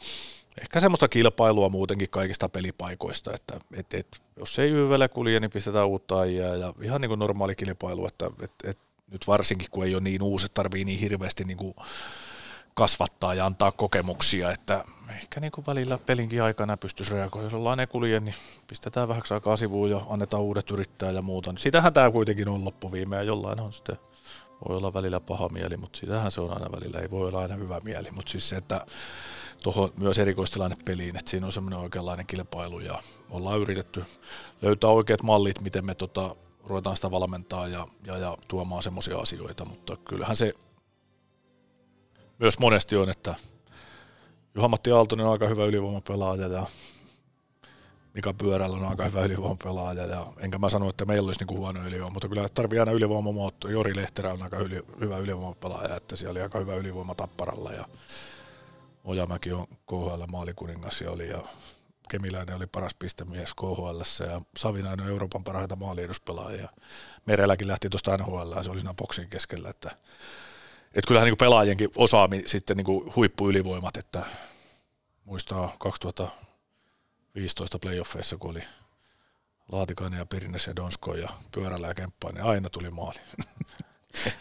[0.60, 5.86] ehkä semmoista kilpailua muutenkin kaikista pelipaikoista, että et, et, jos ei YVlle kulje, niin pistetään
[5.86, 8.78] uutta ajaa ja ihan niin kuin normaali kilpailu, että et, et,
[9.10, 11.74] nyt varsinkin kun ei ole niin uusi, tarvii niin hirveästi niin kuin
[12.74, 17.46] kasvattaa ja antaa kokemuksia, että ehkä niin kuin välillä pelinkin aikana pystyisi reagoimaan.
[17.46, 18.34] Jos ollaan ne kulje, niin
[18.66, 21.52] pistetään vähäksi aikaa sivuun ja annetaan uudet yrittää ja muuta.
[21.52, 23.96] Niin sitähän tämä kuitenkin on loppuviime ja jollain on sitten
[24.68, 27.54] voi olla välillä paha mieli, mutta sitähän se on aina välillä, ei voi olla aina
[27.54, 28.86] hyvä mieli, mutta siis se, että
[29.62, 34.04] tuohon myös erikoistilanne peliin, että siinä on semmoinen oikeanlainen kilpailu ja ollaan yritetty
[34.62, 36.36] löytää oikeat mallit, miten me tota,
[36.66, 40.54] ruvetaan sitä valmentaa ja, ja, ja tuomaan semmoisia asioita, mutta kyllähän se
[42.38, 43.34] myös monesti on, että
[44.54, 46.66] Juha-Matti Aaltonen on aika hyvä ylivoimapelaaja ja
[48.14, 51.86] Mika Pyörällä on aika hyvä ylivoimapelaaja ja enkä mä sano, että meillä olisi niinku huono
[51.86, 53.68] ylivoima, mutta kyllä tarvii aina ylivoimamootto.
[53.68, 57.84] Jori Lehterä on aika yli, hyvä ylivoimapelaaja, että siellä oli aika hyvä ylivoima Tapparalla ja
[59.04, 61.38] Ojamäki on KHL maalikuningas ja oli ja
[62.08, 66.68] Kemiläinen oli paras pistemies KHL ja Savinainen on Euroopan parhaita maalieduspelaajia.
[67.26, 69.90] Merelläkin lähti tuosta NHL, se oli siinä boksin keskellä, että
[70.94, 74.22] että kyllähän niin pelaajienkin osaami sitten niin huippuylivoimat, että
[75.24, 78.62] muistaa 2015 playoffeissa, kun oli
[79.72, 83.18] Laatikainen ja Pirines ja Donsko ja Pyörällä ja Kemppaa, niin aina tuli maali.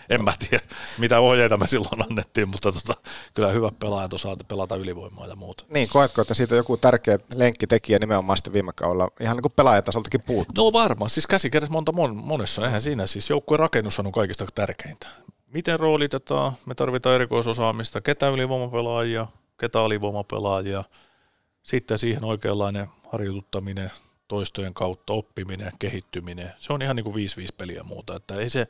[0.09, 0.63] en mä tiedä,
[0.97, 2.93] mitä ohjeita me silloin annettiin, mutta tota,
[3.34, 5.65] kyllä hyvä pelaajat osaa pelata ylivoimaa ja muuta.
[5.69, 10.23] Niin, koetko, että siitä joku tärkeä lenkkitekijä nimenomaan sitten viime kaudella ihan niin kuin pelaajatasoltakin
[10.25, 10.65] puuttuu?
[10.65, 15.07] No varmaan, siis käsikädessä monta mon, monessa, eihän siinä siis joukkueen rakennus on kaikista tärkeintä
[15.53, 19.27] miten roolitetaan, me tarvitaan erikoisosaamista, ketä ylivoimapelaajia,
[19.59, 20.84] ketä alivoimapelaajia,
[21.63, 23.91] sitten siihen oikeanlainen harjoituttaminen,
[24.27, 26.51] toistojen kautta oppiminen, kehittyminen.
[26.57, 27.17] Se on ihan niin kuin 5-5
[27.57, 28.67] peliä muuta, että ei se,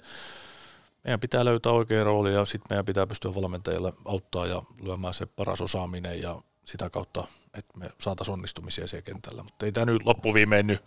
[1.04, 5.26] meidän pitää löytää oikea rooli ja sitten meidän pitää pystyä valmentajille auttaa ja lyömään se
[5.26, 9.44] paras osaaminen ja sitä kautta, että me saataisiin onnistumisia siellä kentällä.
[9.44, 10.82] Mutta ei tämä nyt loppuviimein nyt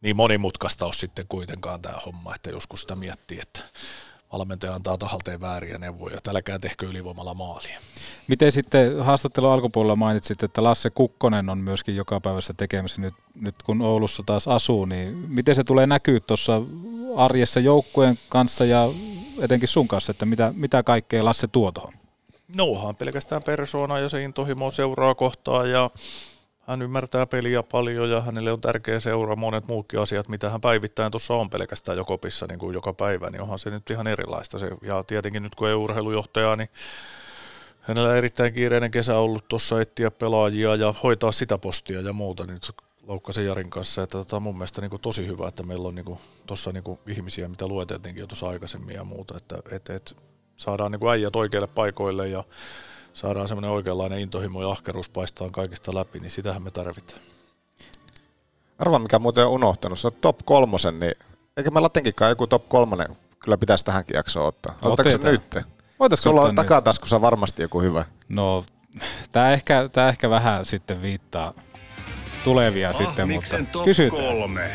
[0.00, 3.60] niin monimutkaista ole sitten kuitenkaan tämä homma, että joskus sitä miettii, että
[4.32, 7.80] valmentaja antaa tahalteen vääriä neuvoja, että älkää tehkö ylivoimalla maalia.
[8.28, 13.54] Miten sitten haastattelun alkupuolella mainitsit, että Lasse Kukkonen on myöskin joka päivässä tekemässä nyt, nyt
[13.62, 16.62] kun Oulussa taas asuu, niin miten se tulee näkyä tuossa
[17.16, 18.88] arjessa joukkueen kanssa ja
[19.40, 21.94] etenkin sun kanssa, että mitä, mitä kaikkea Lasse tuo tuohon?
[22.56, 25.90] Nouhaan pelkästään persoona ja se intohimo seuraa kohtaa ja
[26.72, 31.10] hän ymmärtää peliä paljon ja hänelle on tärkeä seuraa monet muutkin asiat, mitä hän päivittäin
[31.10, 34.58] tuossa on pelkästään jo kopissa niin kuin joka päivä, niin onhan se nyt ihan erilaista.
[34.58, 36.68] Se, ja tietenkin nyt kun ei urheilujohtaja, niin
[37.80, 42.46] hänellä on erittäin kiireinen kesä ollut tuossa etsiä pelaajia ja hoitaa sitä postia ja muuta,
[42.46, 42.58] niin
[43.06, 46.18] Laukkasen Jarin kanssa, että tota, mun mielestä niin kuin tosi hyvä, että meillä on niin
[46.46, 50.16] tuossa niin ihmisiä, mitä lueteltiinkin jo tuossa aikaisemmin ja muuta, että et, et,
[50.56, 52.44] saadaan niin kuin äijät oikeille paikoille ja
[53.14, 57.20] saadaan semmoinen oikeanlainen intohimo ja ahkeruus paistaa kaikista läpi, niin sitähän me tarvitaan.
[58.78, 61.14] Arva, mikä muuten on unohtanut, se on top kolmosen, niin
[61.56, 64.78] eikö me latenkinkaan joku top kolmonen kyllä pitäisi tähänkin jaksoon ottaa?
[64.84, 65.58] Ottaako se nyt?
[66.00, 66.56] Voitaisko Sulla on nyt?
[66.56, 68.04] takataskussa varmasti joku hyvä.
[68.28, 68.64] No,
[69.32, 71.52] tämä ehkä, tää ehkä vähän sitten viittaa
[72.44, 74.22] tulevia sitten, mutta kysytään.
[74.22, 74.70] kolme.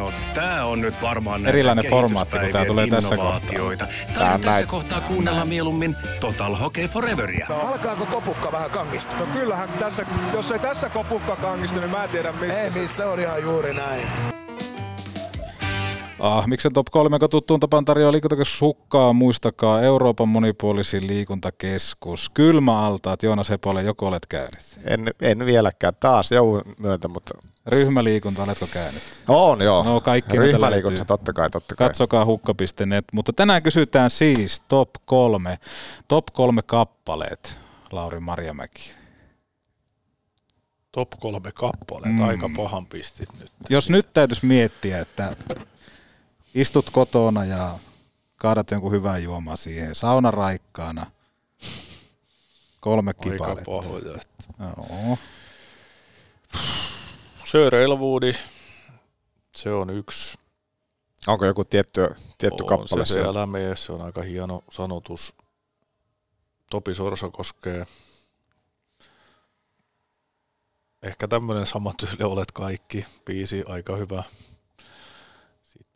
[0.00, 3.50] No tää on nyt varmaan Erilainen formaatti, kun tää tulee tässä kohtaa.
[3.78, 7.46] Tai Tää tässä kohtaa kuunnella mieluummin Total Hockey Foreveria.
[7.50, 9.16] Alkaako kopukka vähän kangista?
[9.16, 12.60] No kyllähän tässä, jos ei tässä kopukka kangista, niin mä en tiedä missä.
[12.60, 14.29] Ei missä, on ihan juuri näin.
[16.20, 19.12] Ah, miksen top 3, joka tuttuun tapaan tarjoaa liikuntakeskus Hukkaa.
[19.12, 22.30] Muistakaa Euroopan monipuolisin liikuntakeskus.
[22.30, 24.80] Kylmäaltaat, Joonas Hepolle, joko olet käynyt?
[24.84, 27.34] En, en vieläkään, taas joulun myötä, mutta...
[27.66, 29.02] Ryhmäliikunta, oletko käynyt?
[29.28, 29.82] On joo.
[29.82, 31.04] No kaikki löytyy.
[31.06, 31.88] totta kai, totta kai.
[31.88, 33.04] Katsokaa hukka.net.
[33.12, 35.58] Mutta tänään kysytään siis top kolme,
[36.08, 37.58] top kolme kappaleet,
[37.92, 38.92] Lauri Marjamäki.
[40.92, 42.28] Top kolme kappaleet, Mm.
[42.28, 43.50] aika pahan pistit nyt.
[43.68, 45.36] Jos nyt täytyisi miettiä, että
[46.54, 47.78] istut kotona ja
[48.36, 51.06] kaadat jonkun hyvän juomaa siihen, sauna raikkaana,
[52.80, 53.64] kolme Aika kipaletta.
[53.64, 54.18] pahoja.
[54.60, 55.18] Joo.
[57.44, 58.32] Sir Elwoodi,
[59.56, 60.38] se on yksi.
[61.26, 62.00] Onko joku tietty,
[62.38, 65.34] tietty on kappale se, se mene, se on aika hieno sanotus.
[66.70, 67.86] Topi Sorsa koskee.
[71.02, 73.06] Ehkä tämmöinen sama tyyli olet kaikki.
[73.24, 74.22] Biisi aika hyvä.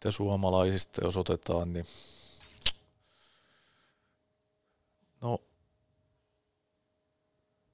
[0.05, 1.87] Sitten suomalaisista, jos otetaan, niin
[5.21, 5.41] no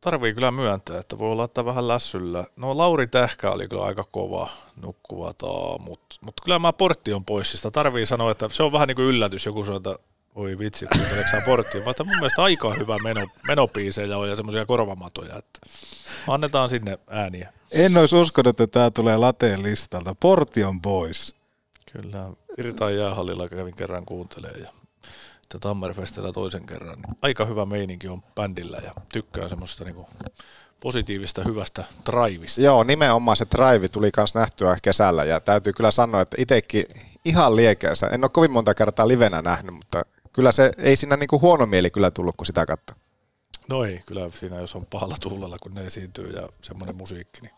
[0.01, 2.45] tarvii kyllä myöntää, että voi laittaa vähän lässyllä.
[2.57, 4.49] No Lauri Tähkä oli kyllä aika kova
[4.83, 7.53] nukkuvat aamut, mutta kyllä mä portti on pois.
[7.53, 9.47] Sitä tarvii sanoa, että se on vähän niin kuin yllätys.
[9.47, 9.97] Joku sanoo, että
[10.35, 11.85] oi vitsi, kuunteleeko sä porttia?
[11.85, 15.61] Mutta mun mielestä aika hyvä meno, menopiisejä on ja semmoisia korvamatoja, että
[16.29, 17.53] annetaan sinne ääniä.
[17.73, 20.15] En olisi uskonut, että tämä tulee lateen listalta.
[20.21, 21.40] Porti on pois.
[21.93, 24.69] Kyllä, Virtaan jäähallilla kävin kerran kuuntelemaan ja
[25.41, 26.99] sitten Tammerfestillä toisen kerran.
[26.99, 30.07] Niin aika hyvä meininki on bändillä ja tykkään semmoista niinku
[30.81, 32.63] positiivista, hyvästä drivista.
[32.63, 36.87] Joo, nimenomaan se drive tuli myös nähtyä kesällä ja täytyy kyllä sanoa, että itsekin
[37.25, 38.07] ihan liekeänsä.
[38.07, 40.03] En ole kovin monta kertaa livenä nähnyt, mutta
[40.33, 42.97] kyllä se ei siinä niinku huono mieli kyllä tullut, kun sitä katsoi.
[43.69, 47.53] No ei, kyllä siinä jos on pahalla tuulella, kun ne esiintyy ja semmoinen musiikki, niin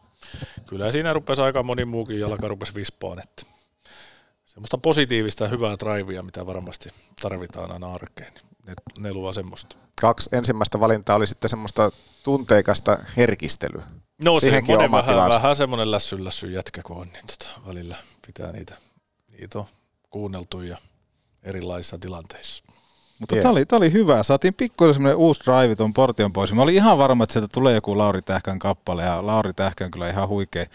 [0.67, 3.47] kyllä siinä rupesi aika moni muukin jalka rupesi vispaan, että
[4.53, 6.91] semmoista positiivista ja hyvää drivea, mitä varmasti
[7.23, 8.33] tarvitaan aina arkeen,
[8.67, 9.77] ne, ne luo semmoista.
[10.01, 11.93] Kaksi ensimmäistä valintaa oli sitten semmoista
[12.23, 13.83] tunteikasta herkistelyä.
[14.25, 15.43] No Siihenkin on semmoinen oma vähän, tilansa.
[15.43, 17.97] vähän semmoinen lässy, lässy jätkä, kun on, niin tota, välillä
[18.27, 18.75] pitää niitä,
[19.39, 19.65] niitä on
[20.11, 20.77] kuunneltu ja
[21.43, 22.65] erilaisissa tilanteissa.
[23.19, 24.23] Mutta tämä oli, tää oli hyvä.
[24.23, 26.53] Saatiin pikkuisen semmoinen uusi drive tuon portion pois.
[26.53, 29.03] Mä olin ihan varma, että sieltä tulee joku Lauri Tähkän kappale.
[29.03, 30.67] Ja Lauri Tähkä on kyllä ihan huikea,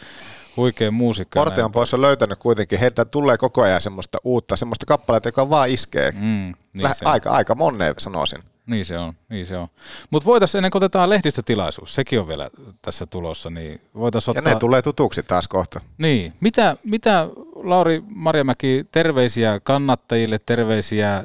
[0.58, 1.40] huikea muusikko.
[1.40, 5.70] Portion pois on löytänyt kuitenkin, heiltä tulee koko ajan semmoista uutta, semmoista kappaletta, joka vaan
[5.70, 6.12] iskee.
[6.12, 8.44] Mm, niin Läh- aika, aika moneen sanoisin.
[8.66, 9.68] Niin se on, niin se on.
[10.10, 12.50] Mutta voitaisiin ennen kuin otetaan lehdistötilaisuus, sekin on vielä
[12.82, 14.54] tässä tulossa, niin voitaisiin Ja ottaa...
[14.54, 15.82] ne tulee tutuksi taas kohta.
[15.98, 21.24] Niin, mitä, mitä Lauri Marjamäki, terveisiä kannattajille, terveisiä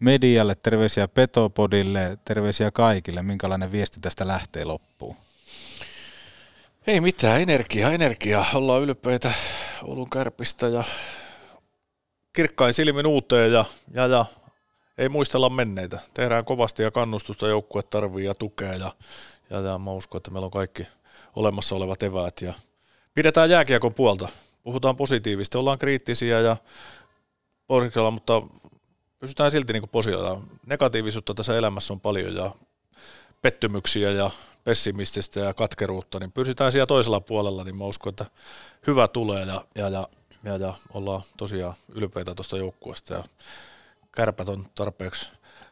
[0.00, 5.16] medialle, terveisiä Petopodille, terveisiä kaikille, minkälainen viesti tästä lähtee loppuun?
[6.86, 8.46] Ei mitään, energiaa, energiaa.
[8.54, 9.32] Ollaan ylpeitä
[9.82, 10.84] Oulun kärpistä ja
[12.32, 13.64] kirkkain silmin uuteen ja,
[13.94, 14.24] ja, ja
[14.98, 15.98] ei muistella menneitä.
[16.14, 18.92] Tehdään kovasti ja kannustusta joukkue tarvii ja tukea ja
[19.50, 20.86] ja, ja mä uskon, että meillä on kaikki
[21.36, 22.54] olemassa olevat eväät ja
[23.14, 24.28] pidetään jääkiekon puolta.
[24.62, 26.56] Puhutaan positiivisesti, ollaan kriittisiä ja
[27.66, 28.42] porskella, mutta
[29.18, 30.40] pysytään silti niin positiivisia.
[30.66, 32.50] Negatiivisuutta tässä elämässä on paljon ja
[33.42, 34.30] pettymyksiä ja
[34.64, 38.26] pessimististä ja katkeruutta, niin pysytään siellä toisella puolella, niin mä uskon, että
[38.86, 40.08] hyvä tulee ja, ja, ja,
[40.44, 43.24] ja, ja ollaan tosiaan ylpeitä tuosta joukkueesta ja
[44.12, 45.30] kärpät on tarpeeksi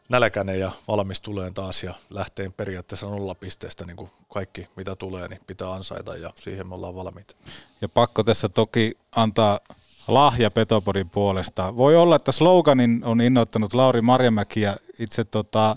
[0.09, 5.27] nälkäinen ja valmis tulee taas ja lähtee periaatteessa nolla pisteestä niin kuin kaikki mitä tulee,
[5.27, 7.35] niin pitää ansaita ja siihen me ollaan valmiita.
[7.81, 9.59] Ja pakko tässä toki antaa
[10.07, 11.75] lahja Petopodin puolesta.
[11.75, 15.75] Voi olla, että sloganin on innoittanut Lauri Marjamäki ja itse tota,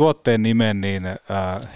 [0.00, 1.16] tuotteen nimen niin äh,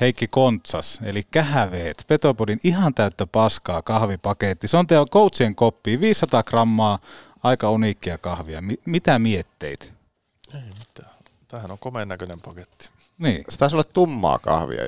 [0.01, 2.05] Heikki Kontsas, eli kähäveet.
[2.07, 4.69] Petopodin ihan täyttä paskaa kahvipaketti.
[4.69, 6.99] Se on teidän coachien koppi, 500 grammaa,
[7.43, 8.61] aika uniikkia kahvia.
[8.61, 9.87] M- mitä mietteitä?
[10.55, 11.15] Ei mitään.
[11.49, 12.91] Tämähän on komeen näköinen paketti.
[13.19, 13.45] Niin.
[13.49, 14.83] Se taisi olla tummaa kahvia.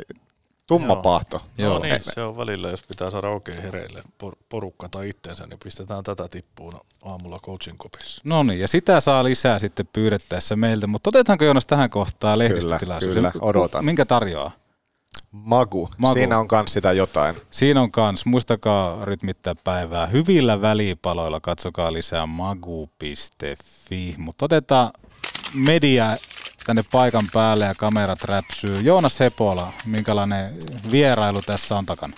[0.67, 1.03] Tumma Joo.
[1.03, 1.43] pahto.
[1.59, 1.75] Joo.
[1.75, 5.59] No niin, se on välillä, jos pitää saada oikein hereille por- porukka tai itteensä, niin
[5.65, 6.73] pistetään tätä tippuun
[7.05, 8.23] aamulla coachin kopissa.
[8.25, 13.15] No niin, ja sitä saa lisää sitten pyydettäessä meiltä, mutta otetaanko Jonas tähän kohtaan lehdistötilaisuus?
[13.15, 13.85] kyllä, odotan.
[13.85, 14.51] Minkä tarjoaa?
[15.33, 15.89] Magu.
[15.99, 16.15] Magu.
[16.15, 17.37] Siinä on kans sitä jotain.
[17.51, 20.07] Siinä on kans, muistakaa rytmittää päivää.
[20.07, 24.15] Hyvillä välipaloilla katsokaa lisää magu.fi.
[24.19, 24.91] Mutta otetaan
[25.55, 26.17] media
[26.67, 28.81] tänne paikan päälle ja kamerat räpsyy.
[28.81, 30.55] Joonas Hepola, minkälainen
[30.91, 32.17] vierailu tässä on takana?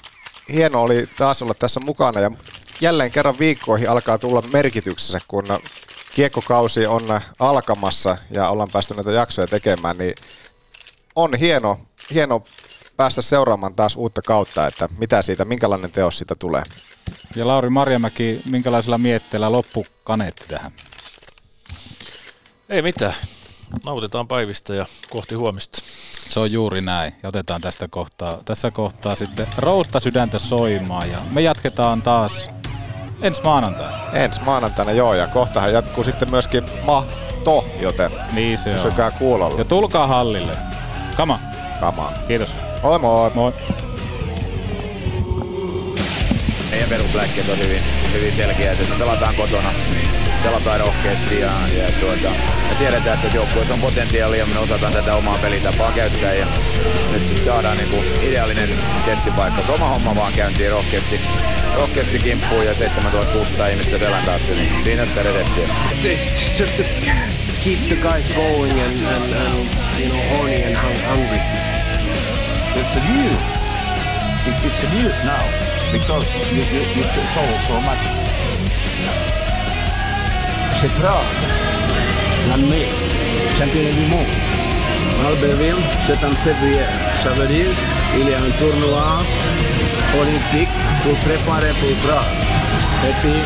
[0.53, 2.31] Hieno oli taas olla tässä mukana ja
[2.81, 5.45] jälleen kerran viikkoihin alkaa tulla merkityksessä, kun
[6.15, 10.15] kiekkokausi on alkamassa ja ollaan päästy näitä jaksoja tekemään, niin
[11.17, 11.81] on hieno,
[12.15, 12.45] hieno
[12.97, 16.63] päästä seuraamaan taas uutta kautta, että mitä siitä, minkälainen teos siitä tulee.
[17.37, 20.73] Ja Lauri Marjamäki, minkälaisella mietteellä loppu kaneetti tähän?
[22.69, 23.15] Ei mitään.
[23.85, 25.79] Nautitaan päivistä ja kohti huomista.
[26.29, 27.13] Se on juuri näin.
[27.23, 32.51] Ja otetaan tästä kohtaa, tässä kohtaa sitten routta sydäntä soimaan ja me jatketaan taas
[33.23, 33.99] ensi maanantaina.
[34.13, 39.59] Ensi maanantaina joo ja kohtahan jatkuu sitten myöskin mahto, joten niin se pysykää kuulolla.
[39.59, 40.57] Ja tulkaa hallille.
[41.17, 41.39] Kama.
[41.81, 42.13] Kama.
[42.29, 42.55] Kiitos.
[42.83, 43.31] Moi moi.
[43.35, 43.53] Moi.
[46.79, 47.83] Meidän perusläkkeet on hyvin,
[48.13, 49.71] hyvin selkeät, että me pelataan kotona,
[50.43, 52.31] pelataan rohkeasti ja, ja tuota,
[52.69, 56.47] me tiedetään, että joukkueessa on potentiaalia, me osataan tätä omaa pelitapaa käyttää ja
[57.13, 58.69] nyt sitten saadaan niinku ideaalinen
[59.05, 59.63] testipaikka.
[59.63, 61.21] Se oma homma vaan käyntiin rohkeasti,
[61.75, 65.69] rohkeasti kimppuun ja 7600 ihmistä selän taakse, niin siinä sitä redettiä.
[66.03, 66.83] It's just to
[67.65, 69.69] keep the guys going and, and, and
[70.01, 71.41] you know horny and hung- hungry.
[72.75, 73.41] It's a news.
[74.47, 77.05] It, it's a news now because you, you, you.
[80.81, 81.35] C'est Prague,
[82.49, 82.89] l'année,
[83.59, 84.33] championnat du monde.
[85.27, 86.87] Albertville, c'est en février.
[87.23, 87.73] Ça veut dire
[88.13, 89.25] qu'il y a un tournoi
[90.21, 92.35] olympique pour préparer pour Prague.
[93.09, 93.41] Et puis,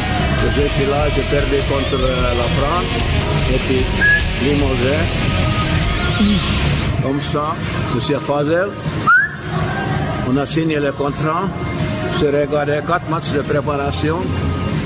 [0.57, 2.91] je suis là, j'ai perdu contre euh, la France.
[3.55, 3.85] Et puis,
[4.45, 4.99] limogé.
[7.03, 7.55] Comme ça,
[7.95, 8.69] Monsieur Fazel,
[10.31, 11.45] on a signé le contrat.
[12.23, 14.19] J'ai regardé quatre matchs de préparation.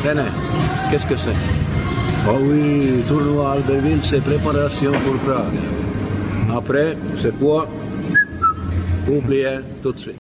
[0.03, 0.23] Tenez,
[0.91, 1.37] qu'est-ce que c'est
[2.27, 5.61] Ah oui, tournoi Albertville, c'est préparation pour Prague.
[6.57, 7.69] Après, c'est quoi
[9.07, 10.26] Oubliez tout de suite.